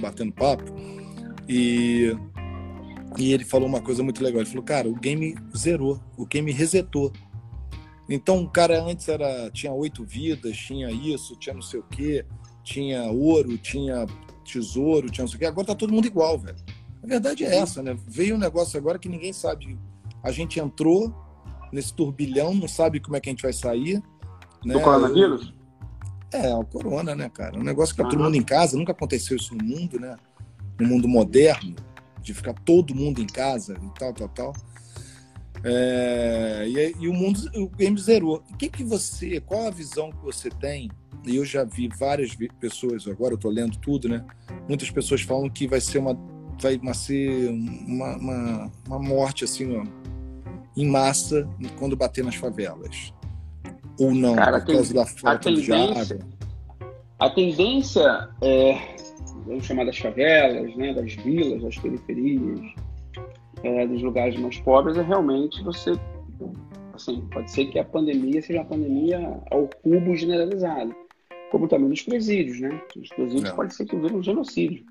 batendo 0.01 0.33
papo. 0.33 0.64
E, 1.48 2.16
e 3.16 3.33
ele 3.33 3.44
falou 3.44 3.68
uma 3.68 3.81
coisa 3.81 4.03
muito 4.03 4.22
legal. 4.22 4.40
Ele 4.40 4.51
falou, 4.51 4.64
cara, 4.64 4.88
o 4.88 4.94
game 4.94 5.37
zerou, 5.57 6.01
o 6.16 6.27
game 6.27 6.51
resetou. 6.51 7.12
Então 8.09 8.42
o 8.42 8.48
cara 8.48 8.83
antes 8.83 9.09
era 9.09 9.51
tinha 9.51 9.72
oito 9.72 10.05
vidas, 10.05 10.57
tinha 10.57 10.90
isso, 10.90 11.37
tinha 11.37 11.55
não 11.55 11.62
sei 11.62 11.79
o 11.79 11.85
quê, 11.85 12.24
tinha 12.64 13.05
ouro, 13.05 13.57
tinha 13.59 14.07
tesouro, 14.53 15.11
tinha 15.11 15.23
não 15.23 15.29
sei 15.29 15.37
o 15.37 15.39
quê. 15.39 15.47
Agora 15.47 15.67
tá 15.67 15.75
todo 15.75 15.93
mundo 15.93 16.07
igual, 16.07 16.39
velho. 16.39 16.59
A 17.03 17.07
verdade 17.07 17.45
é 17.45 17.57
essa, 17.57 17.83
né? 17.83 17.97
Veio 18.07 18.35
um 18.35 18.39
negócio 18.39 18.79
agora 18.79 18.99
que 18.99 19.09
ninguém 19.09 19.33
sabe. 19.33 19.79
A 20.23 20.31
gente 20.31 20.59
entrou 20.59 21.15
nesse 21.73 21.93
turbilhão, 21.95 22.55
não 22.55 22.69
sabe 22.69 23.01
como 23.01 23.17
é 23.17 23.21
que 23.21 23.29
a 23.29 23.33
gente 23.33 23.43
vai 23.43 23.53
sair. 23.53 24.03
Né? 24.65 24.75
Do 24.75 24.81
coronavírus? 24.81 25.53
É, 26.33 26.55
o 26.55 26.65
corona, 26.65 27.15
né, 27.15 27.29
cara? 27.29 27.59
Um 27.59 27.63
negócio 27.63 27.95
que 27.95 28.03
tá 28.03 28.09
todo 28.09 28.23
mundo 28.23 28.37
em 28.37 28.43
casa, 28.43 28.77
nunca 28.77 28.93
aconteceu 28.93 29.37
isso 29.37 29.55
no 29.55 29.65
mundo, 29.65 29.99
né? 29.99 30.17
No 30.79 30.87
mundo 30.87 31.09
moderno, 31.09 31.77
de 32.21 32.35
ficar 32.35 32.53
todo 32.53 32.95
mundo 32.95 33.21
em 33.21 33.27
casa 33.27 33.79
e 33.83 33.99
tal, 33.99 34.13
tal, 34.13 34.29
tal. 34.29 34.53
É, 35.65 36.67
e, 36.69 36.95
e, 37.01 37.09
o 37.09 37.15
mundo, 37.15 37.41
o 37.55 37.69
game 37.69 37.99
zerou. 37.99 38.43
O 38.51 38.57
que 38.57 38.69
que 38.69 38.85
você, 38.85 39.41
qual 39.41 39.67
a 39.67 39.71
visão 39.71 40.11
que 40.11 40.23
você 40.23 40.51
tem? 40.51 40.91
E 41.31 41.37
eu 41.37 41.45
já 41.45 41.64
vi 41.64 41.88
várias 41.88 42.37
pessoas, 42.61 43.07
agora 43.07 43.35
eu 43.35 43.38
tô 43.38 43.49
lendo 43.49 43.77
tudo, 43.79 44.09
né? 44.09 44.25
Muitas 44.69 44.91
pessoas 44.91 45.23
falam 45.23 45.49
que 45.49 45.67
vai 45.67 45.81
ser 45.81 45.99
uma, 45.99 46.19
vai 46.61 46.95
ser 46.95 47.49
uma, 47.51 48.17
uma, 48.17 48.73
uma 48.87 48.99
morte 48.99 49.45
assim, 49.45 49.77
ó, 49.77 49.85
em 50.77 50.87
massa 50.87 51.49
quando 51.79 51.97
bater 51.97 52.25
nas 52.25 52.35
favelas. 52.35 53.12
Ou 54.01 54.14
não, 54.14 54.37
Cara, 54.37 54.61
por 54.61 54.75
causa 54.75 54.95
da 54.95 55.07
falta 55.07 55.53
de 55.53 55.73
água. 55.73 56.19
A 57.19 57.31
tendência 57.31 58.29
é, 58.41 58.79
vamos 59.49 59.64
chamar 59.64 59.85
das 59.85 59.99
favelas, 59.99 60.77
né, 60.77 60.93
das 60.93 61.14
vilas, 61.14 61.62
das 61.62 61.79
periferias, 61.79 62.61
é, 63.62 63.87
dos 63.87 64.03
lugares 64.03 64.38
mais 64.38 64.59
pobres, 64.61 64.97
é 64.97 65.03
realmente 65.03 65.62
você. 65.64 65.93
Assim, 66.93 67.21
pode 67.33 67.51
ser 67.51 67.67
que 67.67 67.79
a 67.79 67.85
pandemia 67.85 68.43
seja 68.43 68.61
uma 68.61 68.67
pandemia 68.67 69.41
ao 69.51 69.69
cubo 69.83 70.17
generalizado, 70.17 70.95
como 71.51 71.69
também 71.69 71.89
nos 71.89 72.03
presídios, 72.03 72.61
né? 72.61 72.81
Os 72.97 73.09
presídios 73.09 73.51
é. 73.51 73.53
pode 73.53 73.75
ser 73.75 73.87
que 73.87 73.97
um 73.97 74.23
genocídio. 74.23 74.85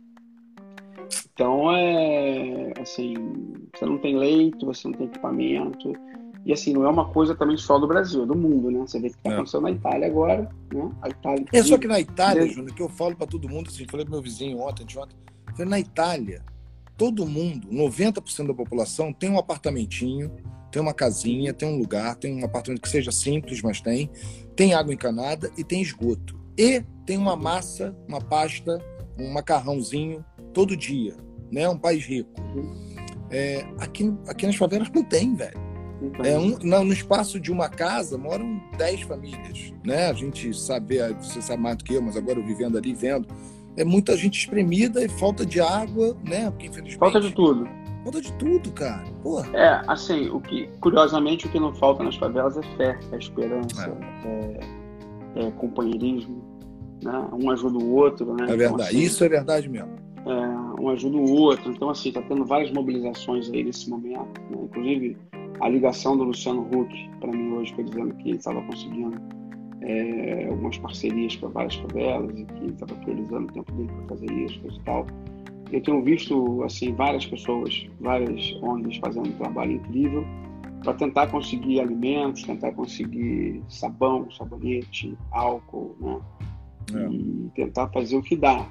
Então, 1.34 1.72
é 1.72 2.74
assim, 2.82 3.14
você 3.74 3.86
não 3.86 3.98
tem 3.98 4.18
leito, 4.18 4.66
você 4.66 4.88
não 4.88 4.98
tem 4.98 5.08
equipamento. 5.08 5.94
E 6.46 6.54
assim, 6.54 6.74
não 6.74 6.86
é 6.86 6.90
uma 6.90 7.10
coisa 7.10 7.36
também 7.36 7.58
só 7.58 7.78
do 7.78 7.88
Brasil, 7.88 8.24
é 8.24 8.26
do 8.26 8.36
mundo, 8.36 8.72
né? 8.72 8.80
Você 8.80 9.00
vê 9.00 9.10
que 9.10 9.18
está 9.18 9.32
é. 9.32 9.34
acontecendo 9.34 9.64
na 9.64 9.72
Itália 9.72 10.08
agora, 10.08 10.50
né? 10.74 10.92
A 11.02 11.10
Itália. 11.10 11.46
É 11.54 11.64
só 11.64 11.78
que 11.78 11.88
na 11.88 12.00
Itália, 12.00 12.48
Júnior, 12.48 12.74
que 12.74 12.82
eu 12.82 12.90
falo 12.90 13.16
para 13.16 13.28
todo 13.28 13.50
mundo, 13.50 13.68
assim, 13.68 13.86
falei 13.86 14.06
pro 14.06 14.14
meu 14.14 14.22
vizinho 14.22 14.60
ontem, 14.60 14.84
ontem, 14.98 15.16
falei, 15.52 15.70
na 15.70 15.80
Itália, 15.80 16.42
todo 16.98 17.26
mundo, 17.26 17.68
90% 17.68 18.48
da 18.48 18.54
população, 18.54 19.12
tem 19.14 19.30
um 19.30 19.38
apartamentinho, 19.38 20.32
tem 20.72 20.82
uma 20.82 20.94
casinha, 20.94 21.54
tem 21.54 21.68
um 21.68 21.78
lugar, 21.78 22.16
tem 22.16 22.42
um 22.42 22.46
apartamento 22.46 22.82
que 22.82 22.90
seja 22.90 23.12
simples, 23.12 23.62
mas 23.62 23.82
tem, 23.82 24.10
tem 24.56 24.74
água 24.74 24.94
encanada 24.94 25.52
e 25.58 25.64
tem 25.64 25.82
esgoto. 25.82 26.37
E 26.58 26.82
tem 27.06 27.18
uma 27.18 27.36
massa, 27.36 27.96
uma 28.08 28.20
pasta, 28.20 28.82
um 29.20 29.32
macarrãozinho 29.32 30.26
todo 30.54 30.76
dia, 30.76 31.16
né? 31.52 31.68
Um 31.70 31.78
país 31.78 32.06
rico. 32.06 32.30
É, 33.30 33.66
aqui, 33.80 34.14
aqui 34.28 34.46
nas 34.46 34.56
favelas 34.56 34.90
não 34.90 35.04
tem, 35.04 35.36
velho. 35.36 35.68
É 36.24 36.38
um, 36.38 36.58
no, 36.60 36.84
no 36.84 36.94
espaço 36.94 37.40
de 37.40 37.52
uma 37.52 37.70
casa 37.70 38.18
moram 38.18 38.62
10 38.78 39.02
famílias, 39.02 39.74
né? 39.84 40.10
A 40.10 40.14
gente 40.14 40.54
sabe, 40.54 41.00
você 41.14 41.42
sabe 41.42 41.62
mais 41.62 41.78
do 41.78 41.84
que 41.84 41.96
eu, 41.96 42.02
mas 42.02 42.16
agora 42.16 42.40
eu 42.40 42.46
vivendo 42.46 42.78
ali, 42.78 42.94
vendo, 42.94 43.28
é 43.76 43.84
muita 43.84 44.16
gente 44.16 44.40
espremida 44.40 45.04
e 45.04 45.10
falta 45.10 45.46
de 45.46 45.60
água, 45.60 46.16
né? 46.24 46.50
Porque 46.52 46.68
infelizmente. 46.68 46.98
Falta 46.98 47.20
de 47.20 47.32
tudo. 47.32 47.68
Falta 48.04 48.22
de 48.22 48.32
tudo, 48.34 48.72
cara. 48.72 49.04
Porra. 49.24 49.50
É, 49.54 49.82
assim, 49.88 50.30
o 50.30 50.40
que, 50.40 50.70
curiosamente, 50.80 51.48
o 51.48 51.50
que 51.50 51.60
não 51.60 51.74
falta 51.74 52.04
nas 52.04 52.16
favelas 52.16 52.58
é 52.58 52.64
fé, 52.78 53.00
é 53.12 53.18
esperança, 53.18 53.98
é, 54.24 54.60
é, 55.40 55.48
é 55.48 55.52
companheirismo, 55.52 56.44
né? 57.04 57.28
Um 57.34 57.50
ajuda 57.52 57.78
o 57.78 57.94
outro, 57.94 58.34
né? 58.34 58.46
É 58.46 58.56
verdade, 58.56 58.74
então, 58.74 58.86
assim, 58.86 59.00
isso 59.00 59.24
é 59.24 59.30
verdade 59.30 59.70
mesmo. 59.70 59.90
É, 60.26 60.82
um 60.82 60.90
ajuda 60.90 61.18
o 61.18 61.32
outro. 61.32 61.72
Então, 61.72 61.90
assim, 61.90 62.12
tá 62.12 62.22
tendo 62.22 62.46
várias 62.46 62.72
mobilizações 62.72 63.50
aí 63.52 63.64
nesse 63.64 63.90
momento, 63.90 64.42
né? 64.50 64.58
Inclusive, 64.64 65.18
a 65.60 65.70
ligação 65.70 66.18
do 66.18 66.24
Luciano 66.24 66.62
Huck 66.62 67.10
para 67.20 67.32
mim 67.32 67.54
hoje 67.54 67.74
foi 67.74 67.84
dizendo 67.84 68.14
que 68.16 68.30
ele 68.30 68.38
estava 68.38 68.62
conseguindo 68.64 69.18
é, 69.82 70.48
algumas 70.50 70.78
parcerias 70.78 71.36
para 71.36 71.50
várias 71.50 71.76
favelas 71.76 72.38
e 72.38 72.46
que 72.46 72.66
estava 72.66 72.94
priorizando 72.96 73.48
o 73.48 73.52
tempo 73.54 73.72
dele 73.74 73.90
para 73.90 74.18
fazer 74.18 74.32
isso, 74.32 74.60
coisa 74.60 74.78
e 74.78 74.82
tal. 74.82 75.08
Eu 75.72 75.82
tenho 75.82 76.02
visto 76.02 76.64
assim 76.64 76.94
várias 76.94 77.26
pessoas, 77.26 77.88
várias 78.00 78.54
ONGs 78.62 78.98
fazendo 78.98 79.28
um 79.30 79.34
trabalho 79.34 79.74
incrível 79.74 80.26
para 80.84 80.94
tentar 80.94 81.28
conseguir 81.28 81.82
alimentos, 81.82 82.44
tentar 82.44 82.72
conseguir 82.72 83.62
sabão, 83.68 84.30
sabonete, 84.32 85.18
álcool, 85.32 85.96
né? 86.00 86.20
É. 86.94 87.10
E 87.10 87.52
tentar 87.56 87.88
fazer 87.90 88.16
o 88.16 88.22
que 88.22 88.36
dá. 88.36 88.68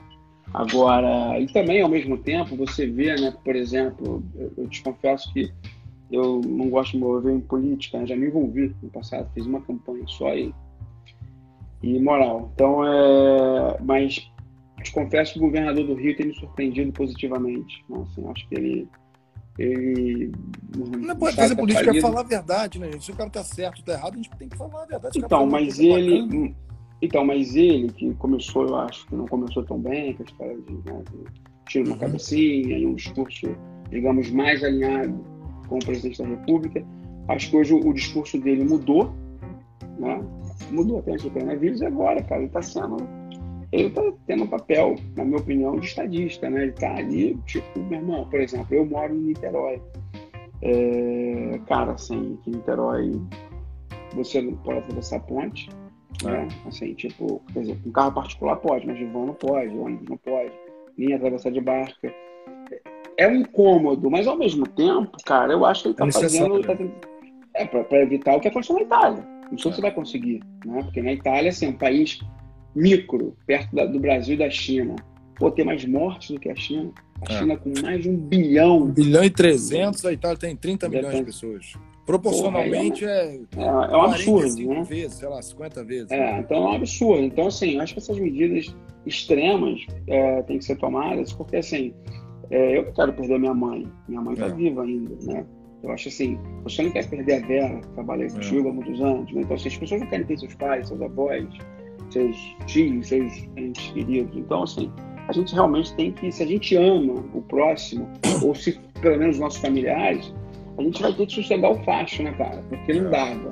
Agora, 0.55 1.38
e 1.40 1.46
também 1.48 1.83
ao 1.83 1.88
mesmo 1.88 2.16
tempo 2.18 2.57
você 2.57 2.87
vê, 2.87 3.14
né, 3.16 3.35
por 3.44 3.57
exemplo, 3.57 4.22
eu, 4.35 4.52
eu 4.57 4.68
te 4.68 4.83
confesso 4.83 5.33
que 5.33 5.52
eu 6.11 6.40
não 6.40 6.70
gosto 6.70 6.92
de 6.92 6.98
me 6.98 7.02
envolver 7.02 7.33
em 7.33 7.40
política, 7.40 7.98
né? 7.98 8.07
já 8.07 8.14
me 8.14 8.29
envolvi 8.29 8.74
no 8.81 8.88
passado, 8.90 9.29
fiz 9.35 9.44
uma 9.44 9.61
campanha 9.61 10.05
só 10.07 10.35
e 10.35 10.55
e 11.83 12.00
moral. 12.00 12.50
Então, 12.55 12.85
é... 12.85 13.76
mas 13.83 14.31
te 14.83 14.92
confesso 14.92 15.33
que 15.35 15.38
o 15.38 15.42
governador 15.42 15.87
do 15.87 15.94
Rio 15.94 16.16
tem 16.16 16.26
me 16.26 16.35
surpreendido 16.35 16.92
positivamente. 16.92 17.85
Né? 17.88 18.02
Assim, 18.02 18.26
acho 18.29 18.48
que 18.48 18.55
ele. 18.55 18.88
ele 19.59 20.33
não 20.76 21.16
pode 21.16 21.37
fazer 21.37 21.57
política 21.57 21.96
é 21.96 22.00
falar 22.00 22.20
a 22.20 22.24
verdade, 22.24 22.79
né, 22.79 22.90
gente? 22.92 23.05
Se 23.05 23.11
o 23.11 23.16
cara 23.16 23.31
tá 23.31 23.42
certo 23.42 23.79
ou 23.79 23.85
tá 23.85 23.92
errado, 23.92 24.14
a 24.14 24.16
gente 24.16 24.31
tem 24.37 24.48
que 24.48 24.57
falar 24.57 24.83
a 24.83 24.87
verdade. 24.87 25.18
Então, 25.18 25.46
mas 25.46 25.79
ele. 25.79 26.22
Bacana. 26.22 26.66
Então, 27.02 27.24
mas 27.24 27.54
ele, 27.54 27.88
que 27.92 28.14
começou, 28.14 28.66
eu 28.66 28.76
acho 28.76 29.06
que 29.06 29.14
não 29.14 29.26
começou 29.26 29.62
tão 29.64 29.78
bem, 29.78 30.14
com 30.14 30.22
a 30.22 30.26
história 30.26 30.56
de, 30.56 30.72
né, 30.72 31.02
de 31.11 31.46
tiro 31.68 31.88
na 31.88 31.94
uhum. 31.94 31.98
cabecinha 31.98 32.78
e 32.78 32.87
um 32.87 32.94
discurso, 32.94 33.46
digamos, 33.90 34.30
mais 34.30 34.64
alinhado 34.64 35.24
com 35.68 35.76
o 35.76 35.85
presidente 35.85 36.22
da 36.22 36.28
República. 36.28 36.85
Acho 37.28 37.50
que 37.50 37.56
hoje 37.56 37.74
o, 37.74 37.88
o 37.88 37.92
discurso 37.92 38.38
dele 38.40 38.64
mudou, 38.64 39.12
né? 39.98 40.20
mudou 40.70 41.00
até 41.00 41.12
o 41.12 41.30
coronavírus 41.30 41.80
e 41.80 41.87
agora, 41.87 42.22
cara, 42.22 42.40
ele 42.40 42.46
está 42.46 42.62
sendo. 42.62 42.96
Ele 43.72 43.88
está 43.88 44.02
tendo 44.26 44.44
um 44.44 44.46
papel, 44.46 44.94
na 45.16 45.24
minha 45.24 45.38
opinião, 45.38 45.78
de 45.78 45.87
estadista, 45.87 46.48
né? 46.48 46.62
Ele 46.62 46.70
está 46.70 46.94
ali, 46.94 47.37
tipo, 47.46 47.80
meu 47.80 47.98
irmão, 47.98 48.24
por 48.30 48.40
exemplo, 48.40 48.74
eu 48.74 48.87
moro 48.87 49.12
em 49.12 49.18
Niterói. 49.18 49.82
É, 50.62 51.61
cara, 51.66 51.92
assim, 51.92 52.38
que 52.42 52.50
Niterói 52.50 53.20
você 54.14 54.40
não 54.40 54.54
pode 54.59 54.78
atravessar 54.78 55.16
a 55.16 55.20
ponte. 55.20 55.68
Né? 56.24 56.48
Assim, 56.66 56.94
tipo, 56.94 57.42
quer 57.52 57.61
dizer, 57.61 57.79
um 57.85 57.92
carro 57.92 58.12
particular 58.12 58.57
pode, 58.57 58.87
mas 58.87 58.98
de 58.98 59.05
vão 59.07 59.26
não 59.26 59.35
pode, 59.35 59.76
ônibus 59.76 60.09
não 60.09 60.16
pode, 60.16 60.52
nem 60.96 61.14
atravessar 61.14 61.50
de 61.50 61.61
barca. 61.61 62.12
É 63.16 63.26
um 63.26 63.37
incômodo, 63.37 64.11
mas 64.11 64.26
ao 64.26 64.37
mesmo 64.37 64.66
tempo, 64.66 65.16
cara, 65.24 65.52
eu 65.52 65.64
acho 65.64 65.83
que 65.83 65.88
ele 65.88 65.94
está 65.94 66.07
é 66.07 66.12
fazendo. 66.12 66.61
Tá, 66.62 66.76
é, 67.55 67.64
para 67.64 68.02
evitar 68.02 68.37
o 68.37 68.40
que 68.40 68.48
aconteceu 68.48 68.76
na 68.76 68.83
Itália. 68.83 69.26
Não 69.50 69.59
sei 69.59 69.70
se 69.70 69.76
você 69.76 69.83
vai 69.83 69.92
conseguir, 69.92 70.40
né? 70.64 70.83
Porque 70.83 71.00
na 71.00 71.12
Itália, 71.12 71.50
assim, 71.50 71.67
é 71.67 71.69
um 71.71 71.73
país 71.73 72.21
micro, 72.75 73.35
perto 73.46 73.75
da, 73.75 73.87
do 73.87 73.98
Brasil 73.98 74.35
e 74.35 74.38
da 74.38 74.50
China. 74.50 74.96
Pô, 75.37 75.50
tem 75.50 75.64
mais 75.64 75.85
mortes 75.85 76.31
do 76.31 76.40
que 76.40 76.50
a 76.50 76.56
China. 76.56 76.92
A 77.27 77.33
é. 77.33 77.38
China 77.38 77.56
com 77.56 77.73
mais 77.83 78.02
de 78.02 78.10
um 78.10 78.17
bilhão. 78.17 78.83
Um 78.83 78.90
bilhão 78.90 79.25
e 79.25 79.31
trezentos, 79.31 80.04
a 80.04 80.12
Itália 80.12 80.37
tem 80.37 80.54
30 80.54 80.88
milhões 80.88 81.17
de 81.17 81.25
pessoas. 81.25 81.73
Proporcionalmente 82.07 83.00
Porra, 83.00 83.13
é, 83.13 83.40
é, 83.57 83.63
é, 83.65 83.96
um 83.96 84.02
absurdo, 84.02 84.69
né? 84.69 84.83
vezes, 84.85 85.15
sei 85.15 85.29
lá, 85.29 85.42
50 85.42 85.85
vezes. 85.85 86.11
É, 86.13 86.17
né? 86.17 86.38
então 86.38 86.57
é 86.57 86.61
um 86.61 86.73
absurdo. 86.75 87.23
Então, 87.23 87.48
assim, 87.48 87.81
acho 87.81 87.94
que 87.94 87.98
essas 87.98 88.19
medidas 88.19 88.75
extremas 89.04 89.85
é, 90.07 90.40
têm 90.42 90.59
que 90.59 90.65
ser 90.65 90.77
tomadas, 90.77 91.33
porque, 91.33 91.57
assim, 91.57 91.92
é, 92.50 92.79
eu 92.79 92.87
não 92.87 92.92
quero 92.92 93.13
perder 93.13 93.38
minha 93.40 93.54
mãe. 93.54 93.88
Minha 94.09 94.21
mãe 94.21 94.35
está 94.35 94.46
é. 94.46 94.50
viva 94.50 94.85
ainda, 94.85 95.17
né? 95.23 95.44
Eu 95.83 95.92
acho 95.92 96.09
assim, 96.09 96.38
você 96.63 96.83
não 96.83 96.90
quer 96.90 97.09
perder 97.09 97.44
a 97.44 97.46
Vera, 97.46 97.81
trabalhei 97.94 98.29
contigo 98.29 98.67
é. 98.67 98.71
há 98.71 98.75
muitos 98.75 99.00
anos, 99.00 99.33
né? 99.33 99.42
então 99.42 99.54
assim, 99.54 99.69
as 99.69 99.77
pessoas 99.77 100.00
não 100.00 100.09
querem 100.09 100.27
ter 100.27 100.38
seus 100.38 100.54
pais, 100.54 100.88
seus 100.88 101.00
avós, 101.02 101.46
seus 102.11 102.37
tios, 102.67 103.09
seus 103.09 103.33
entes 103.57 103.90
queridos. 103.92 104.37
Então, 104.37 104.63
assim, 104.63 104.90
a 105.29 105.33
gente 105.33 105.54
realmente 105.54 105.94
tem 105.94 106.13
que, 106.13 106.33
se 106.33 106.42
a 106.42 106.46
gente 106.46 106.75
ama 106.77 107.15
o 107.35 107.42
próximo, 107.42 108.09
ou 108.42 108.54
se 108.54 108.79
pelo 109.00 109.19
menos 109.19 109.38
nossos 109.38 109.61
familiares, 109.61 110.33
a 110.79 110.83
gente 110.83 111.02
vai 111.02 111.12
ter 111.12 111.27
que 111.27 111.35
sossegar 111.35 111.70
o 111.70 111.83
facho, 111.85 112.22
né, 112.22 112.33
cara? 112.33 112.62
Porque 112.68 112.94
não 112.94 113.08
é. 113.08 113.10
dava. 113.10 113.48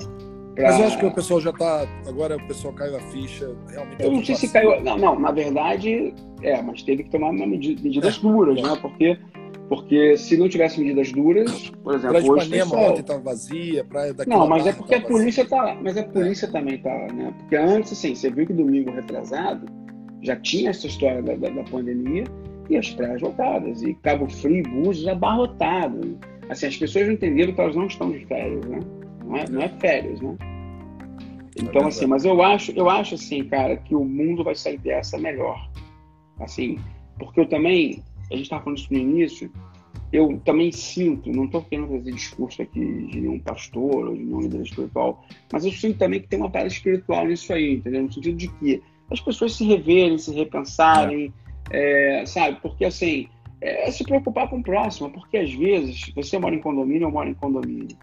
Pra... 0.55 0.63
Mas 0.63 0.79
eu 0.79 0.85
acho 0.85 0.99
que 0.99 1.05
o 1.05 1.11
pessoal 1.11 1.41
já 1.41 1.49
está. 1.49 1.87
Agora 2.07 2.37
o 2.37 2.47
pessoal 2.47 2.73
caiu 2.73 2.95
a 2.95 2.99
ficha. 2.99 3.53
Realmente 3.67 4.03
eu 4.03 4.11
não 4.11 4.23
sei 4.23 4.35
se 4.35 4.51
caiu. 4.51 4.81
Não, 4.81 4.97
não, 4.97 5.19
na 5.19 5.31
verdade, 5.31 6.13
é, 6.41 6.61
mas 6.61 6.81
teve 6.83 7.03
que 7.03 7.09
tomar 7.09 7.33
medida, 7.33 7.81
medidas 7.81 8.17
é, 8.17 8.21
duras, 8.21 8.57
é. 8.57 8.61
né? 8.61 8.77
Porque, 8.81 9.19
porque 9.67 10.17
se 10.17 10.37
não 10.37 10.47
tivesse 10.47 10.79
medidas 10.79 11.11
duras, 11.11 11.71
por 11.83 11.95
exemplo. 11.95 12.11
Praia 12.11 12.39
de 12.39 12.55
Ipanema 12.55 12.89
ontem 12.89 13.01
estava 13.01 13.19
vazia, 13.19 13.83
praia 13.83 14.13
daqui. 14.13 14.29
Não, 14.29 14.47
mas 14.47 14.65
é 14.65 14.71
porque 14.71 14.95
a 14.95 15.01
polícia 15.01 15.41
está 15.41 15.61
lá. 15.61 15.75
Mas 15.81 15.97
a 15.97 16.03
polícia 16.03 16.45
é. 16.45 16.49
também 16.49 16.81
lá, 16.83 17.07
né? 17.13 17.33
Porque 17.39 17.55
antes, 17.57 17.91
assim, 17.91 18.15
você 18.15 18.29
viu 18.29 18.45
que 18.45 18.53
domingo 18.53 18.91
retrasado 18.91 19.65
já 20.21 20.35
tinha 20.37 20.69
essa 20.69 20.87
história 20.87 21.21
da, 21.21 21.35
da, 21.35 21.49
da 21.49 21.63
pandemia 21.63 22.23
e 22.69 22.77
as 22.77 22.89
praias 22.91 23.21
lotadas. 23.21 23.81
E 23.81 23.93
Cabo 23.95 24.29
Frio, 24.29 24.63
Búzios 24.63 25.07
abarrotado. 25.07 26.17
Assim, 26.49 26.67
as 26.67 26.77
pessoas 26.77 27.09
entenderam 27.09 27.53
que 27.53 27.61
elas 27.61 27.75
não 27.75 27.87
estão 27.87 28.11
de 28.11 28.25
férias, 28.25 28.65
né? 28.65 28.79
Não 29.23 29.37
é, 29.37 29.49
não 29.49 29.61
é 29.61 29.69
férias, 29.69 30.21
né? 30.21 30.35
Então, 31.57 31.83
é 31.83 31.87
assim, 31.87 32.05
mas 32.05 32.25
eu 32.25 32.41
acho, 32.41 32.71
eu 32.71 32.89
acho 32.89 33.15
assim, 33.15 33.43
cara, 33.45 33.77
que 33.77 33.95
o 33.95 34.03
mundo 34.03 34.43
vai 34.43 34.55
sair 34.55 34.77
dessa 34.77 35.17
melhor. 35.17 35.69
Assim, 36.39 36.77
porque 37.17 37.39
eu 37.39 37.47
também, 37.47 38.03
a 38.29 38.35
gente 38.35 38.43
estava 38.43 38.63
falando 38.63 38.77
isso 38.77 38.93
no 38.93 38.99
início, 38.99 39.51
eu 40.11 40.39
também 40.45 40.71
sinto, 40.71 41.31
não 41.31 41.45
estou 41.45 41.63
querendo 41.63 41.87
fazer 41.89 42.11
discurso 42.11 42.61
aqui 42.61 42.79
de 42.79 43.21
nenhum 43.21 43.39
pastor 43.39 44.07
ou 44.07 44.13
de 44.13 44.23
nenhum 44.23 44.41
líder 44.41 44.61
espiritual, 44.61 45.25
mas 45.51 45.65
eu 45.65 45.71
sinto 45.71 45.97
também 45.97 46.21
que 46.21 46.27
tem 46.27 46.39
uma 46.39 46.49
parada 46.49 46.69
espiritual 46.69 47.25
nisso 47.25 47.51
aí, 47.53 47.75
entendeu? 47.75 48.03
No 48.03 48.11
sentido 48.11 48.37
de 48.37 48.47
que 48.49 48.83
as 49.11 49.19
pessoas 49.19 49.55
se 49.55 49.65
reverem, 49.65 50.17
se 50.17 50.33
repensarem, 50.33 51.33
é. 51.71 52.21
É, 52.21 52.25
sabe? 52.25 52.59
Porque 52.61 52.85
assim, 52.85 53.27
é 53.65 53.91
se 53.91 54.03
preocupar 54.03 54.49
com 54.49 54.57
o 54.57 54.63
próximo, 54.63 55.09
porque 55.09 55.37
às 55.37 55.53
vezes 55.53 56.11
você 56.15 56.37
mora 56.37 56.55
em 56.55 56.61
condomínio, 56.61 57.07
eu 57.07 57.11
moro 57.11 57.29
em 57.29 57.33
condomínio. 57.33 57.97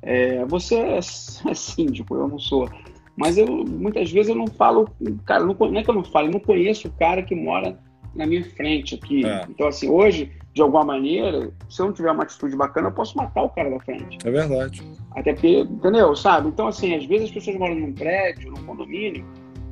É, 0.00 0.44
você 0.46 0.76
é, 0.76 0.98
é 0.98 1.54
síndico, 1.54 2.14
eu 2.14 2.28
não 2.28 2.38
sou. 2.38 2.68
Mas 3.16 3.36
eu 3.36 3.46
muitas 3.46 4.10
vezes 4.10 4.30
eu 4.30 4.36
não 4.36 4.46
falo, 4.46 4.88
cara, 5.24 5.44
não, 5.44 5.54
não 5.54 5.78
é 5.78 5.82
que 5.82 5.90
eu 5.90 5.94
não 5.94 6.04
falo, 6.04 6.28
eu 6.28 6.32
não 6.32 6.40
conheço 6.40 6.88
o 6.88 6.92
cara 6.92 7.22
que 7.22 7.34
mora 7.34 7.78
na 8.14 8.26
minha 8.26 8.44
frente 8.44 8.94
aqui. 8.94 9.24
É. 9.24 9.46
Então, 9.48 9.68
assim, 9.68 9.88
hoje, 9.88 10.30
de 10.54 10.62
alguma 10.62 10.84
maneira, 10.84 11.50
se 11.68 11.80
eu 11.80 11.86
não 11.86 11.92
tiver 11.92 12.10
uma 12.10 12.22
atitude 12.22 12.56
bacana, 12.56 12.88
eu 12.88 12.92
posso 12.92 13.16
matar 13.16 13.42
o 13.42 13.50
cara 13.50 13.70
da 13.70 13.80
frente. 13.80 14.18
É 14.24 14.30
verdade. 14.30 14.82
Até 15.12 15.32
porque, 15.32 15.60
entendeu? 15.60 16.14
Sabe? 16.14 16.48
Então, 16.48 16.66
assim, 16.66 16.94
às 16.94 17.04
vezes 17.04 17.26
as 17.26 17.30
pessoas 17.32 17.56
moram 17.56 17.74
num 17.74 17.92
prédio, 17.92 18.50
num 18.50 18.64
condomínio, 18.64 19.24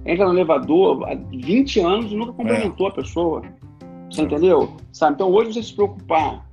entra 0.04 0.26
no 0.26 0.32
elevador 0.32 1.08
há 1.08 1.14
20 1.14 1.80
anos 1.80 2.12
e 2.12 2.16
nunca 2.16 2.32
cumprimentou 2.32 2.86
é. 2.86 2.90
a 2.90 2.94
pessoa. 2.94 3.42
Você 4.10 4.22
entendeu? 4.22 4.76
Sabe? 4.92 5.14
Então, 5.14 5.30
hoje 5.30 5.54
você 5.54 5.62
se 5.62 5.74
preocupar 5.74 6.44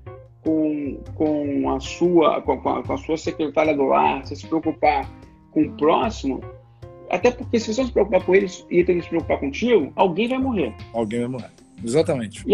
com, 0.44 1.00
com, 1.16 1.76
a 1.76 1.80
sua, 1.80 2.42
com, 2.42 2.54
a, 2.54 2.84
com 2.84 2.94
a 2.94 2.98
sua 2.98 3.18
secretária 3.18 3.76
do 3.76 3.84
lar, 3.84 4.26
você 4.26 4.36
se 4.36 4.48
preocupar 4.48 5.10
com 5.52 5.64
o 5.64 5.72
próximo, 5.74 6.42
até 7.10 7.32
porque 7.32 7.60
se 7.60 7.74
você 7.74 7.82
não 7.82 7.88
se 7.88 7.94
preocupar 7.94 8.24
com 8.24 8.36
eles 8.36 8.66
e 8.70 8.80
ele 8.80 9.02
se 9.02 9.10
preocupar 9.10 9.40
contigo, 9.40 9.92
alguém 9.96 10.28
vai 10.28 10.38
morrer. 10.38 10.76
Alguém 10.94 11.22
vai 11.22 11.30
morrer. 11.30 11.52
Exatamente. 11.84 12.44
E, 12.48 12.52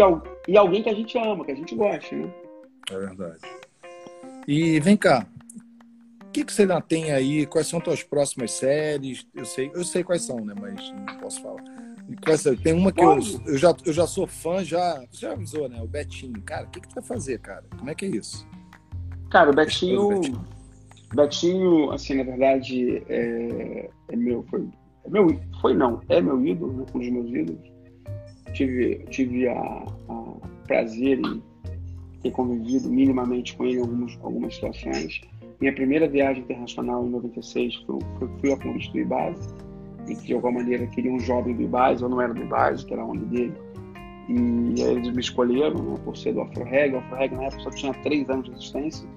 e 0.50 0.56
alguém 0.56 0.82
que 0.82 0.88
a 0.88 0.94
gente 0.94 1.16
ama, 1.18 1.44
que 1.44 1.52
a 1.52 1.56
gente 1.56 1.74
gosta, 1.74 2.14
né? 2.14 2.30
É 2.90 2.98
verdade. 2.98 3.40
E 4.46 4.78
vem 4.80 4.96
cá, 4.96 5.26
o 6.22 6.30
que, 6.30 6.44
que 6.44 6.52
você 6.52 6.62
ainda 6.62 6.80
tem 6.80 7.12
aí? 7.12 7.46
Quais 7.46 7.66
são 7.66 7.80
tuas 7.80 8.02
próximas 8.02 8.52
séries? 8.52 9.26
Eu 9.34 9.44
sei, 9.44 9.70
eu 9.74 9.84
sei 9.84 10.04
quais 10.04 10.22
são, 10.22 10.44
né? 10.44 10.54
Mas 10.60 10.92
não 10.92 11.18
posso 11.18 11.42
falar. 11.42 11.62
Tem 12.62 12.72
uma 12.72 12.92
que 12.92 13.02
eu, 13.02 13.18
eu, 13.46 13.56
já, 13.56 13.74
eu 13.84 13.92
já 13.92 14.06
sou 14.06 14.26
fã, 14.26 14.62
já. 14.62 15.04
Você 15.10 15.26
já 15.26 15.32
avisou, 15.32 15.68
né? 15.68 15.80
O 15.82 15.86
Betinho. 15.86 16.40
Cara, 16.42 16.66
o 16.66 16.70
que, 16.70 16.80
que 16.80 16.88
tu 16.88 16.94
vai 16.94 17.04
fazer, 17.04 17.38
cara? 17.40 17.64
Como 17.76 17.90
é 17.90 17.94
que 17.94 18.04
é 18.04 18.08
isso? 18.08 18.46
Cara, 19.30 19.50
o 19.50 19.54
Betinho. 19.54 20.08
Betinho. 20.08 20.44
Betinho, 21.14 21.90
assim, 21.92 22.14
na 22.14 22.24
verdade, 22.24 23.02
é, 23.08 23.90
é 24.08 24.16
meu. 24.16 24.44
Foi, 24.50 24.68
é 25.04 25.10
meu. 25.10 25.40
Foi 25.60 25.74
não, 25.74 26.00
é 26.08 26.20
meu 26.20 26.44
ídolo, 26.44 26.72
né, 26.72 26.86
um 26.94 26.98
dos 26.98 27.10
meus 27.10 27.30
ídolos. 27.30 27.72
Tive, 28.52 29.04
tive 29.10 29.48
a, 29.48 29.86
a 30.08 30.34
prazer 30.66 31.18
em 31.18 31.42
ter 32.22 32.30
convivido 32.30 32.88
minimamente 32.88 33.56
com 33.56 33.64
ele 33.64 33.78
em 33.78 33.80
algumas, 33.80 34.18
algumas 34.22 34.54
situações. 34.54 35.20
Minha 35.60 35.74
primeira 35.74 36.08
viagem 36.08 36.42
internacional 36.42 37.06
em 37.06 37.10
96 37.10 37.76
foi, 37.86 37.98
foi, 38.18 38.28
fui 38.40 38.52
a 38.52 38.56
convite 38.56 38.92
do 38.92 38.98
Em 40.08 40.16
que 40.16 40.26
de 40.26 40.34
alguma 40.34 40.60
maneira 40.60 40.86
queria 40.86 41.12
um 41.12 41.20
jovem 41.20 41.54
do 41.54 41.62
Ibase, 41.62 42.02
eu 42.02 42.08
não 42.08 42.20
era 42.20 42.34
do 42.34 42.42
Ibase, 42.42 42.84
que 42.84 42.92
era 42.92 43.04
onde 43.04 43.24
dele. 43.26 43.54
E 44.28 44.82
aí 44.82 44.96
eles 44.96 45.12
me 45.12 45.20
escolheram 45.20 45.82
né, 45.82 45.96
por 46.04 46.16
ser 46.16 46.32
do 46.32 46.42
Afro-Reg. 46.42 46.94
O 46.94 46.98
Afro-Reg 46.98 47.34
na 47.34 47.44
época 47.44 47.62
só 47.62 47.70
tinha 47.70 47.94
três 47.94 48.28
anos 48.28 48.44
de 48.44 48.52
existência. 48.52 49.08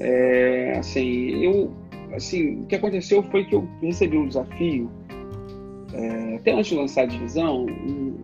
É, 0.00 0.78
assim, 0.78 1.30
eu, 1.42 1.72
assim, 2.14 2.60
o 2.60 2.66
que 2.66 2.74
aconteceu 2.74 3.22
foi 3.24 3.44
que 3.44 3.54
eu 3.54 3.68
recebi 3.80 4.18
um 4.18 4.26
desafio, 4.26 4.90
é, 5.94 6.36
até 6.36 6.52
antes 6.52 6.66
de 6.66 6.74
lançar 6.74 7.02
a 7.02 7.06
divisão, 7.06 7.64
um, 7.64 8.20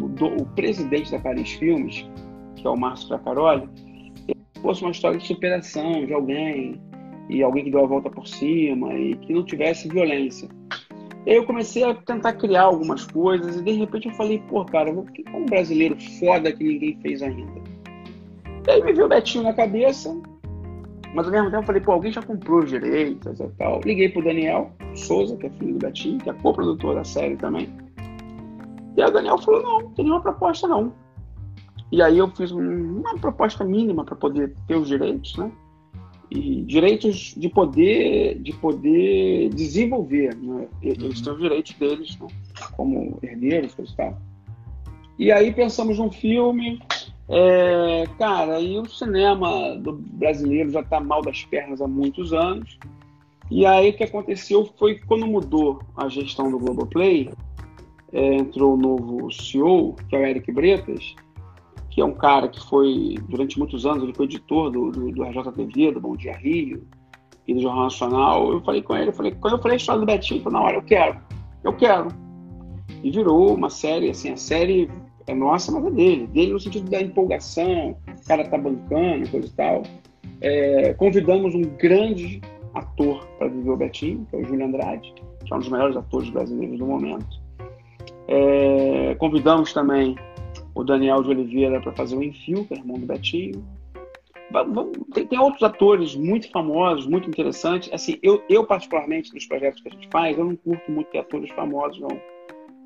um, 0.00 0.40
o 0.40 0.46
presidente 0.54 1.10
da 1.12 1.18
Paris 1.18 1.52
Filmes, 1.52 2.08
que 2.56 2.66
é 2.66 2.70
o 2.70 2.76
Márcio 2.76 3.08
Tracaroli, 3.08 3.68
fosse 4.62 4.82
uma 4.82 4.90
história 4.90 5.18
de 5.18 5.26
superação 5.26 6.04
de 6.04 6.12
alguém, 6.12 6.80
e 7.28 7.42
alguém 7.42 7.64
que 7.64 7.70
deu 7.70 7.84
a 7.84 7.86
volta 7.86 8.10
por 8.10 8.26
cima, 8.26 8.94
e 8.94 9.14
que 9.16 9.32
não 9.32 9.44
tivesse 9.44 9.88
violência. 9.88 10.48
Eu 11.26 11.44
comecei 11.44 11.82
a 11.82 11.92
tentar 11.92 12.34
criar 12.34 12.62
algumas 12.62 13.04
coisas, 13.04 13.56
e 13.56 13.62
de 13.62 13.72
repente 13.72 14.08
eu 14.08 14.14
falei, 14.14 14.38
pô, 14.48 14.64
cara, 14.64 14.92
o 14.92 15.04
que 15.06 15.24
é 15.26 15.36
um 15.36 15.44
brasileiro 15.44 15.96
foda 16.20 16.52
que 16.52 16.62
ninguém 16.62 16.96
fez 17.02 17.20
ainda? 17.20 17.60
E 18.64 18.70
aí 18.70 18.80
me 18.80 18.92
veio 18.92 19.06
o 19.06 19.08
Betinho 19.08 19.42
na 19.42 19.52
cabeça, 19.52 20.16
mas 21.12 21.26
ao 21.26 21.32
mesmo 21.32 21.50
tempo 21.50 21.62
eu 21.62 21.66
falei, 21.66 21.82
pô, 21.82 21.92
alguém 21.92 22.12
já 22.12 22.22
comprou 22.22 22.60
os 22.60 22.70
direitos 22.70 23.40
e 23.40 23.48
tal. 23.58 23.80
Liguei 23.84 24.08
pro 24.08 24.22
Daniel 24.22 24.70
Souza, 24.94 25.36
que 25.36 25.46
é 25.46 25.50
filho 25.50 25.72
do 25.72 25.78
Betinho, 25.80 26.18
que 26.18 26.30
é 26.30 26.32
co-produtor 26.32 26.94
da 26.94 27.02
série 27.02 27.36
também. 27.36 27.68
E 28.96 29.02
aí 29.02 29.08
o 29.08 29.12
Daniel 29.12 29.38
falou, 29.38 29.62
não, 29.62 29.80
não 29.80 29.90
tem 29.90 30.04
nenhuma 30.04 30.22
proposta 30.22 30.68
não. 30.68 30.92
E 31.90 32.02
aí 32.02 32.18
eu 32.18 32.28
fiz 32.36 32.52
um, 32.52 33.00
uma 33.00 33.18
proposta 33.18 33.64
mínima 33.64 34.04
para 34.04 34.14
poder 34.14 34.54
ter 34.68 34.76
os 34.76 34.86
direitos, 34.86 35.36
né? 35.36 35.50
E 36.30 36.62
direitos 36.62 37.34
de 37.36 37.48
poder, 37.48 38.38
de 38.40 38.52
poder 38.54 39.48
desenvolver, 39.50 40.34
né? 40.34 40.66
Eles 40.82 41.18
uhum. 41.18 41.24
têm 41.24 41.32
os 41.32 41.40
direitos 41.40 41.72
deles, 41.74 42.18
né? 42.18 42.26
como 42.76 43.18
herdeiros, 43.22 43.74
coisa 43.74 43.92
e 43.92 43.96
tal. 43.96 44.18
E 45.18 45.32
aí 45.32 45.52
pensamos 45.52 45.98
num 45.98 46.10
filme, 46.10 46.80
é, 47.28 48.04
cara, 48.18 48.60
e 48.60 48.78
o 48.78 48.86
cinema 48.86 49.74
do 49.76 49.92
brasileiro 49.92 50.70
já 50.70 50.80
está 50.80 51.00
mal 51.00 51.22
das 51.22 51.44
pernas 51.44 51.80
há 51.80 51.88
muitos 51.88 52.32
anos. 52.32 52.78
E 53.50 53.64
aí 53.64 53.90
o 53.90 53.96
que 53.96 54.04
aconteceu 54.04 54.68
foi 54.76 54.96
que 54.96 55.06
quando 55.06 55.26
mudou 55.26 55.80
a 55.96 56.08
gestão 56.08 56.50
do 56.50 56.58
Globoplay, 56.58 57.30
é, 58.12 58.34
entrou 58.34 58.74
o 58.74 58.76
novo 58.76 59.32
CEO, 59.32 59.94
que 60.08 60.16
é 60.16 60.18
o 60.18 60.26
Eric 60.26 60.50
Bretas, 60.52 61.14
que 61.96 62.02
é 62.02 62.04
um 62.04 62.12
cara 62.12 62.46
que 62.46 62.62
foi, 62.68 63.14
durante 63.26 63.58
muitos 63.58 63.86
anos, 63.86 64.02
ele 64.02 64.12
foi 64.12 64.26
editor 64.26 64.70
do, 64.70 64.90
do, 64.90 65.10
do 65.12 65.24
RJTV, 65.24 65.92
do 65.92 66.00
Bom 66.00 66.14
Dia 66.14 66.36
Rio 66.36 66.86
e 67.48 67.54
do 67.54 67.62
Jornal 67.62 67.84
Nacional. 67.84 68.52
Eu 68.52 68.60
falei 68.60 68.82
com 68.82 68.94
ele, 68.94 69.08
eu 69.08 69.14
falei, 69.14 69.34
quando 69.40 69.54
eu 69.56 69.62
falei 69.62 69.76
a 69.76 69.78
história 69.78 70.00
do 70.00 70.06
Betinho, 70.06 70.40
eu 70.40 70.44
falei, 70.44 70.58
na 70.58 70.64
hora, 70.66 70.76
eu 70.76 70.82
quero, 70.82 71.18
eu 71.64 71.72
quero. 71.72 72.08
E 73.02 73.10
virou 73.10 73.54
uma 73.54 73.70
série, 73.70 74.10
assim, 74.10 74.30
a 74.30 74.36
série 74.36 74.90
é 75.26 75.34
nossa, 75.34 75.72
mas 75.72 75.86
é 75.86 75.90
dele. 75.90 76.26
Dele 76.26 76.52
no 76.52 76.60
sentido 76.60 76.90
da 76.90 77.00
empolgação, 77.00 77.96
o 78.06 78.28
cara 78.28 78.46
tá 78.46 78.58
bancando, 78.58 79.30
coisa 79.30 79.46
e 79.46 79.52
tal. 79.52 79.82
É, 80.42 80.92
convidamos 80.92 81.54
um 81.54 81.62
grande 81.62 82.42
ator 82.74 83.26
para 83.38 83.48
viver 83.48 83.70
o 83.70 83.76
Betinho, 83.78 84.26
que 84.28 84.36
é 84.36 84.38
o 84.40 84.44
Júlio 84.44 84.66
Andrade, 84.66 85.14
que 85.46 85.50
é 85.50 85.56
um 85.56 85.60
dos 85.60 85.70
melhores 85.70 85.96
atores 85.96 86.28
brasileiros 86.28 86.78
do 86.78 86.84
momento. 86.84 87.40
É, 88.28 89.14
convidamos 89.18 89.72
também 89.72 90.14
o 90.76 90.84
Daniel 90.84 91.22
de 91.22 91.30
Oliveira 91.30 91.80
para 91.80 91.90
fazer 91.92 92.14
o 92.14 92.22
Enfio, 92.22 92.66
que 92.66 92.74
é 92.74 92.76
irmão 92.76 92.98
do 92.98 93.06
Betinho. 93.06 93.64
Tem, 95.12 95.26
tem, 95.26 95.38
outros 95.38 95.62
atores 95.62 96.14
muito 96.14 96.50
famosos, 96.50 97.06
muito 97.06 97.28
interessantes. 97.28 97.90
Assim, 97.92 98.18
eu, 98.22 98.42
eu, 98.48 98.64
particularmente, 98.64 99.34
nos 99.34 99.46
projetos 99.46 99.80
que 99.80 99.88
a 99.88 99.90
gente 99.90 100.06
faz, 100.08 100.36
eu 100.36 100.44
não 100.44 100.54
curto 100.54 100.92
muito 100.92 101.08
ter 101.08 101.18
atores 101.18 101.50
famosos, 101.50 101.98
não 101.98 102.20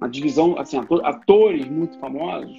uma 0.01 0.09
divisão, 0.09 0.59
assim, 0.59 0.78
atores 1.03 1.68
muito 1.68 1.99
famosos, 1.99 2.59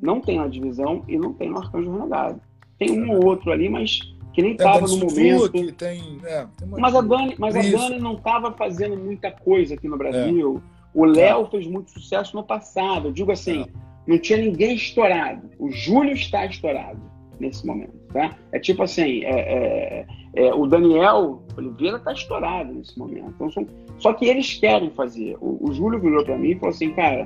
não 0.00 0.20
tem 0.20 0.38
na 0.38 0.48
divisão 0.48 1.04
e 1.06 1.16
não 1.16 1.32
tem 1.32 1.48
no 1.48 1.58
Arcanjo 1.58 1.92
Renegado. 1.92 2.40
Tem 2.76 2.90
um 2.90 3.12
ou 3.12 3.24
outro 3.24 3.52
ali, 3.52 3.68
mas 3.68 4.00
que 4.32 4.42
nem 4.42 4.52
estava 4.52 4.88
no 4.88 4.96
momento. 4.96 5.72
Tem, 5.74 6.18
é, 6.24 6.46
tem 6.58 6.68
mas 6.68 6.94
a 6.94 7.00
Dani, 7.02 7.36
mas 7.38 7.54
a 7.54 7.60
Dani 7.60 8.00
não 8.00 8.14
estava 8.14 8.50
fazendo 8.52 8.96
muita 8.96 9.30
coisa 9.30 9.74
aqui 9.74 9.86
no 9.86 9.96
Brasil. 9.96 10.60
É. 10.66 10.72
O 10.92 11.04
Léo 11.04 11.42
é. 11.42 11.50
fez 11.50 11.66
muito 11.68 11.92
sucesso 11.92 12.34
no 12.34 12.42
passado. 12.42 13.08
Eu 13.08 13.12
digo 13.12 13.30
assim, 13.30 13.62
é. 13.62 13.91
Não 14.06 14.18
tinha 14.18 14.38
ninguém 14.38 14.74
estourado. 14.74 15.48
O 15.58 15.70
Júlio 15.70 16.12
está 16.12 16.46
estourado 16.46 17.00
nesse 17.38 17.66
momento, 17.66 17.92
tá? 18.12 18.36
É 18.52 18.58
tipo 18.58 18.82
assim, 18.82 19.24
é, 19.24 20.04
é, 20.04 20.06
é 20.34 20.54
o 20.54 20.66
Daniel 20.66 21.42
Oliveira 21.56 21.96
está 21.96 22.12
estourado 22.12 22.72
nesse 22.72 22.98
momento. 22.98 23.32
Então 23.34 23.50
são 23.50 23.66
só 23.98 24.12
que 24.12 24.26
eles 24.26 24.54
querem 24.54 24.90
fazer. 24.90 25.36
O, 25.40 25.68
o 25.68 25.72
Júlio 25.72 26.00
virou 26.00 26.24
para 26.24 26.36
mim 26.36 26.50
e 26.50 26.54
falou 26.56 26.70
assim, 26.70 26.90
cara, 26.90 27.24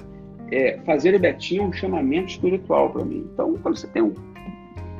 é, 0.52 0.78
fazer 0.84 1.14
o 1.14 1.18
Betinho 1.18 1.62
é 1.62 1.66
um 1.66 1.72
chamamento 1.72 2.32
espiritual 2.32 2.90
para 2.90 3.04
mim. 3.04 3.26
Então, 3.32 3.54
quando 3.62 3.76
você 3.76 3.86
tem 3.88 4.02
um, 4.02 4.12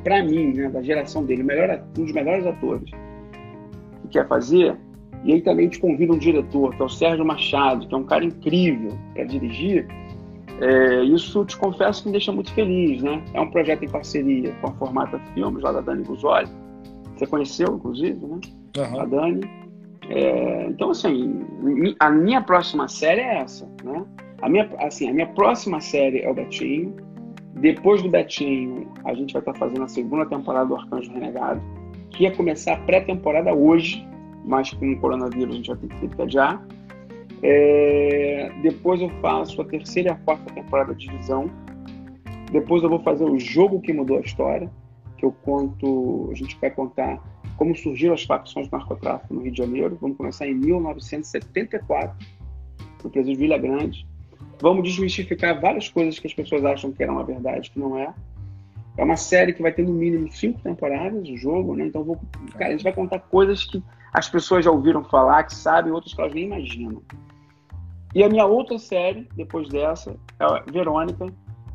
para 0.03 0.23
mim, 0.23 0.55
né, 0.55 0.69
da 0.69 0.83
geração 0.83 1.25
dele, 1.25 1.43
melhor, 1.43 1.83
um 1.99 2.05
dos 2.05 2.13
melhores 2.13 2.47
atores 2.47 2.91
que 4.03 4.09
quer 4.09 4.27
fazer, 4.27 4.77
e 5.25 5.35
aí 5.35 5.43
também 5.43 5.69
te 5.69 5.79
convida 5.79 6.13
um 6.13 6.19
diretor, 6.19 6.75
que 6.75 6.83
é 6.83 6.85
o 6.85 6.89
Sérgio 6.89 7.25
Machado, 7.25 7.87
que 7.87 7.95
é 7.95 7.99
um 7.99 8.05
cara 8.05 8.25
incrível 8.25 8.97
para 9.13 9.25
dirigir, 9.25 9.87
é, 10.61 11.05
isso 11.05 11.45
te 11.45 11.57
confesso 11.57 12.03
que 12.03 12.09
me 12.09 12.13
deixa 12.13 12.33
muito 12.33 12.53
feliz, 12.55 13.03
né? 13.03 13.23
É 13.35 13.41
um 13.41 13.51
projeto 13.51 13.85
em 13.85 13.89
parceria 13.89 14.53
com 14.61 14.69
a 14.69 14.73
Formata 14.73 15.19
Filmes, 15.35 15.63
lá 15.63 15.73
da 15.73 15.81
Dani 15.81 16.05
Guzoli. 16.05 16.49
Você 17.15 17.27
conheceu, 17.27 17.75
inclusive, 17.75 18.27
né? 18.27 18.41
Uhum. 18.79 19.01
A 19.01 19.05
Dani. 19.05 19.51
É, 20.09 20.67
então, 20.69 20.91
assim, 20.91 21.45
a 21.99 22.11
minha 22.11 22.41
próxima 22.41 22.89
série 22.89 23.21
é 23.21 23.39
essa, 23.39 23.69
né? 23.85 24.05
A 24.43 24.49
minha, 24.49 24.69
assim, 24.79 25.09
a 25.09 25.13
minha 25.13 25.27
próxima 25.27 25.81
série 25.81 26.21
é 26.21 26.31
o 26.31 26.35
Betinho. 26.35 26.95
Depois 27.55 28.03
do 28.03 28.09
Betinho, 28.09 28.89
a 29.05 29.15
gente 29.15 29.33
vai 29.33 29.41
estar 29.41 29.55
fazendo 29.55 29.83
a 29.83 29.89
segunda 29.89 30.27
temporada 30.27 30.67
do 30.67 30.77
Arcanjo 30.77 31.11
Renegado, 31.11 31.61
que 32.11 32.25
ia 32.25 32.35
começar 32.35 32.75
a 32.75 32.77
pré-temporada 32.79 33.53
hoje, 33.53 34.07
mas 34.45 34.71
com 34.73 34.93
o 34.93 35.01
coronavírus 35.01 35.55
a 35.55 35.57
gente 35.57 35.69
vai 35.69 35.77
ter 35.77 36.09
que 36.09 36.23
adiar. 36.23 36.63
É, 37.43 38.51
depois 38.63 39.01
eu 39.01 39.11
faço 39.21 39.61
a 39.61 39.65
terceira 39.65 40.11
e 40.11 40.13
a 40.13 40.17
quarta 40.17 40.53
temporada 40.53 40.95
de 40.95 41.11
Visão. 41.11 41.51
Depois 42.51 42.83
eu 42.83 42.89
vou 42.89 43.01
fazer 43.01 43.25
o 43.25 43.39
jogo 43.39 43.81
que 43.81 43.93
mudou 43.93 44.19
a 44.19 44.21
história, 44.21 44.71
que 45.19 45.25
eu 45.25 45.33
conto, 45.33 46.29
a 46.31 46.35
gente 46.35 46.57
vai 46.61 46.71
contar 46.71 47.21
como 47.57 47.75
surgiram 47.75 48.15
as 48.15 48.23
facções 48.23 48.69
do 48.69 48.77
narcotráfico 48.77 49.35
no 49.35 49.41
Rio 49.41 49.53
de 49.53 49.59
Janeiro. 49.59 49.99
Vamos 50.01 50.17
começar 50.17 50.47
em 50.47 50.55
1974, 50.55 52.17
no 53.03 53.11
presídio 53.11 53.39
Vila 53.39 53.59
Grande. 53.59 54.07
Vamos 54.61 54.85
desmistificar 54.85 55.61
várias 55.61 55.89
coisas 55.89 56.19
que 56.19 56.27
as 56.27 56.35
pessoas 56.35 56.65
acham 56.65 56.93
que 56.93 57.03
eram 57.03 57.19
a 57.19 57.23
verdade, 57.23 57.71
que 57.71 57.79
não 57.79 57.99
é. 57.99 58.13
É 58.97 59.05
uma 59.05 59.17
série 59.17 59.53
que 59.53 59.61
vai 59.61 59.73
ter 59.73 59.83
no 59.83 59.93
mínimo 59.93 60.31
cinco 60.33 60.61
temporadas, 60.63 61.29
o 61.29 61.37
jogo, 61.37 61.75
né? 61.75 61.87
Então, 61.87 62.03
vou, 62.03 62.19
cara, 62.53 62.69
a 62.69 62.71
gente 62.71 62.85
vai 62.85 62.95
contar 62.95 63.19
coisas 63.21 63.65
que 63.65 63.83
as 64.13 64.29
pessoas 64.29 64.65
já 64.65 64.71
ouviram 64.71 65.05
falar, 65.05 65.45
que 65.45 65.55
sabem, 65.55 65.93
outras 65.93 66.15
que 66.15 66.21
elas 66.21 66.33
nem 66.33 66.45
imaginam. 66.45 67.03
E 68.15 68.23
a 68.23 68.29
minha 68.29 68.47
outra 68.47 68.79
série, 68.79 69.29
depois 69.37 69.69
dessa, 69.69 70.17
é 70.41 70.45
a 70.45 70.63
Verônica, 70.71 71.27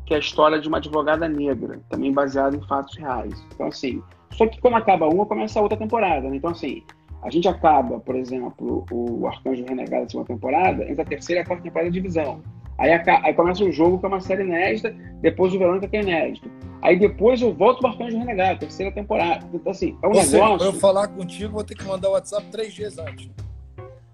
que 0.06 0.14
é 0.14 0.16
a 0.16 0.20
história 0.20 0.60
de 0.60 0.68
uma 0.68 0.78
advogada 0.78 1.28
negra, 1.28 1.80
também 1.88 2.12
baseada 2.12 2.56
em 2.56 2.66
fatos 2.66 2.96
reais. 2.96 3.32
Então, 3.54 3.68
assim, 3.68 4.02
só 4.32 4.46
que 4.46 4.60
quando 4.60 4.74
acaba 4.74 5.06
uma, 5.06 5.26
começa 5.26 5.58
a 5.58 5.62
outra 5.62 5.78
temporada. 5.78 6.28
Né? 6.28 6.36
Então, 6.36 6.50
assim, 6.50 6.82
a 7.22 7.30
gente 7.30 7.46
acaba, 7.46 8.00
por 8.00 8.16
exemplo, 8.16 8.84
o 8.90 9.26
Arcanjo 9.26 9.64
Renegado 9.64 10.04
da 10.04 10.10
segunda 10.10 10.26
temporada, 10.26 10.84
entre 10.84 11.02
a 11.02 11.04
terceira 11.04 11.40
e 11.40 11.44
a 11.44 11.46
quarta 11.46 11.62
temporada 11.62 11.90
de 11.90 11.94
divisão. 11.94 12.42
Aí, 12.78 12.90
aí 12.90 13.34
começa 13.34 13.62
o 13.62 13.70
jogo, 13.70 13.98
que 13.98 14.06
é 14.06 14.08
uma 14.08 14.20
série 14.20 14.42
inédita, 14.42 14.90
depois 15.20 15.54
o 15.54 15.58
Verônica, 15.58 15.86
que 15.86 15.96
é 15.96 16.02
inédito. 16.02 16.50
Aí 16.80 16.98
depois 16.98 17.40
eu 17.40 17.54
volto 17.54 17.80
para 17.80 17.90
o 17.90 17.92
Arcanjo 17.92 18.18
Renegado, 18.18 18.58
terceira 18.60 18.90
temporada. 18.90 19.46
Então, 19.54 19.70
assim, 19.70 19.96
é 20.02 20.08
um 20.08 20.12
você, 20.12 20.32
negócio... 20.32 20.58
Para 20.58 20.66
eu 20.66 20.72
falar 20.72 21.08
contigo, 21.08 21.52
vou 21.52 21.62
ter 21.62 21.76
que 21.76 21.84
mandar 21.84 22.08
o 22.08 22.12
WhatsApp 22.12 22.44
três 22.50 22.74
dias 22.74 22.98
antes. 22.98 23.30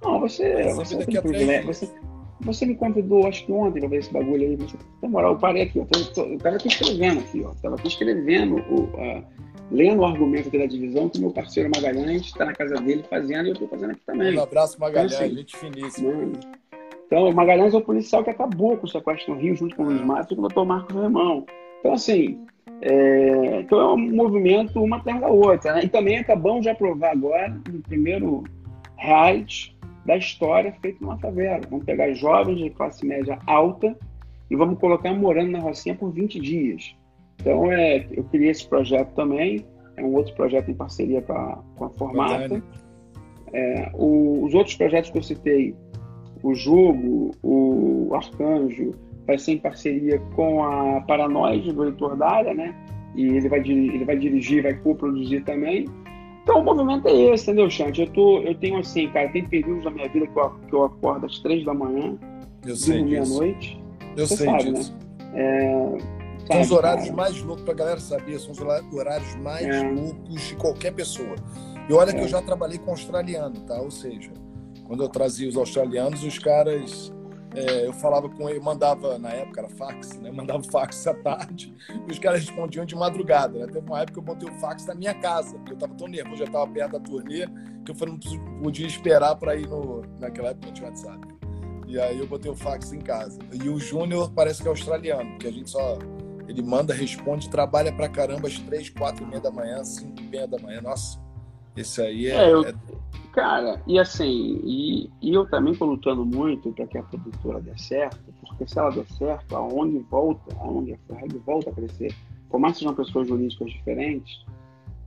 Não, 0.03 0.20
você... 0.20 0.72
Você, 0.74 0.96
daqui 0.96 1.18
a 1.18 1.22
três 1.22 1.64
você, 1.64 1.88
você 2.40 2.66
me 2.66 2.76
convidou, 2.76 3.26
acho 3.26 3.44
que 3.44 3.53
ontem, 3.53 3.80
pra 3.80 3.88
ver 3.88 3.99
esse 3.99 4.12
bagulho 4.12 4.42
aí. 4.42 4.57
Mas, 4.59 4.74
na 5.03 5.09
moral, 5.09 5.32
eu 5.32 5.38
parei 5.38 5.62
aqui. 5.62 5.78
Eu, 5.78 5.86
tô, 5.86 6.05
tô, 6.12 6.22
eu 6.22 6.38
tava 6.38 6.57
aqui 6.57 6.68
escrevendo 6.68 7.20
aqui, 7.20 7.42
ó. 7.44 7.51
Tava 7.62 7.74
aqui 7.74 7.88
escrevendo, 7.88 8.57
o, 8.57 8.88
lendo 9.70 10.01
o 10.01 10.05
argumento 10.07 10.49
aqui 10.49 10.59
da 10.59 10.66
divisão, 10.66 11.09
que 11.09 11.20
meu 11.20 11.30
parceiro 11.30 11.70
Magalhães 11.74 12.22
está 12.22 12.44
na 12.44 12.53
casa 12.53 12.76
dele 12.76 13.03
fazendo 13.09 13.46
e 13.46 13.51
eu 13.51 13.57
tô 13.57 13.66
fazendo 13.66 13.90
aqui 13.90 14.01
também. 14.07 14.36
Um 14.38 14.42
abraço, 14.42 14.80
Magalhães, 14.80 15.14
então, 15.14 15.26
assim, 15.26 15.36
gente 15.36 15.57
finíssima. 15.57 16.12
Mano, 16.12 16.32
então, 17.07 17.28
o 17.28 17.34
Magalhães 17.34 17.72
é 17.72 17.76
o 17.78 17.80
policial 17.80 18.22
que 18.22 18.30
acabou 18.30 18.76
com 18.76 18.86
o 18.86 18.88
sequestro 18.88 19.34
no 19.34 19.40
Rio, 19.40 19.57
junto 19.57 19.74
com 19.74 19.82
o 19.82 19.86
Luiz 19.86 20.03
Matos 20.03 20.30
e 20.30 20.34
com 20.34 20.42
o 20.42 20.49
doutor 20.49 20.66
Marcos 20.66 20.94
Remão. 20.94 21.46
Então, 21.80 21.94
assim, 21.94 22.38
é, 22.82 23.61
então 23.61 23.80
é 23.80 23.92
um 23.94 24.14
movimento 24.14 24.82
uma 24.82 24.99
atrás 24.99 25.18
da 25.20 25.28
outra. 25.28 25.74
Né? 25.74 25.84
E 25.84 25.88
também 25.88 26.18
acabamos 26.18 26.62
de 26.62 26.68
aprovar 26.68 27.12
agora, 27.12 27.49
no 27.49 27.80
primeiro 27.80 28.44
reality, 28.96 29.74
da 30.09 30.17
história 30.17 30.73
feito 30.81 31.03
numa 31.03 31.19
favela. 31.19 31.61
Vamos 31.69 31.85
pegar 31.85 32.11
jovens 32.15 32.59
de 32.59 32.71
classe 32.71 33.07
média 33.07 33.39
alta 33.47 33.95
e 34.51 34.57
vamos 34.57 34.79
colocar 34.81 35.13
morando 35.13 35.51
na 35.51 35.61
Rocinha 35.61 35.95
por 35.95 36.11
20 36.11 36.41
dias. 36.41 36.97
Então, 37.39 37.71
é, 37.71 38.09
eu 38.11 38.25
criei 38.25 38.51
esse 38.51 38.67
projeto 38.67 39.15
também, 39.15 39.67
é 39.99 40.03
um 40.03 40.15
outro 40.15 40.35
projeto 40.35 40.71
em 40.71 40.75
parceria 40.75 41.21
com 41.21 41.35
a, 41.35 41.63
com 41.77 41.85
a 41.85 41.91
Formata. 41.91 42.63
É, 43.53 43.91
o, 43.95 44.45
os 44.45 44.55
outros 44.55 44.77
projetos 44.77 45.11
que 45.11 45.19
eu 45.19 45.23
citei, 45.23 45.77
o 46.43 46.55
Jogo, 46.55 47.33
o 47.43 48.11
Arcanjo, 48.15 48.95
vai 49.27 49.37
ser 49.37 49.53
em 49.53 49.59
parceria 49.59 50.19
com 50.35 50.65
a 50.65 51.03
Paranoide, 51.03 51.71
do 51.71 51.85
Heitor 51.85 52.17
Dália, 52.17 52.55
né? 52.55 52.75
E 53.15 53.27
ele 53.27 53.49
vai, 53.49 53.61
ele 53.61 54.05
vai 54.07 54.17
dirigir, 54.17 54.63
vai 54.63 54.75
co-produzir 54.75 55.43
também. 55.43 55.85
Então 56.49 56.62
o 56.62 56.64
movimento 56.64 57.07
é 57.07 57.12
esse, 57.12 57.44
entendeu, 57.44 57.68
Chante? 57.68 58.01
Eu, 58.01 58.11
tô, 58.11 58.38
eu 58.38 58.55
tenho 58.55 58.78
assim, 58.78 59.07
cara, 59.11 59.28
tem 59.28 59.46
períodos 59.46 59.84
da 59.84 59.90
minha 59.90 60.09
vida 60.09 60.26
que 60.26 60.38
eu, 60.38 60.51
que 60.66 60.72
eu 60.72 60.84
acordo 60.84 61.26
às 61.26 61.38
três 61.40 61.62
da 61.62 61.74
manhã, 61.74 62.16
eu 62.66 62.74
sei 62.74 63.05
meia-noite. 63.05 63.78
Eu 64.16 64.26
Você 64.26 64.38
sei 64.38 64.46
sabe, 64.46 64.72
disso. 64.72 64.96
Né? 65.20 65.34
É, 65.34 65.99
são 66.51 66.61
os 66.62 66.70
horários 66.70 67.05
cara. 67.05 67.16
mais 67.18 67.42
loucos, 67.42 67.64
pra 67.66 67.74
galera 67.74 68.01
saber, 68.01 68.38
são 68.38 68.53
os 68.53 68.61
horários 68.94 69.36
mais 69.36 69.66
é. 69.66 69.90
loucos 69.90 70.40
de 70.49 70.57
qualquer 70.57 70.94
pessoa. 70.94 71.36
E 71.86 71.92
olha 71.92 72.12
é. 72.12 72.14
que 72.14 72.20
eu 72.22 72.28
já 72.28 72.40
trabalhei 72.40 72.78
com 72.78 72.92
australiano, 72.92 73.61
tá? 73.66 73.78
Ou 73.82 73.90
seja, 73.90 74.30
quando 74.86 75.03
eu 75.03 75.09
trazia 75.11 75.51
os 75.51 75.57
australianos, 75.59 76.24
os 76.24 76.38
caras 76.38 77.12
é, 77.59 77.87
eu 77.87 77.93
falava 77.93 78.29
com 78.29 78.49
ele, 78.49 78.61
mandava, 78.61 79.19
na 79.19 79.31
época 79.31 79.61
era 79.61 79.69
fax, 79.69 80.17
né? 80.19 80.31
Mandava 80.31 80.63
fax 80.63 81.07
à 81.09 81.15
tarde 81.15 81.75
e 82.07 82.13
os 82.13 82.19
caras 82.19 82.41
respondiam 82.41 82.85
de 82.85 82.95
madrugada. 82.95 83.59
Né? 83.59 83.67
Teve 83.67 83.87
uma 83.87 84.01
época 84.01 84.13
que 84.13 84.19
eu 84.19 84.23
botei 84.23 84.49
o 84.49 84.55
fax 84.61 84.87
na 84.87 84.95
minha 84.95 85.15
casa, 85.15 85.61
eu 85.67 85.75
estava 85.75 85.93
tão 85.95 86.07
nervoso, 86.07 86.37
já 86.37 86.45
estava 86.45 86.67
perto 86.69 86.93
da 86.93 87.01
turnê, 87.01 87.49
que 87.85 87.91
eu 87.91 87.95
falei, 87.95 88.15
não 88.15 88.63
podia 88.63 88.87
esperar 88.87 89.35
para 89.35 89.57
ir 89.57 89.67
no. 89.67 90.03
Naquela 90.21 90.51
época 90.51 90.73
tinha 90.73 90.89
WhatsApp. 90.89 91.27
E 91.89 91.99
aí 91.99 92.19
eu 92.19 92.27
botei 92.27 92.51
o 92.51 92.55
fax 92.55 92.93
em 92.93 93.01
casa. 93.01 93.39
E 93.53 93.69
o 93.69 93.79
Júnior 93.79 94.31
parece 94.33 94.63
que 94.63 94.69
é 94.69 94.71
australiano, 94.71 95.31
porque 95.31 95.49
a 95.49 95.53
gente 95.53 95.71
só. 95.71 95.99
Ele 96.47 96.63
manda, 96.63 96.95
responde, 96.95 97.51
trabalha 97.51 97.93
pra 97.93 98.09
caramba 98.09 98.49
às 98.49 98.59
três, 98.59 98.89
quatro 98.89 99.23
e 99.23 99.27
meia 99.27 99.41
da 99.41 99.51
manhã, 99.51 99.85
cinco 99.85 100.19
e 100.21 100.25
meia 100.25 100.47
da 100.47 100.59
manhã. 100.59 100.81
Nossa, 100.81 101.19
esse 101.81 102.01
aí 102.01 102.26
é. 102.26 102.35
é, 102.35 102.53
eu... 102.53 102.64
é 102.64 102.74
Cara, 103.33 103.81
e 103.87 104.01
assim, 104.01 104.61
e, 104.64 105.11
e 105.22 105.33
eu 105.33 105.49
também 105.49 105.72
estou 105.72 105.89
lutando 105.89 106.26
muito 106.26 106.72
para 106.72 106.89
que 106.89 106.99
a 106.99 107.03
produtora 107.05 107.61
dê 107.61 107.76
certo, 107.79 108.18
porque 108.41 108.66
se 108.66 108.76
ela 108.76 108.91
der 108.91 109.07
certo, 109.07 109.55
a 109.55 109.61
ONG 109.61 110.05
volta, 110.11 110.57
a 110.59 110.64
ONG, 110.64 110.95
a 110.95 110.99
Ferrari 111.07 111.39
volta 111.47 111.70
a 111.70 111.72
crescer. 111.72 112.12
Por 112.51 112.59
mais 112.59 112.72
que 112.72 112.81
sejam 112.81 112.97
pessoas 112.97 113.29
jurídicas 113.29 113.70
diferentes, 113.70 114.45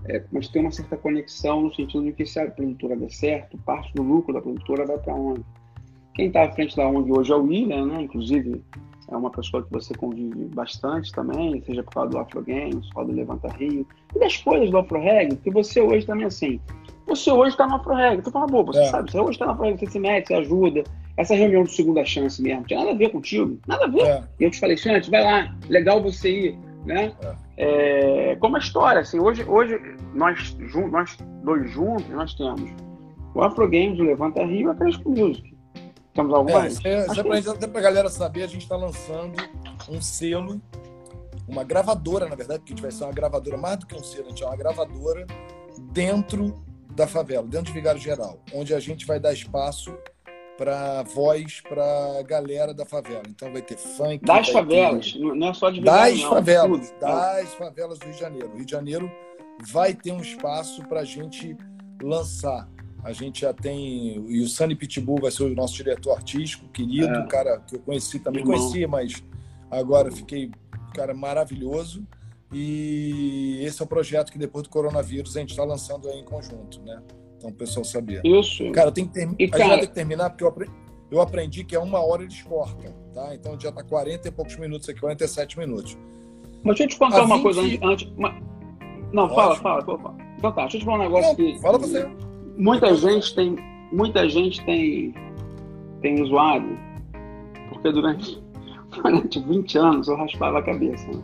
é, 0.05 0.24
mas 0.32 0.47
tem 0.47 0.61
uma 0.61 0.72
certa 0.72 0.95
conexão 0.95 1.63
no 1.63 1.76
sentido 1.76 2.05
de 2.05 2.13
que 2.13 2.26
se 2.26 2.39
a 2.39 2.49
produtora 2.49 2.95
der 2.95 3.11
certo, 3.11 3.57
parte 3.65 3.93
do 3.93 4.01
lucro 4.01 4.34
da 4.34 4.41
produtora 4.41 4.86
vai 4.86 4.97
para 4.97 5.11
a 5.11 5.15
ONG. 5.17 5.43
Quem 6.15 6.28
está 6.28 6.43
à 6.43 6.51
frente 6.53 6.78
da 6.78 6.88
ONG 6.88 7.11
hoje 7.11 7.34
é 7.34 7.36
o 7.36 7.43
William, 7.43 7.86
né? 7.86 8.03
Inclusive, 8.03 8.63
é 9.12 9.18
uma 9.18 9.30
pessoa 9.30 9.62
que 9.64 9.72
você 9.72 9.93
convive 9.93 10.45
bastante 10.55 11.12
também, 11.12 11.62
seja 11.66 11.84
por 11.84 11.93
causa 11.93 12.09
do 12.09 12.18
Afro 12.18 12.41
Games, 12.41 12.88
por 12.88 12.95
causa 12.95 13.12
do 13.12 13.16
Levanta 13.16 13.47
Rio, 13.49 13.86
e 14.16 14.20
das 14.20 14.38
coisas 14.38 14.72
do 14.72 14.78
Afro 14.78 14.99
Reg, 14.99 15.36
que 15.36 15.51
você 15.51 15.82
hoje 15.82 16.05
também, 16.05 16.26
assim, 16.26 16.59
você 17.12 17.32
hoje 17.32 17.51
está 17.51 17.68
na 17.68 17.76
Afro-Reg. 17.76 18.22
Tu 18.22 18.32
fala, 18.32 18.47
boa, 18.47 18.64
você 18.64 18.80
é. 18.80 18.86
sabe, 18.86 19.12
você 19.12 19.20
hoje 19.20 19.32
está 19.32 19.45
na 19.45 19.51
Afro-Reg, 19.51 19.80
você 19.80 19.86
se 19.88 19.99
mete, 19.99 20.28
você 20.28 20.34
ajuda. 20.36 20.84
Essa 21.18 21.36
reunião 21.36 21.64
de 21.64 21.72
segunda 21.72 22.05
chance 22.05 22.41
mesmo, 22.41 22.64
tinha 22.64 22.80
nada 22.80 22.91
a 22.91 22.95
ver 22.95 23.09
contigo, 23.09 23.59
nada 23.68 23.86
a 23.86 23.88
ver. 23.88 24.01
É. 24.01 24.24
E 24.39 24.43
eu 24.45 24.51
te 24.51 24.59
falei, 24.59 24.78
Chante, 24.78 25.12
vai 25.12 25.24
lá, 25.24 25.53
legal 25.68 26.01
você 26.01 26.32
ir, 26.32 26.57
né? 26.86 27.12
É. 27.57 28.32
é 28.32 28.36
como 28.38 28.55
a 28.55 28.59
história, 28.59 29.01
assim, 29.01 29.20
hoje, 29.20 29.43
hoje 29.43 29.80
nós, 30.16 30.57
nós 30.89 31.18
dois 31.43 31.70
juntos, 31.70 32.07
nós 32.09 32.34
temos 32.34 32.72
o 33.36 33.41
Afro 33.41 33.70
Games, 33.70 33.99
o 33.99 34.03
Levanta 34.03 34.43
Rio 34.45 34.70
e 34.70 34.72
a 34.72 34.76
Crespo 34.76 35.09
Music. 35.09 35.51
Temos 36.14 36.34
algo 36.34 36.49
é, 36.49 36.53
mais? 36.53 36.86
É, 36.86 37.14
já 37.14 37.24
para 37.24 37.38
até 37.38 37.68
pra 37.68 37.82
galera 37.82 38.09
saber, 38.09 38.43
a 38.43 38.47
gente 38.47 38.64
está 38.64 38.76
lançando 38.76 39.38
um 39.89 40.01
selo, 40.01 40.62
uma 41.47 41.64
gravadora, 41.64 42.28
na 42.28 42.36
verdade, 42.36 42.59
porque 42.59 42.74
a 42.74 42.76
gente 42.76 42.84
vai 42.84 42.91
ser 42.91 43.03
uma 43.05 43.14
gravadora 43.14 43.57
mais 43.57 43.78
do 43.78 43.86
que 43.86 43.95
um 43.95 44.03
selo, 44.03 44.26
a 44.26 44.30
gente 44.30 44.43
é 44.43 44.45
uma 44.45 44.55
gravadora 44.55 45.26
dentro 45.91 46.64
da 46.95 47.07
favela, 47.07 47.47
dentro 47.47 47.68
de 47.68 47.74
Vigário 47.74 47.99
Geral, 47.99 48.39
onde 48.53 48.74
a 48.74 48.80
gente 48.80 49.05
vai 49.05 49.20
dar 49.20 49.32
espaço 49.34 49.97
para 50.57 51.01
voz 51.03 51.62
para 51.62 52.22
galera 52.24 52.74
da 52.74 52.86
favela. 52.86 53.24
Então 53.28 53.51
vai 53.51 53.62
ter 53.62 53.78
funk. 53.78 54.24
Das 54.24 54.49
favelas, 54.49 55.14
ter... 55.14 55.20
não 55.20 55.49
é 55.49 55.53
só 55.53 55.70
de 55.70 55.80
Vigário, 55.80 56.14
Das 56.14 56.22
não, 56.22 56.30
favelas, 56.30 56.89
tudo. 56.89 56.99
das 56.99 57.53
favelas 57.55 57.99
do 57.99 58.05
Rio 58.05 58.14
de 58.14 58.20
Janeiro. 58.20 58.49
O 58.49 58.55
Rio 58.57 58.66
de 58.66 58.72
Janeiro 58.72 59.12
vai 59.72 59.93
ter 59.93 60.12
um 60.12 60.22
espaço 60.22 60.84
para 60.88 61.01
a 61.01 61.05
gente 61.05 61.57
lançar. 62.01 62.68
A 63.04 63.14
gente 63.14 63.41
já 63.41 63.54
tem. 63.54 64.24
E 64.30 64.41
o 64.41 64.47
Sunny 64.47 64.76
Pitbull 64.76 65.22
vai 65.22 65.32
ser 65.32 65.43
o 65.43 65.56
nosso 65.56 65.76
diretor 65.76 66.14
artístico, 66.14 66.68
querido, 66.70 67.14
é. 67.14 67.28
cara 67.28 67.60
que 67.60 67.76
eu 67.76 67.80
conheci, 67.80 68.20
também 68.20 68.41
Irmão. 68.41 68.58
conheci, 68.58 68.86
mas 68.86 69.24
agora 69.70 70.12
fiquei 70.12 70.52
cara 70.93 71.14
maravilhoso. 71.14 72.06
E 72.54 73.60
esse 73.62 73.82
é 73.82 73.86
o 73.86 73.88
projeto 73.88 74.32
que 74.32 74.38
depois 74.38 74.64
do 74.64 74.70
coronavírus 74.70 75.36
a 75.36 75.39
gente 75.39 75.52
está 75.52 75.64
lançando 75.64 76.10
aí 76.10 76.20
em 76.20 76.26
conjunto, 76.26 76.82
né? 76.82 77.02
Então 77.38 77.49
o 77.49 77.54
pessoal 77.54 77.84
sabia. 77.84 78.22
Isso. 78.24 78.70
Cara, 78.72 78.91
tem 78.91 79.08
que 79.08 79.14
ter... 79.14 79.28
e, 79.39 79.49
a 79.52 79.58
gente 79.58 79.68
vai 79.68 79.80
ter 79.80 79.88
que 79.88 79.93
terminar 79.93 80.30
porque 80.30 80.43
eu 80.43 80.49
aprendi, 80.49 80.72
eu 81.10 81.22
aprendi 81.22 81.64
que 81.64 81.76
é 81.76 81.80
uma 81.80 81.99
hora 81.99 82.24
eles 82.24 82.41
cortam, 82.41 82.93
tá? 83.14 83.34
Então 83.34 83.58
já 83.60 83.70
está 83.70 83.84
40 83.84 84.28
e 84.28 84.32
poucos 84.32 84.58
minutos 84.58 84.88
aqui, 84.89 84.99
47 84.99 85.58
minutos. 85.58 85.97
Mas 86.64 86.78
deixa 86.78 86.84
eu 86.84 86.88
te 86.89 86.97
contar 86.97 87.22
a 87.22 87.24
uma 87.24 87.36
20... 87.38 87.43
coisa 87.43 87.62
antes. 87.62 87.80
antes. 87.82 88.14
Não, 89.14 89.30
fala, 89.30 89.56
fala, 89.56 89.84
fala, 89.84 90.16
Então 90.38 90.52
tá, 90.52 90.62
deixa 90.64 90.78
eu 90.78 90.82
te 90.82 90.86
falar 90.86 90.97
um 90.97 91.02
negócio 91.02 91.30
Não, 91.30 91.36
que. 91.36 91.60
Fala 91.62 91.78
você. 91.78 92.30
Muita 92.58 92.95
gente 92.95 93.36
tem. 93.36 93.56
muita 93.91 94.30
gente 94.30 94.64
tem, 94.66 95.14
tem 96.02 96.26
zoado, 96.26 96.78
porque 97.70 97.91
durante, 97.91 98.41
durante 99.04 99.39
20 99.39 99.78
anos 99.78 100.08
eu 100.08 100.16
raspava 100.16 100.60
a 100.60 100.64
cabeça. 100.64 101.08
Né? 101.08 101.24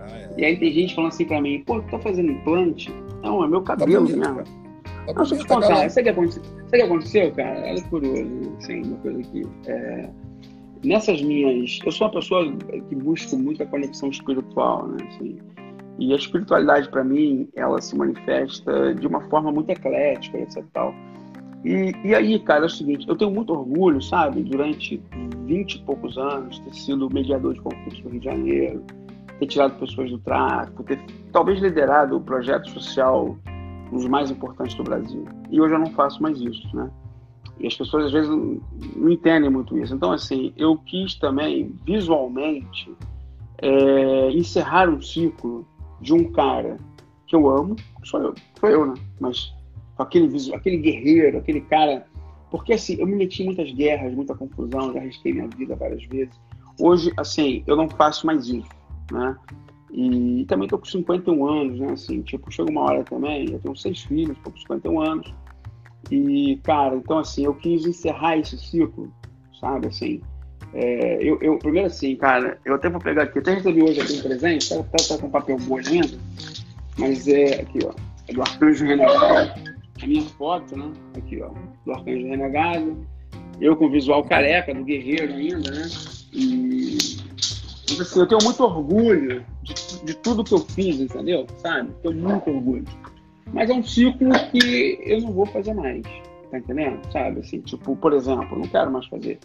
Ah, 0.00 0.06
é. 0.10 0.34
E 0.38 0.44
aí 0.44 0.56
tem 0.56 0.72
gente 0.72 0.94
falando 0.94 1.12
assim 1.12 1.24
pra 1.24 1.40
mim, 1.40 1.62
pô, 1.66 1.80
tu 1.80 1.90
tá 1.90 1.98
fazendo 1.98 2.32
implante? 2.32 2.92
Não, 3.22 3.44
é 3.44 3.48
meu 3.48 3.62
tá 3.62 3.76
cabelo 3.76 4.08
tá 4.08 4.16
mesmo. 4.16 4.34
Tá 5.06 5.12
Deixa 5.14 5.34
eu 5.34 5.38
te 5.38 5.46
contar, 5.46 5.88
sabe 5.88 6.10
o 6.10 6.14
que, 6.70 6.82
aconteceu, 6.82 7.32
cara? 7.32 7.60
Olha 7.60 7.82
curioso, 7.84 8.52
assim, 8.58 8.82
uma 8.82 8.96
coisa 8.98 9.20
aqui. 9.20 9.46
É, 9.66 10.10
nessas 10.84 11.22
minhas. 11.22 11.78
Eu 11.84 11.92
sou 11.92 12.06
uma 12.06 12.12
pessoa 12.12 12.52
que 12.88 12.94
busco 12.94 13.36
muito 13.36 13.62
a 13.62 13.66
conexão 13.66 14.10
espiritual, 14.10 14.88
né? 14.88 14.98
Assim, 15.08 15.38
e 15.98 16.12
a 16.12 16.16
espiritualidade, 16.16 16.88
para 16.88 17.02
mim, 17.02 17.48
ela 17.56 17.80
se 17.80 17.96
manifesta 17.96 18.94
de 18.94 19.06
uma 19.06 19.20
forma 19.22 19.50
muito 19.50 19.70
eclética, 19.70 20.38
etc. 20.38 20.64
Tal. 20.72 20.94
E, 21.64 21.92
e 22.04 22.14
aí, 22.14 22.38
cara, 22.38 22.62
é 22.62 22.66
o 22.66 22.70
seguinte: 22.70 23.08
eu 23.08 23.16
tenho 23.16 23.30
muito 23.30 23.52
orgulho, 23.52 24.00
sabe, 24.00 24.42
durante 24.42 25.02
vinte 25.44 25.74
e 25.74 25.78
poucos 25.80 26.16
anos, 26.16 26.60
ter 26.60 26.74
sido 26.74 27.12
mediador 27.12 27.54
de 27.54 27.60
conflitos 27.60 28.00
no 28.02 28.10
Rio 28.10 28.20
de 28.20 28.26
Janeiro, 28.26 28.84
ter 29.40 29.46
tirado 29.46 29.78
pessoas 29.78 30.10
do 30.10 30.18
tráfico, 30.18 30.84
ter 30.84 31.00
talvez 31.32 31.60
liderado 31.60 32.16
o 32.16 32.20
projeto 32.20 32.70
social 32.70 33.36
um 33.90 33.96
dos 33.96 34.06
mais 34.06 34.30
importantes 34.30 34.76
do 34.76 34.84
Brasil. 34.84 35.24
E 35.50 35.60
hoje 35.60 35.74
eu 35.74 35.78
não 35.78 35.90
faço 35.90 36.22
mais 36.22 36.40
isso, 36.40 36.76
né? 36.76 36.90
E 37.58 37.66
as 37.66 37.74
pessoas 37.74 38.06
às 38.06 38.12
vezes 38.12 38.28
não, 38.28 38.60
não 38.94 39.10
entendem 39.10 39.50
muito 39.50 39.76
isso. 39.76 39.92
Então, 39.94 40.12
assim, 40.12 40.52
eu 40.56 40.76
quis 40.76 41.16
também, 41.16 41.74
visualmente, 41.84 42.94
é, 43.60 44.30
encerrar 44.30 44.88
um 44.88 45.00
ciclo 45.00 45.66
de 46.00 46.12
um 46.12 46.30
cara 46.32 46.78
que 47.26 47.36
eu 47.36 47.48
amo, 47.48 47.76
sou 48.04 48.20
eu, 48.20 48.34
sou 48.58 48.68
eu, 48.68 48.86
né? 48.86 48.94
Mas 49.20 49.52
aquele, 49.98 50.54
aquele 50.54 50.76
guerreiro, 50.78 51.38
aquele 51.38 51.60
cara. 51.62 52.06
Porque 52.50 52.72
assim, 52.72 52.96
eu 52.98 53.06
me 53.06 53.14
meti 53.14 53.42
em 53.42 53.46
muitas 53.46 53.70
guerras, 53.72 54.14
muita 54.14 54.34
confusão, 54.34 54.92
já 54.92 55.00
arrisquei 55.00 55.34
minha 55.34 55.48
vida 55.48 55.76
várias 55.76 56.02
vezes. 56.06 56.34
Hoje, 56.80 57.12
assim, 57.16 57.62
eu 57.66 57.76
não 57.76 57.88
faço 57.88 58.26
mais 58.26 58.48
isso, 58.48 58.68
né? 59.12 59.36
E, 59.90 60.42
e 60.42 60.44
também 60.46 60.68
tô 60.68 60.78
com 60.78 60.86
51 60.86 61.46
anos, 61.46 61.78
né? 61.78 61.92
Assim, 61.92 62.22
tipo, 62.22 62.50
chega 62.50 62.70
uma 62.70 62.82
hora 62.82 63.04
também, 63.04 63.50
eu 63.50 63.58
tenho 63.58 63.76
seis 63.76 64.02
filhos, 64.02 64.38
tô 64.42 64.50
com 64.50 64.58
51 64.58 65.00
anos. 65.00 65.34
E, 66.10 66.58
cara, 66.62 66.96
então 66.96 67.18
assim, 67.18 67.44
eu 67.44 67.54
quis 67.54 67.84
encerrar 67.84 68.38
esse 68.38 68.56
ciclo, 68.56 69.12
sabe? 69.60 69.88
Assim, 69.88 70.22
é, 70.74 71.18
eu, 71.22 71.38
eu, 71.40 71.58
primeiro 71.58 71.86
assim, 71.86 72.14
cara, 72.16 72.58
eu 72.64 72.74
até 72.74 72.88
vou 72.88 73.00
pegar 73.00 73.22
aqui, 73.22 73.38
até 73.38 73.54
recebi 73.54 73.82
hoje 73.82 74.00
aqui 74.00 74.14
um 74.14 74.22
presente, 74.22 74.68
tá, 74.68 74.76
tá, 74.82 75.04
tá 75.08 75.18
com 75.18 75.30
papel 75.30 75.56
bom 75.58 75.78
ainda, 75.78 76.18
mas 76.98 77.26
é 77.26 77.60
aqui, 77.60 77.78
ó, 77.84 77.92
é 78.28 78.32
do 78.32 78.42
Arcanjo 78.42 78.84
Renegado, 78.84 79.60
a 80.02 80.06
minha 80.06 80.22
foto, 80.22 80.76
né? 80.76 80.92
Aqui, 81.16 81.40
ó, 81.40 81.50
do 81.84 81.92
Arcanjo 81.92 82.26
Renegado, 82.26 83.06
eu 83.60 83.76
com 83.76 83.90
visual 83.90 84.22
careca 84.24 84.74
do 84.74 84.84
guerreiro 84.84 85.32
ainda, 85.32 85.70
né? 85.70 85.88
E 86.32 86.98
assim, 88.00 88.20
eu 88.20 88.26
tenho 88.26 88.42
muito 88.44 88.62
orgulho 88.62 89.44
de, 89.62 89.74
de 90.04 90.14
tudo 90.14 90.44
que 90.44 90.52
eu 90.52 90.58
fiz, 90.58 91.00
entendeu? 91.00 91.46
Sabe? 91.56 91.90
Tenho 92.02 92.14
muito 92.14 92.50
orgulho. 92.50 92.84
Mas 93.52 93.70
é 93.70 93.72
um 93.72 93.82
ciclo 93.82 94.30
que 94.50 94.98
eu 95.02 95.22
não 95.22 95.32
vou 95.32 95.46
fazer 95.46 95.72
mais. 95.74 96.02
Tá 96.50 96.58
entendendo? 96.58 97.00
Sabe? 97.12 97.40
Assim, 97.40 97.60
tipo, 97.60 97.96
por 97.96 98.12
exemplo, 98.12 98.58
não 98.58 98.68
quero 98.68 98.90
mais 98.90 99.06
fazer 99.06 99.38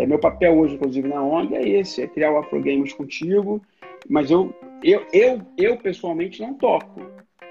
é, 0.00 0.06
meu 0.06 0.18
papel 0.18 0.58
hoje, 0.58 0.74
inclusive, 0.74 1.06
na 1.06 1.22
ONG 1.22 1.54
é 1.54 1.68
esse, 1.68 2.02
é 2.02 2.06
criar 2.06 2.32
o 2.32 2.38
Afro 2.38 2.60
Games 2.60 2.92
contigo, 2.92 3.60
mas 4.08 4.30
eu, 4.30 4.54
eu, 4.82 5.04
eu, 5.12 5.42
eu 5.58 5.76
pessoalmente 5.76 6.40
não 6.40 6.54
toco. 6.54 7.02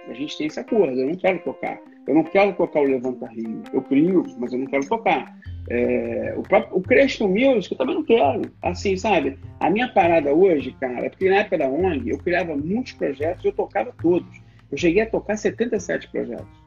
A 0.08 0.14
gente 0.14 0.36
tem 0.36 0.48
esse 0.48 0.60
acordo, 0.60 1.00
eu 1.00 1.08
não 1.08 1.16
quero 1.16 1.40
tocar. 1.44 1.80
Eu 2.08 2.16
não 2.16 2.24
quero 2.24 2.54
tocar 2.54 2.80
o 2.80 2.86
Levanta 2.86 3.28
Rio. 3.28 3.62
Eu 3.72 3.84
crio, 3.84 4.24
mas 4.40 4.52
eu 4.52 4.58
não 4.58 4.66
quero 4.66 4.88
tocar. 4.88 5.38
É, 5.70 6.34
o, 6.36 6.42
próprio, 6.42 6.78
o 6.78 6.82
Creston 6.82 7.28
Music 7.28 7.72
eu 7.72 7.78
também 7.78 7.94
não 7.94 8.04
quero. 8.04 8.52
Assim, 8.64 8.98
sabe? 8.98 9.38
A 9.60 9.70
minha 9.70 9.88
parada 9.88 10.34
hoje, 10.34 10.76
cara, 10.80 11.06
é 11.06 11.10
porque 11.10 11.30
na 11.30 11.38
época 11.38 11.60
da 11.60 11.70
ONG 11.70 12.10
eu 12.10 12.18
criava 12.18 12.58
muitos 12.58 12.94
projetos 12.94 13.46
e 13.46 13.50
eu 13.50 13.54
tocava 13.54 13.94
todos. 14.02 14.42
Eu 14.72 14.78
cheguei 14.78 15.04
a 15.04 15.10
tocar 15.10 15.38
77 15.38 16.10
projetos. 16.10 16.59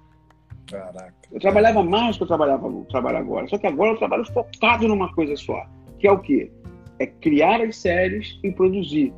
Caraca. 0.73 1.15
Eu 1.31 1.39
trabalhava 1.39 1.83
mais 1.83 2.17
do 2.17 2.19
que 2.19 2.23
eu 2.25 2.29
trabalhava, 2.29 2.85
trabalho 2.89 3.19
agora. 3.19 3.47
Só 3.47 3.59
que 3.59 3.67
agora 3.67 3.93
eu 3.93 3.99
trabalho 3.99 4.25
focado 4.33 4.89
numa 4.89 5.13
coisa 5.15 5.37
só. 5.37 5.67
Que 5.99 6.07
é 6.07 6.13
o 6.13 6.19
quê? 6.19 6.51
É 6.99 7.07
criar 7.07 7.61
as 7.61 7.77
séries 7.77 8.39
e 8.43 8.51
produzir. 8.51 9.13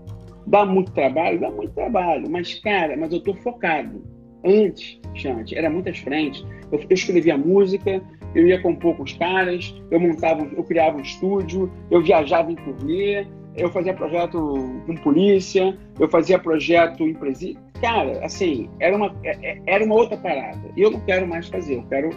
Dá 0.47 0.67
muito 0.67 0.93
trabalho? 0.93 1.41
Dá 1.41 1.51
muito 1.51 1.73
trabalho. 1.73 2.29
Mas, 2.29 2.55
cara, 2.59 2.97
mas 2.97 3.13
eu 3.13 3.21
tô 3.21 3.35
focado. 3.35 4.03
Antes, 4.45 5.01
Chante, 5.15 5.57
era 5.57 5.71
muitas 5.71 5.99
frentes. 5.99 6.45
Eu, 6.73 6.81
eu 6.81 6.95
escrevia 6.95 7.39
música, 7.39 8.03
eu 8.35 8.47
ia 8.49 8.61
compor 8.61 8.97
com 8.97 9.05
os 9.05 9.13
caras, 9.13 9.75
eu 9.91 10.01
montava, 10.01 10.45
eu 10.45 10.65
criava 10.65 10.99
um 10.99 11.01
estúdio, 11.01 11.73
eu 11.91 12.03
viajava 12.03 12.51
em 12.51 12.57
turnê, 12.57 13.27
eu 13.57 13.71
fazia 13.71 13.95
projeto 13.95 14.39
com 14.87 14.97
polícia, 14.97 15.77
eu 15.99 16.09
fazia 16.09 16.39
projeto 16.39 17.03
em 17.03 17.15
presídio. 17.15 17.61
Cara, 17.81 18.25
assim, 18.25 18.69
era 18.81 18.97
uma, 18.97 19.15
é, 19.23 19.53
é, 19.53 19.63
era 19.67 19.85
uma 19.85 19.95
outra 19.95 20.17
parada. 20.17 20.71
E 20.77 20.83
eu 20.83 20.91
não 20.91 21.01
quero 21.01 21.27
mais 21.27 21.49
fazer, 21.49 21.77
eu 21.77 21.83
quero, 21.85 22.11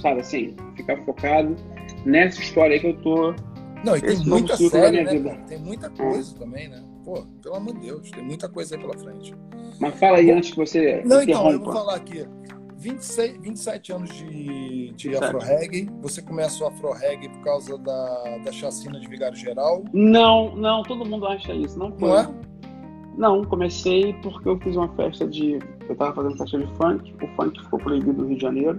sabe 0.00 0.20
assim, 0.20 0.56
ficar 0.76 0.96
focado 1.04 1.56
nessa 2.04 2.40
história 2.40 2.74
aí 2.74 2.80
que 2.80 2.88
eu 2.88 2.96
tô. 2.98 3.34
Não, 3.84 3.96
e 3.96 4.00
tem 4.00 4.16
muita 4.18 4.56
série, 4.56 5.02
né, 5.02 5.20
cara? 5.20 5.42
Tem 5.48 5.58
muita 5.58 5.90
coisa 5.90 6.36
é. 6.36 6.38
também, 6.38 6.68
né? 6.68 6.82
Pô, 7.04 7.26
pelo 7.42 7.56
amor 7.56 7.74
de 7.74 7.80
Deus, 7.86 8.10
tem 8.10 8.22
muita 8.22 8.48
coisa 8.48 8.76
aí 8.76 8.80
pela 8.80 8.96
frente. 8.96 9.34
Mas 9.80 9.98
fala 9.98 10.18
aí 10.18 10.30
antes 10.30 10.50
que 10.50 10.56
você. 10.56 11.02
Não, 11.04 11.22
então, 11.22 11.50
eu 11.50 11.58
vou 11.58 11.72
falar 11.72 11.96
aqui. 11.96 12.24
26, 12.82 13.38
27 13.40 13.92
anos 13.92 14.12
de, 14.12 14.92
de 14.96 15.16
afro-reggae. 15.16 15.88
Você 16.00 16.20
começa 16.20 16.64
o 16.64 16.66
afro-reggae 16.66 17.28
por 17.28 17.40
causa 17.42 17.78
da, 17.78 18.38
da 18.44 18.50
chacina 18.50 18.98
de 18.98 19.06
Vigário 19.06 19.36
Geral? 19.36 19.84
Não, 19.92 20.56
não, 20.56 20.82
todo 20.82 21.04
mundo 21.04 21.26
acha 21.26 21.54
isso. 21.54 21.78
Não 21.78 21.92
foi. 21.92 22.08
Não 22.08 22.18
é? 22.18 22.28
Não, 23.16 23.44
comecei 23.44 24.14
porque 24.14 24.48
eu 24.48 24.58
fiz 24.58 24.74
uma 24.74 24.88
festa 24.96 25.28
de. 25.28 25.60
Eu 25.86 25.92
estava 25.92 26.12
fazendo 26.12 26.36
festa 26.36 26.58
de 26.58 26.66
funk. 26.76 27.14
O 27.22 27.28
funk 27.36 27.62
ficou 27.62 27.78
proibido 27.78 28.14
no 28.14 28.28
Rio 28.28 28.36
de 28.36 28.42
Janeiro 28.42 28.78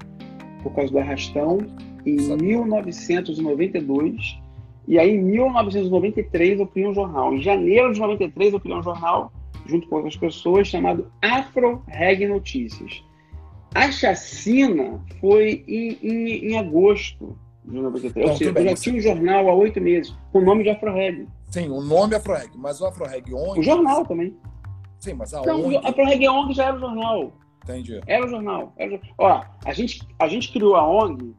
por 0.62 0.74
causa 0.74 0.92
do 0.92 1.00
arrastão 1.00 1.60
em 2.06 2.20
Sabe. 2.20 2.44
1992. 2.44 4.38
E 4.86 5.00
aí, 5.00 5.12
em 5.12 5.24
1993, 5.24 6.60
eu 6.60 6.68
criei 6.68 6.90
um 6.90 6.94
jornal. 6.94 7.34
Em 7.34 7.42
janeiro 7.42 7.94
de 7.94 8.02
93, 8.02 8.52
eu 8.52 8.60
criei 8.60 8.78
um 8.78 8.84
jornal, 8.84 9.32
junto 9.66 9.88
com 9.88 9.96
outras 9.96 10.18
pessoas, 10.18 10.68
chamado 10.68 11.10
Afro 11.22 11.82
Reg 11.88 12.28
Notícias. 12.28 13.02
A 13.76 13.92
chacina 13.92 15.00
foi 15.20 15.64
em, 15.68 15.98
em, 16.02 16.52
em 16.52 16.58
agosto 16.58 17.38
de 17.66 17.80
93. 17.80 18.30
Ou 18.30 18.38
seja, 18.38 18.52
eu 18.52 18.64
já 18.64 18.76
tinha 18.76 18.96
um 18.96 19.02
jornal 19.02 19.50
há 19.50 19.54
oito 19.56 19.82
meses, 19.82 20.16
com 20.32 20.40
o 20.40 20.46
nome 20.46 20.64
de 20.64 20.70
Afro-Reg. 20.70 21.28
Sim, 21.50 21.70
o 21.70 21.82
nome 21.82 22.14
é 22.14 22.18
Afro-Reg, 22.18 22.52
mas 22.56 22.82
o 22.82 22.86
Afro-Reg 22.86 23.34
ONG... 23.34 23.60
O 23.60 23.64
jornal 23.64 24.06
também. 24.06 24.36
Sim, 25.00 25.14
mas 25.14 25.34
a 25.34 25.42
Não, 25.42 25.66
ONG... 25.66 25.78
Afro-Reg 25.78 26.28
ONG 26.28 26.54
já 26.54 26.66
era 26.66 26.76
o 26.76 26.80
jornal. 26.80 27.34
Entendi. 27.64 28.02
Era 28.08 28.26
o 28.26 28.30
jornal. 28.30 28.74
Era. 28.78 29.00
Ó, 29.18 29.44
a 29.66 29.74
gente, 29.74 30.06
a 30.20 30.28
gente 30.28 30.52
criou 30.52 30.76
a 30.76 30.88
ONG 30.88 31.34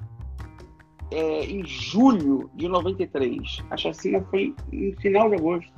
é, 1.11 1.45
em 1.45 1.65
julho 1.67 2.51
de 2.55 2.69
93. 2.69 3.63
A 3.71 3.77
chacina 3.77 4.25
foi 4.31 4.55
em 4.73 4.93
final 4.97 5.29
de 5.29 5.37
agosto. 5.37 5.73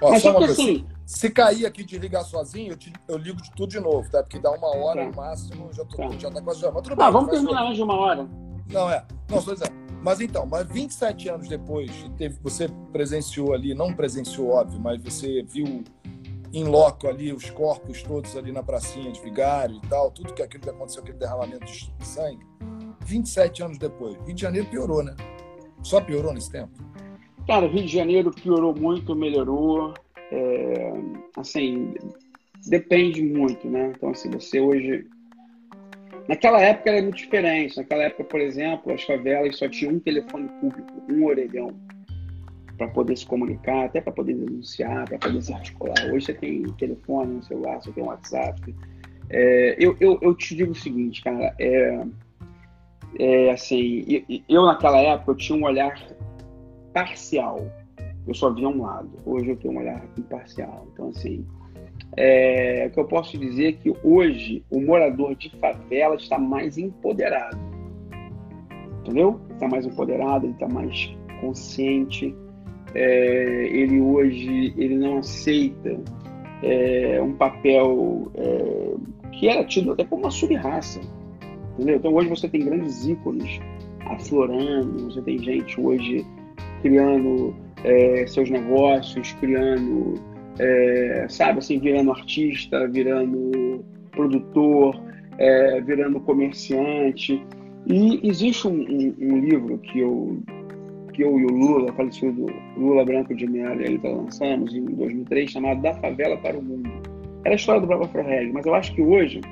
Ó, 0.00 0.10
mas 0.10 0.22
só 0.22 0.34
que 0.34 0.44
assim... 0.44 0.86
Se 1.06 1.30
cair 1.30 1.66
aqui 1.66 1.84
de 1.84 1.98
ligar 1.98 2.24
sozinho, 2.24 2.72
eu, 2.72 2.76
te, 2.76 2.92
eu 3.08 3.18
ligo 3.18 3.40
de 3.40 3.50
tudo 3.52 3.70
de 3.70 3.80
novo, 3.80 4.10
tá? 4.10 4.22
Porque 4.22 4.38
dá 4.38 4.50
uma 4.50 4.74
hora 4.74 5.02
tá. 5.02 5.10
no 5.10 5.16
máximo, 5.16 5.72
já, 5.72 5.84
tô, 5.84 5.96
tá. 5.96 6.10
já 6.18 6.30
tá 6.30 6.40
quase. 6.40 6.62
Mas 6.64 6.82
tudo 6.82 6.96
bem. 6.96 7.10
Vamos 7.10 7.30
terminar 7.30 7.62
antes 7.64 7.76
de 7.76 7.82
uma 7.82 7.94
hora. 7.94 8.28
Não, 8.70 8.90
é. 8.90 9.04
Não, 9.28 9.38
estou 9.38 9.54
dizendo. 9.54 9.84
Mas 10.02 10.20
então, 10.20 10.44
mas 10.44 10.66
27 10.66 11.28
anos 11.30 11.48
depois, 11.48 11.90
teve, 12.18 12.38
você 12.42 12.68
presenciou 12.92 13.54
ali, 13.54 13.74
não 13.74 13.94
presenciou, 13.94 14.50
óbvio, 14.50 14.78
mas 14.78 15.02
você 15.02 15.42
viu 15.42 15.82
em 16.52 16.64
loco 16.64 17.08
ali 17.08 17.32
os 17.32 17.48
corpos 17.48 18.02
todos 18.02 18.36
ali 18.36 18.52
na 18.52 18.62
pracinha 18.62 19.10
de 19.10 19.20
Vigário 19.20 19.80
e 19.82 19.88
tal, 19.88 20.10
tudo 20.10 20.34
que 20.34 20.42
aquilo 20.42 20.62
que 20.62 20.68
aconteceu, 20.68 21.02
aquele 21.02 21.18
derramamento 21.18 21.64
de 21.64 21.90
sangue. 22.00 22.46
27 23.06 23.62
anos 23.62 23.78
depois, 23.78 24.14
Rio 24.26 24.34
de 24.34 24.42
Janeiro 24.42 24.68
piorou, 24.68 25.02
né? 25.02 25.16
Só 25.82 26.02
piorou 26.02 26.34
nesse 26.34 26.50
tempo? 26.50 26.72
Cara, 27.46 27.66
Rio 27.66 27.84
de 27.84 27.92
Janeiro 27.92 28.30
piorou 28.30 28.74
muito, 28.74 29.14
melhorou 29.14 29.94
é, 30.30 30.92
assim, 31.36 31.94
depende 32.66 33.22
muito, 33.22 33.68
né? 33.68 33.92
Então, 33.96 34.10
assim, 34.10 34.30
você 34.30 34.60
hoje. 34.60 35.06
Naquela 36.28 36.60
época 36.60 36.90
era 36.90 37.02
muito 37.02 37.16
diferente. 37.16 37.76
Naquela 37.76 38.04
época, 38.04 38.24
por 38.24 38.40
exemplo, 38.40 38.92
as 38.92 39.02
favelas 39.02 39.58
só 39.58 39.68
tinham 39.68 39.94
um 39.94 40.00
telefone 40.00 40.48
público, 40.60 41.02
um 41.10 41.24
orelhão, 41.26 41.68
para 42.78 42.88
poder 42.88 43.16
se 43.16 43.26
comunicar, 43.26 43.84
até 43.84 44.00
para 44.00 44.12
poder 44.12 44.34
denunciar, 44.34 45.04
para 45.06 45.18
poder 45.18 45.42
se 45.42 45.52
articular. 45.52 45.94
Hoje 46.12 46.26
você 46.26 46.34
tem 46.34 46.62
telefone, 46.78 47.44
celular, 47.44 47.80
você 47.82 47.92
tem 47.92 48.04
WhatsApp. 48.04 48.74
É, 49.30 49.76
eu, 49.78 49.96
eu, 50.00 50.18
eu 50.22 50.34
te 50.34 50.54
digo 50.54 50.72
o 50.72 50.74
seguinte, 50.74 51.22
cara, 51.22 51.54
é, 51.58 52.06
é 53.18 53.50
assim, 53.50 54.24
eu 54.48 54.64
naquela 54.64 54.98
época 54.98 55.32
eu 55.32 55.36
tinha 55.36 55.58
um 55.58 55.64
olhar 55.64 55.94
parcial 56.92 57.70
eu 58.26 58.34
só 58.34 58.50
via 58.50 58.68
um 58.68 58.82
lado. 58.82 59.10
Hoje 59.24 59.50
eu 59.50 59.56
tenho 59.56 59.74
um 59.74 59.78
olhar 59.78 60.04
imparcial. 60.18 60.86
Então, 60.92 61.08
assim, 61.08 61.44
é, 62.16 62.86
o 62.88 62.90
que 62.90 63.00
eu 63.00 63.04
posso 63.04 63.36
dizer 63.38 63.66
é 63.66 63.72
que 63.72 63.92
hoje 64.02 64.64
o 64.70 64.80
morador 64.80 65.34
de 65.34 65.50
favela 65.58 66.14
está 66.14 66.38
mais 66.38 66.78
empoderado. 66.78 67.58
entendeu? 69.00 69.40
Está 69.50 69.68
mais 69.68 69.86
empoderado, 69.86 70.46
ele 70.46 70.52
está 70.52 70.68
mais 70.68 71.14
consciente. 71.40 72.34
É, 72.94 73.66
ele 73.66 74.00
hoje 74.00 74.72
ele 74.76 74.96
não 74.96 75.18
aceita 75.18 76.00
é, 76.62 77.20
um 77.20 77.34
papel 77.34 78.30
é, 78.36 78.94
que 79.32 79.48
era 79.48 79.64
tido 79.64 79.92
até 79.92 80.04
como 80.04 80.22
uma 80.22 80.30
sub-raça. 80.30 81.00
Entendeu? 81.74 81.96
Então 81.96 82.14
hoje 82.14 82.28
você 82.28 82.48
tem 82.48 82.64
grandes 82.64 83.04
ícones 83.04 83.60
aflorando, 84.06 85.10
você 85.10 85.20
tem 85.22 85.38
gente 85.38 85.80
hoje 85.80 86.24
criando 86.82 87.54
é, 87.84 88.26
seus 88.26 88.50
negócios, 88.50 89.32
criando, 89.34 90.14
é, 90.58 91.26
sabe, 91.28 91.58
assim, 91.58 91.78
virando 91.78 92.10
artista, 92.10 92.88
virando 92.88 93.84
produtor, 94.10 95.00
é, 95.38 95.80
virando 95.82 96.18
comerciante. 96.20 97.40
E 97.86 98.26
existe 98.26 98.66
um, 98.66 98.72
um, 98.72 99.14
um, 99.20 99.38
livro 99.38 99.78
que 99.78 100.00
eu, 100.00 100.38
que 101.12 101.22
eu 101.22 101.38
e 101.38 101.44
o 101.44 101.50
Lula, 101.50 101.92
falecido 101.92 102.46
Lula 102.76 103.04
Branco 103.04 103.34
de 103.34 103.46
Mello, 103.46 103.82
ele 103.82 103.98
tá 103.98 104.08
lançamos 104.08 104.74
em 104.74 104.84
2003, 104.84 105.50
chamado 105.50 105.82
Da 105.82 105.92
Favela 105.94 106.36
para 106.38 106.58
o 106.58 106.62
Mundo. 106.62 106.90
Era 107.44 107.54
a 107.54 107.56
história 107.56 107.80
do 107.82 107.86
próprio 107.86 108.22
Afro 108.22 108.52
mas 108.54 108.64
eu 108.64 108.74
acho 108.74 108.94
que 108.94 109.02
hoje 109.02 109.42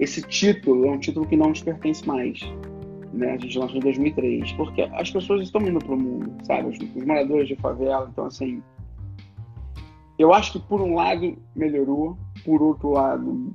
esse 0.00 0.20
título 0.22 0.86
é 0.86 0.90
um 0.90 0.98
título 0.98 1.26
que 1.26 1.36
não 1.36 1.50
nos 1.50 1.62
pertence 1.62 2.06
mais. 2.06 2.40
Né? 3.16 3.32
A 3.32 3.38
gente 3.38 3.58
lançou 3.58 3.78
em 3.78 3.80
2003, 3.80 4.52
porque 4.52 4.82
as 4.82 5.10
pessoas 5.10 5.42
estão 5.42 5.62
indo 5.62 5.78
para 5.78 5.94
o 5.94 5.98
mundo, 5.98 6.30
sabe? 6.44 6.68
Os, 6.68 6.78
os, 6.78 7.04
moradores 7.04 7.48
de 7.48 7.56
favela. 7.56 8.08
Então, 8.12 8.26
assim, 8.26 8.62
eu 10.18 10.34
acho 10.34 10.52
que 10.52 10.58
por 10.60 10.82
um 10.82 10.94
lado 10.94 11.36
melhorou, 11.54 12.18
por 12.44 12.62
outro 12.62 12.90
lado 12.90 13.52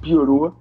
piorou, 0.00 0.54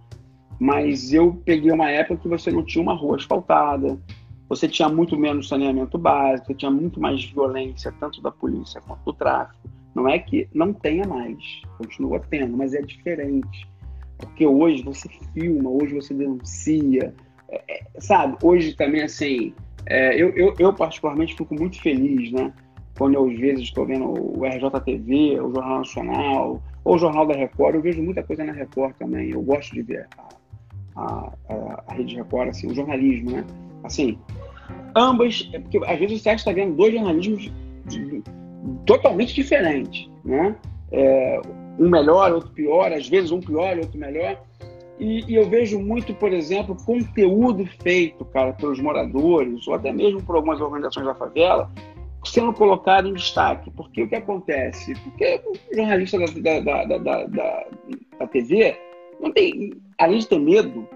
mas 0.60 1.12
eu 1.12 1.42
peguei 1.44 1.72
uma 1.72 1.90
época 1.90 2.22
que 2.22 2.28
você 2.28 2.52
não 2.52 2.64
tinha 2.64 2.82
uma 2.82 2.94
rua 2.94 3.16
asfaltada, 3.16 4.00
você 4.48 4.68
tinha 4.68 4.88
muito 4.88 5.18
menos 5.18 5.48
saneamento 5.48 5.98
básico, 5.98 6.48
você 6.48 6.54
tinha 6.54 6.72
muito 6.72 7.00
mais 7.02 7.24
violência, 7.26 7.92
tanto 8.00 8.22
da 8.22 8.32
polícia 8.32 8.80
quanto 8.82 9.04
do 9.04 9.14
tráfico. 9.14 9.68
Não 9.96 10.08
é 10.08 10.20
que 10.20 10.48
não 10.54 10.72
tenha 10.74 11.08
mais, 11.08 11.62
continua 11.78 12.20
tendo, 12.20 12.56
mas 12.56 12.74
é 12.74 12.82
diferente. 12.82 13.68
Porque 14.18 14.46
hoje 14.46 14.84
você 14.84 15.10
filma, 15.34 15.70
hoje 15.70 15.96
você 15.96 16.14
denuncia, 16.14 17.14
é, 17.54 17.64
é, 17.68 17.84
sabe? 18.00 18.38
Hoje 18.42 18.74
também, 18.74 19.04
assim, 19.04 19.54
é, 19.86 20.16
eu, 20.16 20.30
eu, 20.30 20.54
eu, 20.58 20.74
particularmente 20.74 21.36
fico 21.36 21.54
muito 21.54 21.80
feliz, 21.82 22.32
né? 22.32 22.52
Quando 22.98 23.16
eu 23.16 23.26
às 23.30 23.40
vezes 23.40 23.64
estou 23.64 23.86
vendo 23.86 24.06
o 24.06 24.46
RJTV, 24.46 25.40
o 25.40 25.54
Jornal 25.54 25.78
Nacional, 25.80 26.62
ou 26.84 26.96
o 26.96 26.98
Jornal 26.98 27.26
da 27.26 27.36
Record, 27.36 27.76
eu 27.76 27.82
vejo 27.82 28.02
muita 28.02 28.24
coisa 28.24 28.44
na 28.44 28.54
Record 28.54 28.96
também. 28.98 29.32
Eu 29.32 29.42
gosto 29.42 29.74
de 29.74 29.82
ver 29.82 30.08
a, 30.96 31.34
a, 31.50 31.84
a, 31.88 31.94
Rede 31.94 32.16
Record, 32.16 32.50
assim, 32.50 32.68
o 32.68 32.76
jornalismo, 32.76 33.32
né? 33.32 33.46
Assim, 33.84 34.18
ambas, 34.96 35.44
porque 35.44 35.80
às 35.86 36.00
vezes 36.00 36.22
você 36.22 36.32
está 36.32 36.52
vendo 36.52 36.76
dois 36.76 36.94
jornalismos 36.94 37.52
de, 37.88 38.24
totalmente 38.86 39.34
diferentes, 39.34 40.10
né? 40.24 40.56
É, 40.92 41.42
um 41.80 41.90
melhor, 41.90 42.32
outro 42.32 42.52
pior, 42.52 42.92
às 42.92 43.10
vezes 43.10 43.32
um 43.32 43.40
pior, 43.40 43.78
outro 43.78 43.98
melhor. 43.98 44.40
E, 45.00 45.32
e, 45.32 45.36
eu 45.36 45.50
vejo 45.50 45.80
muito, 45.80 46.14
por 46.14 46.32
exemplo, 46.32 46.78
conteúdo 46.86 47.66
feito, 47.82 48.24
cara, 48.26 48.54
pelos 48.54 48.80
moradores, 48.80 49.68
ou 49.68 49.74
até 49.74 49.92
mesmo 49.92 50.22
por 50.24 50.36
algumas 50.36 50.62
organizações 50.62 51.06
da 51.06 51.16
favela, 51.16 51.72
sendo 52.24 52.54
colocado 52.54 53.08
em 53.08 53.14
destaque. 53.14 53.72
Porque 53.72 54.04
o 54.04 54.08
que 54.08 54.16
acontece? 54.16 54.94
Porque 54.96 55.42
o 55.46 55.76
jornalista 55.76 56.20
da, 56.20 56.60
da, 56.60 56.60
da, 56.86 56.98
da, 56.98 57.26
da, 57.26 57.68
da 58.20 58.28
TV 58.28 58.78
não 59.20 59.32
tem, 59.32 59.74
além 59.98 60.20
de 60.20 60.28
ter 60.28 60.40
medo, 60.40 60.88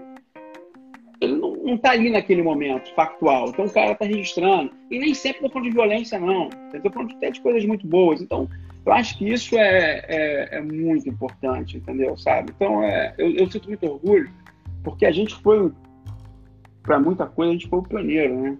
ele 1.20 1.34
não 1.34 1.74
está 1.74 1.90
ali 1.90 2.10
naquele 2.10 2.42
momento 2.42 2.94
factual. 2.94 3.48
Então 3.48 3.64
o 3.64 3.70
cara 3.70 3.92
está 3.92 4.04
registrando. 4.04 4.70
E 4.90 4.98
nem 4.98 5.14
sempre 5.14 5.38
estou 5.38 5.50
falando 5.50 5.68
de 5.68 5.74
violência, 5.74 6.18
não. 6.18 6.48
Estou 6.72 6.92
falando 6.92 7.12
até 7.12 7.30
de 7.30 7.40
coisas 7.40 7.64
muito 7.64 7.86
boas. 7.86 8.22
Então, 8.22 8.48
eu 8.84 8.92
acho 8.92 9.18
que 9.18 9.30
isso 9.30 9.56
é, 9.56 10.04
é, 10.08 10.56
é 10.56 10.60
muito 10.60 11.08
importante, 11.08 11.76
entendeu? 11.76 12.16
Sabe? 12.16 12.52
Então, 12.54 12.82
é, 12.82 13.14
eu, 13.18 13.30
eu, 13.32 13.50
sinto 13.50 13.68
muito 13.68 13.86
orgulho, 13.86 14.30
porque 14.82 15.04
a 15.04 15.10
gente 15.10 15.34
foi, 15.36 15.70
para 16.82 16.98
muita 16.98 17.26
coisa, 17.26 17.50
a 17.50 17.52
gente 17.54 17.68
foi 17.68 17.78
o 17.78 17.82
pioneiro, 17.82 18.34
né? 18.40 18.58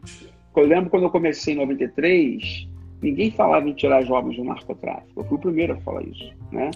Eu 0.54 0.66
lembro 0.66 0.90
quando 0.90 1.04
eu 1.04 1.10
comecei 1.10 1.54
em 1.54 1.58
93, 1.58 2.68
ninguém 3.00 3.30
falava 3.30 3.68
em 3.68 3.72
tirar 3.74 4.02
jovens 4.02 4.36
do 4.36 4.44
narcotráfico. 4.44 5.20
Eu 5.20 5.24
fui 5.24 5.36
o 5.36 5.40
primeiro 5.40 5.74
a 5.74 5.76
falar 5.78 6.02
isso, 6.02 6.32
né? 6.50 6.70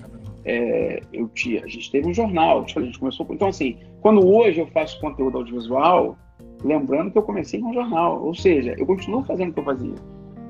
É, 0.44 1.00
eu 1.12 1.28
tinha, 1.28 1.64
a 1.64 1.68
gente 1.68 1.90
teve 1.90 2.08
um 2.08 2.14
jornal, 2.14 2.64
a 2.64 2.80
gente 2.80 2.98
começou. 2.98 3.26
Então, 3.30 3.48
assim, 3.48 3.76
quando 4.00 4.26
hoje 4.26 4.60
eu 4.60 4.66
faço 4.68 5.00
conteúdo 5.00 5.38
audiovisual, 5.38 6.16
lembrando 6.64 7.10
que 7.10 7.18
eu 7.18 7.22
comecei 7.22 7.60
com 7.60 7.70
um 7.70 7.74
jornal, 7.74 8.24
ou 8.24 8.34
seja, 8.34 8.74
eu 8.78 8.86
continuo 8.86 9.24
fazendo 9.24 9.50
o 9.50 9.52
que 9.52 9.60
eu 9.60 9.64
fazia, 9.64 9.94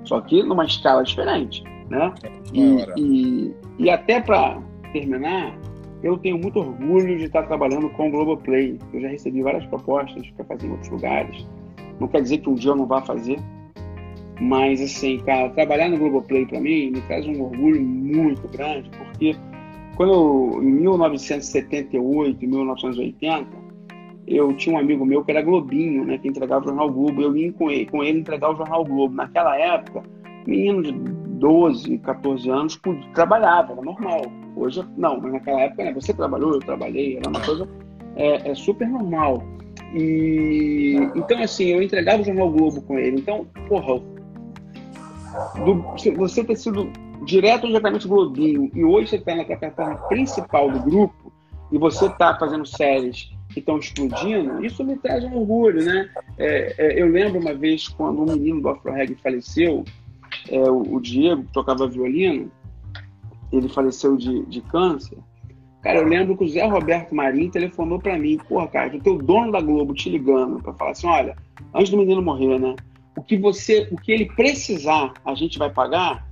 só 0.05 0.21
que 0.21 0.43
numa 0.43 0.65
escala 0.65 1.03
diferente. 1.03 1.63
Né? 1.89 2.13
E, 2.53 2.85
e, 2.97 3.55
e 3.79 3.91
até 3.91 4.21
para 4.21 4.61
terminar, 4.93 5.57
eu 6.03 6.19
tenho 6.19 6.39
muito 6.39 6.59
orgulho 6.59 7.19
de 7.19 7.25
estar 7.25 7.43
trabalhando 7.45 7.89
com 7.91 8.09
o 8.09 8.11
Globoplay. 8.11 8.79
Eu 8.93 9.01
já 9.01 9.09
recebi 9.09 9.43
várias 9.43 9.65
propostas 9.67 10.29
para 10.31 10.45
fazer 10.45 10.67
em 10.67 10.71
outros 10.71 10.91
lugares. 10.91 11.47
Não 12.01 12.09
quer 12.09 12.23
dizer 12.23 12.39
que 12.39 12.49
um 12.49 12.55
dia 12.55 12.71
eu 12.71 12.77
não 12.77 12.87
vá 12.87 13.03
fazer, 13.03 13.39
mas 14.41 14.81
assim, 14.81 15.19
cara, 15.19 15.51
trabalhar 15.51 15.89
no 15.89 15.99
Globoplay 15.99 16.47
para 16.47 16.61
mim 16.61 16.91
me 16.91 17.01
traz 17.03 17.27
um 17.27 17.43
orgulho 17.43 17.81
muito 17.81 18.49
grande, 18.49 18.91
porque 18.91 19.37
quando 19.97 20.13
eu, 20.13 20.63
em 20.63 20.73
1978, 20.81 22.41
1980, 22.41 23.47
eu 24.27 24.55
tinha 24.55 24.77
um 24.77 24.79
amigo 24.79 25.05
meu 25.05 25.25
que 25.25 25.31
era 25.31 25.43
Globinho, 25.43 26.05
né, 26.05 26.19
que 26.19 26.29
entregava 26.29 26.65
o 26.65 26.69
Jornal 26.69 26.91
Globo. 26.91 27.21
Eu 27.21 27.33
vim 27.33 27.53
com 27.53 27.71
ele, 27.71 27.87
com 27.87 28.03
ele 28.03 28.21
entregar 28.21 28.51
o 28.51 28.57
Jornal 28.57 28.85
Globo. 28.85 29.15
Naquela 29.15 29.57
época, 29.57 30.03
menino 30.47 30.83
de 30.83 30.93
12, 30.93 31.99
14 31.99 32.51
anos 32.51 32.81
trabalhava, 33.15 33.73
era 33.73 33.83
normal. 33.83 34.23
Hoje, 34.55 34.85
não, 34.97 35.21
mas 35.21 35.33
naquela 35.33 35.61
época, 35.63 35.85
né, 35.85 35.93
você 35.93 36.13
trabalhou, 36.13 36.55
eu 36.55 36.61
trabalhei, 36.61 37.17
era 37.17 37.29
uma 37.29 37.41
coisa 37.41 37.69
é, 38.17 38.51
é 38.51 38.55
super 38.55 38.89
normal. 38.89 39.43
E 39.95 40.97
então, 41.15 41.43
assim, 41.43 41.67
eu 41.67 41.83
entregava 41.83 42.23
o 42.23 42.25
Jornal 42.25 42.51
Globo 42.51 42.83
com 42.83 42.99
ele. 42.99 43.21
Então, 43.21 43.47
porra, 43.69 44.01
do, 45.65 45.85
você 46.17 46.45
ter 46.45 46.57
sido 46.57 46.91
direto 47.25 47.65
ou 47.65 47.69
diretamente 47.69 48.09
Globinho 48.09 48.71
e 48.75 48.85
hoje 48.85 49.09
você 49.09 49.17
está 49.17 49.35
na 49.35 49.45
plataforma 49.45 49.97
principal 50.09 50.71
do 50.71 50.81
grupo 50.81 51.33
e 51.71 51.79
você 51.79 52.07
está 52.07 52.37
fazendo 52.39 52.67
séries 52.67 53.31
que 53.53 53.61
estão 53.61 53.79
explodindo, 53.79 54.65
isso 54.65 54.85
me 54.85 54.97
traz 54.97 55.25
um 55.25 55.37
orgulho, 55.37 55.85
né? 55.85 56.09
É, 56.39 56.75
é, 56.79 57.03
eu 57.03 57.07
lembro 57.07 57.41
uma 57.41 57.55
vez 57.55 57.89
quando 57.89 58.23
um 58.23 58.27
menino 58.27 58.61
do 58.61 58.69
Afro 58.69 58.93
Reggae 58.93 59.15
faleceu, 59.17 59.85
é, 60.49 60.59
o, 60.59 60.95
o, 60.95 61.01
Diego, 61.01 61.45
que 61.45 61.53
tocava 61.53 61.87
violino, 61.87 62.51
ele 63.53 63.69
faleceu 63.69 64.17
de, 64.17 64.45
de 64.47 64.61
câncer. 64.63 65.19
Cara, 65.83 65.99
eu 65.99 66.07
lembro 66.07 66.37
que 66.37 66.45
o 66.45 66.49
Zé 66.49 66.65
Roberto 66.67 67.15
Marinho 67.15 67.51
telefonou 67.51 67.99
para 67.99 68.19
mim, 68.19 68.39
porra, 68.49 68.69
cara, 68.69 68.97
o 68.97 69.01
teu 69.01 69.19
dono 69.19 69.51
da 69.51 69.61
Globo 69.61 69.95
te 69.95 70.09
ligando 70.09 70.63
para 70.63 70.73
falar 70.75 70.91
assim, 70.93 71.07
olha, 71.07 71.37
antes 71.75 71.91
do 71.91 71.97
menino 71.97 72.23
morrer, 72.23 72.59
né? 72.59 72.77
O 73.17 73.23
que 73.23 73.37
você, 73.37 73.89
o 73.91 73.97
que 73.97 74.13
ele 74.13 74.27
precisar, 74.27 75.13
a 75.25 75.35
gente 75.35 75.59
vai 75.59 75.71
pagar. 75.71 76.27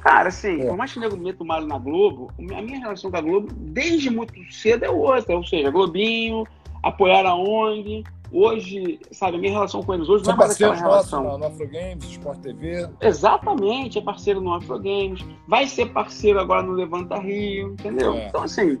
Cara, 0.00 0.28
assim, 0.28 0.62
é. 0.62 0.66
por 0.66 0.76
mais 0.76 0.92
que 0.92 0.98
o 0.98 1.00
nego 1.00 1.16
meta 1.16 1.42
o 1.42 1.46
malho 1.46 1.66
na 1.66 1.78
Globo, 1.78 2.30
a 2.38 2.62
minha 2.62 2.78
relação 2.78 3.10
com 3.10 3.16
a 3.16 3.20
Globo, 3.20 3.48
desde 3.52 4.10
muito 4.10 4.34
cedo, 4.52 4.84
é 4.84 4.90
outra. 4.90 5.36
Ou 5.36 5.44
seja, 5.44 5.70
Globinho, 5.70 6.44
apoiar 6.82 7.26
a 7.26 7.34
ONG, 7.34 8.04
Hoje, 8.30 9.00
sabe, 9.10 9.38
a 9.38 9.40
minha 9.40 9.52
relação 9.52 9.82
com 9.82 9.94
eles 9.94 10.08
hoje 10.08 10.24
São 10.24 10.36
não 10.36 10.42
é 10.42 10.46
mais 10.46 10.54
aquela 10.54 10.74
relação. 10.74 11.24
No, 11.24 11.38
no 11.38 11.46
Afro 11.46 11.66
Games, 11.66 12.04
Sport 12.04 12.40
TV. 12.40 12.88
Exatamente, 13.00 13.98
é 13.98 14.02
parceiro 14.02 14.40
no 14.40 14.52
Afro 14.52 14.78
Games, 14.78 15.24
vai 15.46 15.66
ser 15.66 15.86
parceiro 15.86 16.38
agora 16.38 16.62
no 16.62 16.72
Levanta 16.72 17.18
Rio, 17.18 17.72
entendeu? 17.72 18.14
É. 18.14 18.26
Então, 18.26 18.42
assim, 18.42 18.78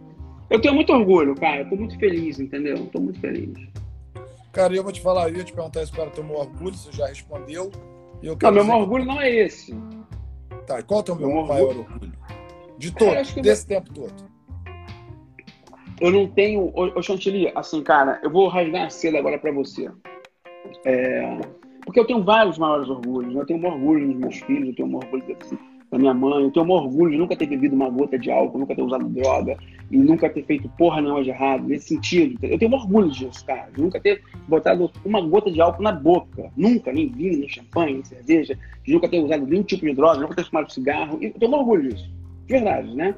eu 0.50 0.60
tenho 0.60 0.74
muito 0.74 0.92
orgulho, 0.92 1.34
cara, 1.34 1.62
eu 1.62 1.70
tô 1.70 1.76
muito 1.76 1.98
feliz, 1.98 2.38
entendeu? 2.38 2.76
Eu 2.76 2.86
tô 2.86 3.00
muito 3.00 3.20
feliz. 3.20 3.56
Cara, 4.52 4.74
eu 4.74 4.82
vou 4.82 4.92
te 4.92 5.00
falar, 5.00 5.30
eu 5.30 5.36
ia 5.36 5.44
te 5.44 5.52
perguntar 5.52 5.82
isso 5.82 5.92
para 5.92 6.08
o 6.08 6.10
teu 6.10 6.24
maior 6.24 6.40
orgulho, 6.40 6.74
você 6.74 6.92
já 6.92 7.06
respondeu. 7.06 7.70
Eu 8.22 8.36
não, 8.42 8.64
meu 8.64 8.76
orgulho 8.76 9.04
não 9.04 9.20
é 9.20 9.30
esse. 9.30 9.74
Tá, 10.68 10.78
e 10.78 10.82
qual 10.84 11.00
é 11.00 11.02
o 11.02 11.04
teu 11.04 11.16
meu 11.16 11.30
maior 11.30 11.68
orgulho? 11.68 11.80
orgulho? 11.80 12.12
De 12.78 12.92
todo, 12.92 13.42
desse 13.42 13.64
eu... 13.64 13.80
tempo 13.80 13.92
todo 13.92 14.38
eu 16.00 16.10
não 16.10 16.26
tenho. 16.28 16.72
Ô, 16.74 17.02
Chantilly, 17.02 17.50
assim, 17.54 17.82
cara, 17.82 18.20
eu 18.22 18.30
vou 18.30 18.48
rasgar 18.48 18.86
a 18.86 18.90
seda 18.90 19.18
agora 19.18 19.38
para 19.38 19.52
você. 19.52 19.90
É, 20.84 21.40
porque 21.84 21.98
eu 21.98 22.06
tenho 22.06 22.22
vários 22.22 22.58
maiores 22.58 22.88
orgulhos. 22.88 23.34
Eu 23.34 23.46
tenho 23.46 23.60
um 23.60 23.66
orgulho 23.66 24.06
dos 24.06 24.16
meus 24.16 24.36
filhos, 24.40 24.68
eu 24.68 24.74
tenho 24.76 24.88
um 24.88 24.96
orgulho 24.96 25.24
da 25.90 25.98
minha 25.98 26.12
mãe, 26.12 26.42
eu 26.44 26.50
tenho 26.50 26.66
um 26.66 26.70
orgulho 26.70 27.12
de 27.12 27.16
nunca 27.16 27.34
ter 27.34 27.46
bebido 27.46 27.74
uma 27.74 27.88
gota 27.88 28.18
de 28.18 28.30
álcool, 28.30 28.58
nunca 28.58 28.74
ter 28.74 28.82
usado 28.82 29.08
droga 29.08 29.56
e 29.90 29.96
nunca 29.96 30.28
ter 30.28 30.44
feito 30.44 30.68
porra 30.76 31.00
nenhuma 31.00 31.24
de 31.24 31.30
errado, 31.30 31.66
nesse 31.66 31.88
sentido. 31.88 32.38
Eu 32.42 32.58
tenho 32.58 32.70
um 32.70 32.74
orgulho 32.74 33.10
disso, 33.10 33.44
cara. 33.46 33.70
De 33.74 33.80
nunca 33.80 33.98
ter 33.98 34.22
botado 34.46 34.90
uma 35.04 35.20
gota 35.22 35.50
de 35.50 35.60
álcool 35.60 35.82
na 35.82 35.92
boca. 35.92 36.52
Nunca, 36.54 36.92
nem 36.92 37.08
vinho, 37.08 37.38
nem 37.38 37.48
champanhe, 37.48 37.94
nem 37.94 38.04
cerveja. 38.04 38.58
De 38.84 38.92
nunca 38.92 39.08
ter 39.08 39.18
usado 39.18 39.46
nenhum 39.46 39.62
tipo 39.62 39.86
de 39.86 39.94
droga, 39.94 40.20
nunca 40.20 40.34
ter 40.34 40.44
fumado 40.44 40.70
cigarro. 40.70 41.18
Eu 41.22 41.32
tenho 41.32 41.52
um 41.52 41.58
orgulho 41.58 41.88
disso. 41.88 42.10
De 42.46 42.52
verdade, 42.52 42.94
né? 42.94 43.14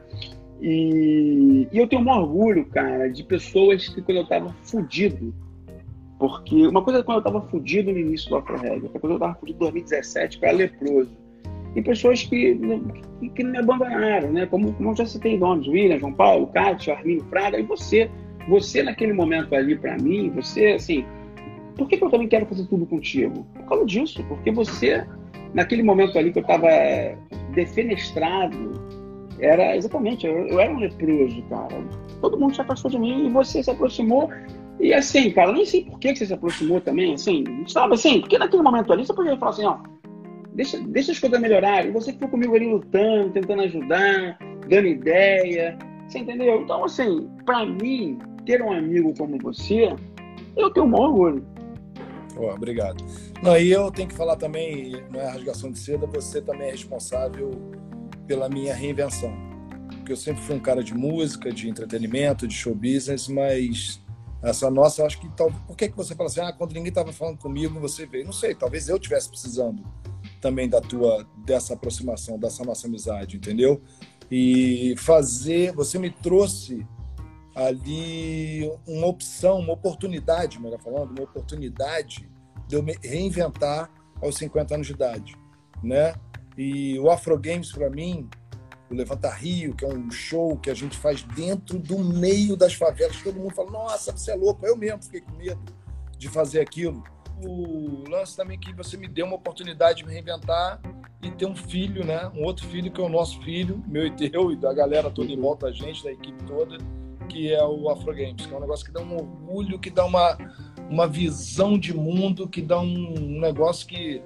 E, 0.60 1.66
e, 1.72 1.78
eu 1.78 1.88
tenho 1.88 2.02
um 2.02 2.10
orgulho, 2.10 2.64
cara, 2.66 3.08
de 3.08 3.24
pessoas 3.24 3.88
que 3.88 4.00
quando 4.02 4.18
eu 4.18 4.26
tava 4.26 4.54
fudido, 4.62 5.34
Porque 6.18 6.66
uma 6.66 6.82
coisa 6.82 7.00
é 7.00 7.02
quando 7.02 7.16
eu 7.16 7.30
estava 7.30 7.40
fudido 7.48 7.90
no 7.90 7.98
início 7.98 8.28
do 8.28 8.36
Afro 8.36 8.58
Reggae, 8.58 8.84
outra 8.84 9.00
coisa 9.00 9.14
eu 9.14 9.16
estava 9.16 9.34
fudido 9.34 9.56
em 9.56 9.70
2017, 9.70 10.38
para 10.38 10.52
leproso. 10.52 11.29
E 11.74 11.82
pessoas 11.82 12.22
que, 12.24 12.58
que, 13.20 13.28
que, 13.28 13.44
me 13.44 13.58
abandonaram, 13.58 14.32
né? 14.32 14.46
Como, 14.46 14.72
como 14.72 14.96
já 14.96 15.06
citei 15.06 15.38
nomes, 15.38 15.68
William, 15.68 15.98
João 15.98 16.12
Paulo, 16.12 16.48
Cátia, 16.48 16.94
Arminio 16.94 17.24
Fraga, 17.24 17.58
e 17.58 17.62
você. 17.62 18.10
Você, 18.48 18.82
naquele 18.82 19.12
momento 19.12 19.54
ali, 19.54 19.76
para 19.76 19.96
mim, 19.98 20.30
você, 20.30 20.72
assim, 20.72 21.04
por 21.76 21.88
que, 21.88 21.96
que, 21.96 22.04
eu 22.04 22.10
também 22.10 22.26
quero 22.26 22.46
fazer 22.46 22.66
tudo 22.66 22.86
contigo? 22.86 23.46
Por 23.54 23.64
causa 23.66 23.86
disso, 23.86 24.24
porque 24.28 24.50
você, 24.50 25.06
naquele 25.54 25.82
momento 25.82 26.18
ali 26.18 26.32
que 26.32 26.38
eu 26.38 26.42
estava 26.42 26.68
defenestrado, 27.54 28.72
era 29.38 29.76
exatamente, 29.76 30.26
eu, 30.26 30.46
eu, 30.46 30.60
era 30.60 30.72
um 30.72 30.78
leproso, 30.78 31.42
cara. 31.48 31.82
Todo 32.20 32.38
mundo 32.38 32.54
se 32.54 32.60
afastou 32.60 32.90
de 32.90 32.98
mim 32.98 33.26
e 33.26 33.30
você 33.30 33.62
se 33.62 33.70
aproximou. 33.70 34.30
E 34.78 34.92
assim, 34.92 35.30
cara, 35.30 35.52
nem 35.52 35.64
sei 35.64 35.84
por 35.84 35.98
que, 35.98 36.12
que 36.12 36.18
você 36.18 36.26
se 36.26 36.34
aproximou 36.34 36.80
também, 36.80 37.14
assim, 37.14 37.44
sabe 37.66 37.94
assim, 37.94 38.20
porque 38.20 38.38
naquele 38.38 38.62
momento 38.62 38.92
ali 38.92 39.04
você 39.04 39.12
podia 39.12 39.36
falar 39.36 39.50
assim, 39.50 39.64
ó, 39.64 39.76
deixa, 40.54 40.78
deixa 40.80 41.12
as 41.12 41.18
coisas 41.18 41.40
melhorarem. 41.40 41.92
Você 41.92 42.12
ficou 42.12 42.28
comigo 42.28 42.54
ali 42.54 42.66
lutando, 42.66 43.30
tentando 43.30 43.62
ajudar, 43.62 44.38
dando 44.68 44.86
ideia, 44.86 45.78
você 46.08 46.18
entendeu? 46.18 46.62
Então, 46.62 46.84
assim, 46.84 47.28
para 47.44 47.64
mim, 47.66 48.18
ter 48.44 48.62
um 48.62 48.72
amigo 48.72 49.14
como 49.16 49.38
você, 49.38 49.94
eu 50.56 50.70
tenho 50.70 50.86
um 50.86 50.94
orgulho. 50.94 51.46
Oh, 52.36 52.46
obrigado. 52.46 53.04
Não, 53.42 53.56
e 53.56 53.70
eu 53.70 53.90
tenho 53.90 54.08
que 54.08 54.14
falar 54.14 54.36
também, 54.36 54.92
não 55.12 55.20
é 55.20 55.28
rasgação 55.28 55.70
de 55.70 55.78
seda, 55.78 56.06
você 56.06 56.40
também 56.40 56.68
é 56.68 56.70
responsável 56.70 57.50
pela 58.26 58.48
minha 58.48 58.74
reinvenção. 58.74 59.32
Porque 59.88 60.12
eu 60.12 60.16
sempre 60.16 60.42
fui 60.42 60.56
um 60.56 60.60
cara 60.60 60.82
de 60.82 60.94
música, 60.94 61.52
de 61.52 61.68
entretenimento, 61.68 62.46
de 62.46 62.54
show 62.54 62.74
business, 62.74 63.28
mas 63.28 64.00
essa 64.42 64.70
nossa, 64.70 65.04
acho 65.04 65.20
que 65.20 65.28
talvez. 65.36 65.60
Por 65.64 65.76
que, 65.76 65.88
que 65.88 65.96
você 65.96 66.14
fala 66.14 66.28
assim, 66.28 66.40
ah, 66.40 66.52
quando 66.52 66.72
ninguém 66.72 66.88
estava 66.88 67.12
falando 67.12 67.38
comigo, 67.38 67.78
você 67.80 68.06
veio? 68.06 68.24
Não 68.24 68.32
sei, 68.32 68.54
talvez 68.54 68.88
eu 68.88 68.98
tivesse 68.98 69.28
precisando 69.28 69.82
também 70.40 70.68
da 70.68 70.80
tua, 70.80 71.26
dessa 71.44 71.74
aproximação, 71.74 72.38
dessa 72.38 72.64
nossa 72.64 72.86
amizade, 72.86 73.36
entendeu? 73.36 73.82
E 74.30 74.94
fazer. 74.96 75.72
Você 75.72 75.98
me 75.98 76.10
trouxe 76.10 76.86
ali 77.54 78.70
uma 78.86 79.06
opção, 79.06 79.58
uma 79.58 79.72
oportunidade, 79.72 80.60
melhor 80.60 80.80
falando, 80.80 81.10
uma 81.10 81.24
oportunidade 81.24 82.28
de 82.66 82.76
eu 82.76 82.82
me 82.82 82.96
reinventar 83.02 83.90
aos 84.22 84.36
50 84.36 84.74
anos 84.74 84.86
de 84.86 84.92
idade, 84.92 85.36
né? 85.82 86.14
E 86.56 86.98
o 86.98 87.10
Afro 87.10 87.38
Games 87.38 87.72
para 87.72 87.90
mim, 87.90 88.28
o 88.90 88.94
Levanta 88.94 89.30
Rio, 89.30 89.74
que 89.74 89.84
é 89.84 89.88
um 89.88 90.10
show 90.10 90.56
que 90.56 90.70
a 90.70 90.74
gente 90.74 90.96
faz 90.96 91.22
dentro 91.22 91.78
do 91.78 91.98
meio 91.98 92.56
das 92.56 92.74
favelas, 92.74 93.20
todo 93.22 93.38
mundo 93.38 93.54
fala: 93.54 93.70
"Nossa, 93.70 94.12
você 94.12 94.32
é 94.32 94.34
louco". 94.34 94.64
Eu 94.64 94.76
mesmo 94.76 95.02
fiquei 95.02 95.20
com 95.20 95.32
medo 95.32 95.60
de 96.16 96.28
fazer 96.28 96.60
aquilo. 96.60 97.02
O 97.44 98.04
lance 98.08 98.36
também 98.36 98.58
que 98.58 98.72
você 98.74 98.96
me 98.96 99.08
deu 99.08 99.26
uma 99.26 99.36
oportunidade 99.36 99.98
de 99.98 100.06
me 100.06 100.12
reinventar 100.12 100.80
e 101.22 101.30
ter 101.30 101.46
um 101.46 101.54
filho, 101.54 102.04
né? 102.04 102.30
Um 102.34 102.44
outro 102.44 102.66
filho 102.66 102.90
que 102.90 103.00
é 103.00 103.04
o 103.04 103.08
nosso 103.08 103.40
filho, 103.42 103.82
meu 103.86 104.06
e 104.06 104.10
teu 104.10 104.52
e 104.52 104.56
da 104.56 104.72
galera 104.72 105.10
toda 105.10 105.30
em 105.30 105.40
volta 105.40 105.66
a 105.66 105.72
gente, 105.72 106.04
da 106.04 106.12
equipe 106.12 106.42
toda 106.44 106.78
que 107.30 107.52
é 107.54 107.64
o 107.64 107.88
Afro 107.88 108.12
Games, 108.12 108.44
que 108.44 108.52
é 108.52 108.56
um 108.56 108.60
negócio 108.60 108.84
que 108.84 108.92
dá 108.92 109.00
um 109.00 109.14
orgulho, 109.14 109.78
que 109.78 109.88
dá 109.88 110.04
uma, 110.04 110.36
uma 110.90 111.06
visão 111.06 111.78
de 111.78 111.96
mundo, 111.96 112.48
que 112.48 112.60
dá 112.60 112.80
um 112.80 113.38
negócio 113.40 113.86
que, 113.86 114.20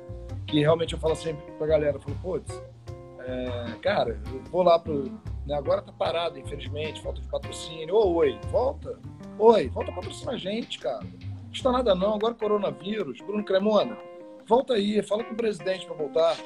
que 0.46 0.60
realmente 0.60 0.94
eu 0.94 0.98
falo 0.98 1.14
sempre 1.14 1.44
pra 1.52 1.66
galera, 1.66 1.98
eu 1.98 2.00
falo, 2.00 2.16
putz, 2.22 2.62
é, 3.20 3.74
cara, 3.82 4.18
eu 4.32 4.42
vou 4.50 4.62
lá 4.62 4.78
pro. 4.78 5.04
Né, 5.46 5.54
agora 5.54 5.82
tá 5.82 5.92
parado, 5.92 6.38
infelizmente, 6.38 7.02
falta 7.02 7.20
de 7.20 7.28
patrocínio. 7.28 7.94
Ô, 7.94 8.14
oi, 8.14 8.38
volta. 8.50 8.98
Oi, 9.38 9.68
volta 9.68 9.92
patrocinar 9.92 10.34
a 10.34 10.38
gente, 10.38 10.78
cara. 10.78 11.04
Custa 11.54 11.70
nada 11.70 11.94
não, 11.94 12.14
agora 12.14 12.34
coronavírus. 12.34 13.20
Bruno 13.20 13.44
Cremona, 13.44 13.96
volta 14.44 14.74
aí, 14.74 15.00
fala 15.04 15.22
com 15.22 15.34
o 15.34 15.36
presidente 15.36 15.86
para 15.86 15.94
voltar. 15.94 16.36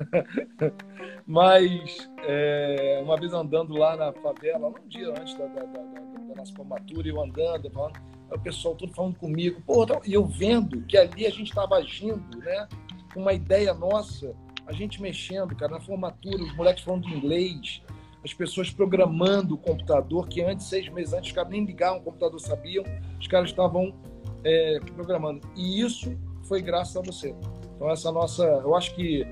Mas 1.26 2.08
é, 2.26 2.98
uma 3.04 3.18
vez 3.20 3.34
andando 3.34 3.74
lá 3.74 3.94
na 3.94 4.14
favela, 4.14 4.68
um 4.68 4.88
dia 4.88 5.10
antes 5.10 5.34
da, 5.34 5.44
da, 5.48 5.64
da, 5.64 5.82
da 5.82 6.34
nossa 6.34 6.54
formatura, 6.54 7.06
eu 7.06 7.22
andando, 7.22 7.70
falando, 7.70 8.00
o 8.30 8.38
pessoal 8.38 8.74
todo 8.74 8.94
falando 8.94 9.18
comigo, 9.18 9.60
pô, 9.66 9.84
e 10.06 10.14
eu 10.14 10.24
vendo 10.24 10.80
que 10.86 10.96
ali 10.96 11.26
a 11.26 11.30
gente 11.30 11.48
estava 11.48 11.76
agindo, 11.76 12.38
né? 12.38 12.66
Com 13.12 13.20
uma 13.20 13.34
ideia 13.34 13.74
nossa, 13.74 14.34
a 14.66 14.72
gente 14.72 15.02
mexendo, 15.02 15.54
cara, 15.54 15.72
na 15.72 15.80
formatura, 15.80 16.42
os 16.42 16.56
moleques 16.56 16.82
falando 16.82 17.06
inglês, 17.06 17.82
as 18.26 18.34
pessoas 18.34 18.68
programando 18.70 19.54
o 19.54 19.58
computador, 19.58 20.26
que 20.26 20.42
antes, 20.42 20.66
seis 20.66 20.88
meses 20.88 21.14
antes, 21.14 21.30
os 21.30 21.32
caras 21.32 21.48
nem 21.48 21.64
ligavam 21.64 22.00
o 22.00 22.02
computador, 22.02 22.40
sabiam, 22.40 22.82
os 23.20 23.28
caras 23.28 23.50
estavam 23.50 23.94
é, 24.42 24.80
programando. 24.96 25.46
E 25.54 25.80
isso 25.80 26.18
foi 26.42 26.60
graças 26.60 26.96
a 26.96 27.00
você. 27.00 27.36
Então, 27.76 27.88
essa 27.88 28.10
nossa. 28.10 28.42
Eu 28.44 28.74
acho 28.74 28.96
que 28.96 29.24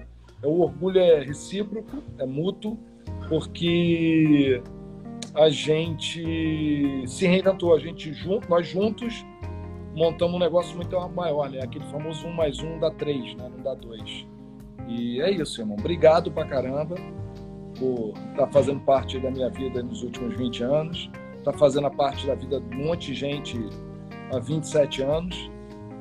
o 0.44 0.60
orgulho 0.60 1.00
é 1.00 1.24
recíproco, 1.24 2.04
é 2.18 2.24
mútuo, 2.24 2.78
porque 3.28 4.62
a 5.34 5.48
gente 5.48 7.04
se 7.08 7.26
reinventou, 7.26 7.74
a 7.74 7.80
gente 7.80 8.12
junto, 8.12 8.48
nós 8.48 8.64
juntos 8.68 9.26
montamos 9.92 10.36
um 10.36 10.38
negócio 10.38 10.76
muito 10.76 10.96
maior, 11.08 11.50
né? 11.50 11.58
Aquele 11.60 11.84
famoso 11.86 12.28
um 12.28 12.32
mais 12.32 12.60
um 12.60 12.78
dá 12.78 12.92
três, 12.92 13.34
né? 13.34 13.50
Não 13.56 13.60
dá 13.60 13.74
dois. 13.74 14.24
E 14.86 15.20
é 15.20 15.32
isso, 15.32 15.60
irmão. 15.60 15.76
Obrigado 15.76 16.30
pra 16.30 16.44
caramba 16.44 16.94
por 17.78 18.14
estar 18.30 18.46
tá 18.46 18.46
fazendo 18.48 18.80
parte 18.80 19.18
da 19.18 19.30
minha 19.30 19.50
vida 19.50 19.82
nos 19.82 20.02
últimos 20.02 20.34
20 20.34 20.62
anos, 20.62 21.10
tá 21.44 21.52
fazendo 21.52 21.86
a 21.86 21.90
parte 21.90 22.26
da 22.26 22.34
vida 22.34 22.60
de 22.60 22.76
um 22.76 22.86
monte 22.86 23.12
de 23.12 23.14
gente 23.14 23.58
há 24.32 24.38
27 24.38 25.02
anos. 25.02 25.50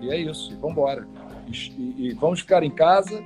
E 0.02 0.10
é 0.10 0.18
isso, 0.18 0.52
e 0.52 0.56
vamos 0.56 0.72
embora. 0.72 1.08
E, 1.48 2.08
e 2.08 2.14
vamos 2.14 2.40
ficar 2.40 2.64
em 2.64 2.72
casa 2.72 3.24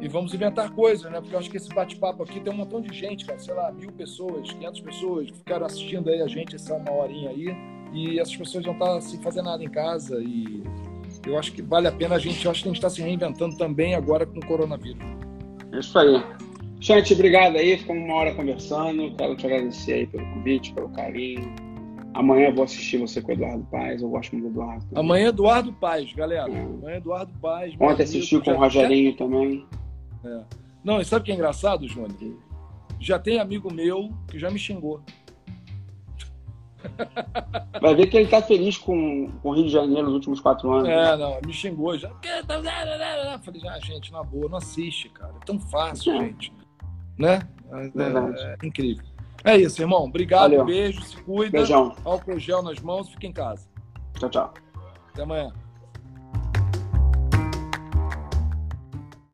e 0.00 0.08
vamos 0.08 0.32
inventar 0.32 0.70
coisas, 0.70 1.10
né? 1.10 1.20
Porque 1.20 1.34
eu 1.34 1.38
acho 1.38 1.50
que 1.50 1.56
esse 1.56 1.68
bate-papo 1.74 2.22
aqui 2.22 2.40
tem 2.40 2.52
um 2.52 2.56
montão 2.56 2.80
de 2.80 2.94
gente, 2.96 3.24
cara, 3.24 3.38
sei 3.38 3.54
lá, 3.54 3.72
mil 3.72 3.90
pessoas, 3.92 4.52
quinhentas 4.52 4.80
pessoas 4.80 5.30
que 5.30 5.36
ficaram 5.38 5.66
assistindo 5.66 6.08
aí 6.08 6.22
a 6.22 6.28
gente 6.28 6.54
essa 6.54 6.74
uma 6.74 6.92
horinha 6.92 7.30
aí 7.30 7.56
e 7.92 8.20
essas 8.20 8.36
pessoas 8.36 8.64
não 8.64 8.72
estão 8.74 9.00
sem 9.00 9.20
fazer 9.20 9.42
nada 9.42 9.62
em 9.62 9.70
casa 9.70 10.20
e 10.22 10.62
eu 11.26 11.38
acho 11.38 11.52
que 11.52 11.62
vale 11.62 11.88
a 11.88 11.92
pena 11.92 12.14
a 12.14 12.18
gente, 12.18 12.44
eu 12.44 12.50
acho 12.50 12.62
que 12.62 12.68
a 12.68 12.72
gente 12.72 12.78
está 12.78 12.90
se 12.90 13.02
reinventando 13.02 13.56
também 13.56 13.94
agora 13.94 14.24
com 14.24 14.38
o 14.38 14.46
coronavírus. 14.46 15.02
É 15.72 15.80
isso 15.80 15.98
aí. 15.98 16.22
Gente, 16.80 17.12
obrigado 17.12 17.56
aí, 17.56 17.76
ficamos 17.76 18.04
uma 18.04 18.14
hora 18.14 18.34
conversando, 18.34 19.12
quero 19.16 19.36
te 19.36 19.46
agradecer 19.46 19.92
aí 19.94 20.06
pelo 20.06 20.24
convite, 20.32 20.72
pelo 20.72 20.88
carinho. 20.90 21.52
Amanhã 22.14 22.48
eu 22.48 22.54
vou 22.54 22.64
assistir 22.64 22.98
você 22.98 23.20
com 23.20 23.32
o 23.32 23.34
Eduardo 23.34 23.66
Paz, 23.70 24.00
eu 24.00 24.08
gosto 24.08 24.32
muito 24.32 24.44
do 24.44 24.50
Eduardo. 24.52 24.84
Também. 24.86 25.04
Amanhã 25.04 25.28
Eduardo 25.28 25.72
Paz, 25.72 26.12
galera. 26.12 26.50
É. 26.50 26.60
Amanhã 26.60 26.96
Eduardo 26.96 27.32
Paz. 27.40 27.74
Ontem 27.78 28.02
assisti 28.02 28.40
com 28.40 28.52
o 28.52 28.56
Rogerinho 28.56 29.16
também. 29.16 29.66
É. 30.24 30.40
Não, 30.84 31.00
e 31.00 31.04
sabe 31.04 31.22
o 31.22 31.24
que 31.24 31.32
é 31.32 31.34
engraçado, 31.34 31.86
Júnior? 31.86 32.38
Já 33.00 33.18
tem 33.18 33.38
amigo 33.38 33.72
meu 33.72 34.10
que 34.28 34.38
já 34.38 34.50
me 34.50 34.58
xingou. 34.58 35.00
Vai 37.80 37.94
ver 37.94 38.06
que 38.06 38.16
ele 38.16 38.28
tá 38.28 38.40
feliz 38.40 38.78
com, 38.78 39.30
com 39.42 39.50
o 39.50 39.52
Rio 39.52 39.64
de 39.64 39.70
Janeiro 39.70 40.04
nos 40.04 40.14
últimos 40.14 40.40
quatro 40.40 40.72
anos. 40.72 40.88
É, 40.88 41.16
não, 41.16 41.40
me 41.44 41.52
xingou 41.52 41.98
já. 41.98 42.08
Falei, 43.42 43.62
ah, 43.68 43.78
gente, 43.80 44.12
na 44.12 44.22
boa, 44.22 44.48
não 44.48 44.58
assiste, 44.58 45.08
cara. 45.08 45.34
É 45.42 45.44
tão 45.44 45.58
fácil, 45.58 46.12
é. 46.14 46.18
gente. 46.20 46.52
Né? 47.18 47.40
É, 47.72 48.62
é, 48.62 48.66
incrível. 48.66 49.04
É 49.44 49.56
isso, 49.56 49.80
irmão. 49.80 50.04
Obrigado, 50.04 50.50
Valeu. 50.50 50.64
beijo, 50.64 51.02
se 51.02 51.16
cuida. 51.22 51.58
Beijão. 51.58 51.94
Álcool 52.04 52.38
gel 52.38 52.62
nas 52.62 52.80
mãos, 52.80 53.10
fica 53.10 53.26
em 53.26 53.32
casa. 53.32 53.66
Tchau, 54.18 54.30
tchau. 54.30 54.54
Até 55.12 55.22
amanhã. 55.22 55.52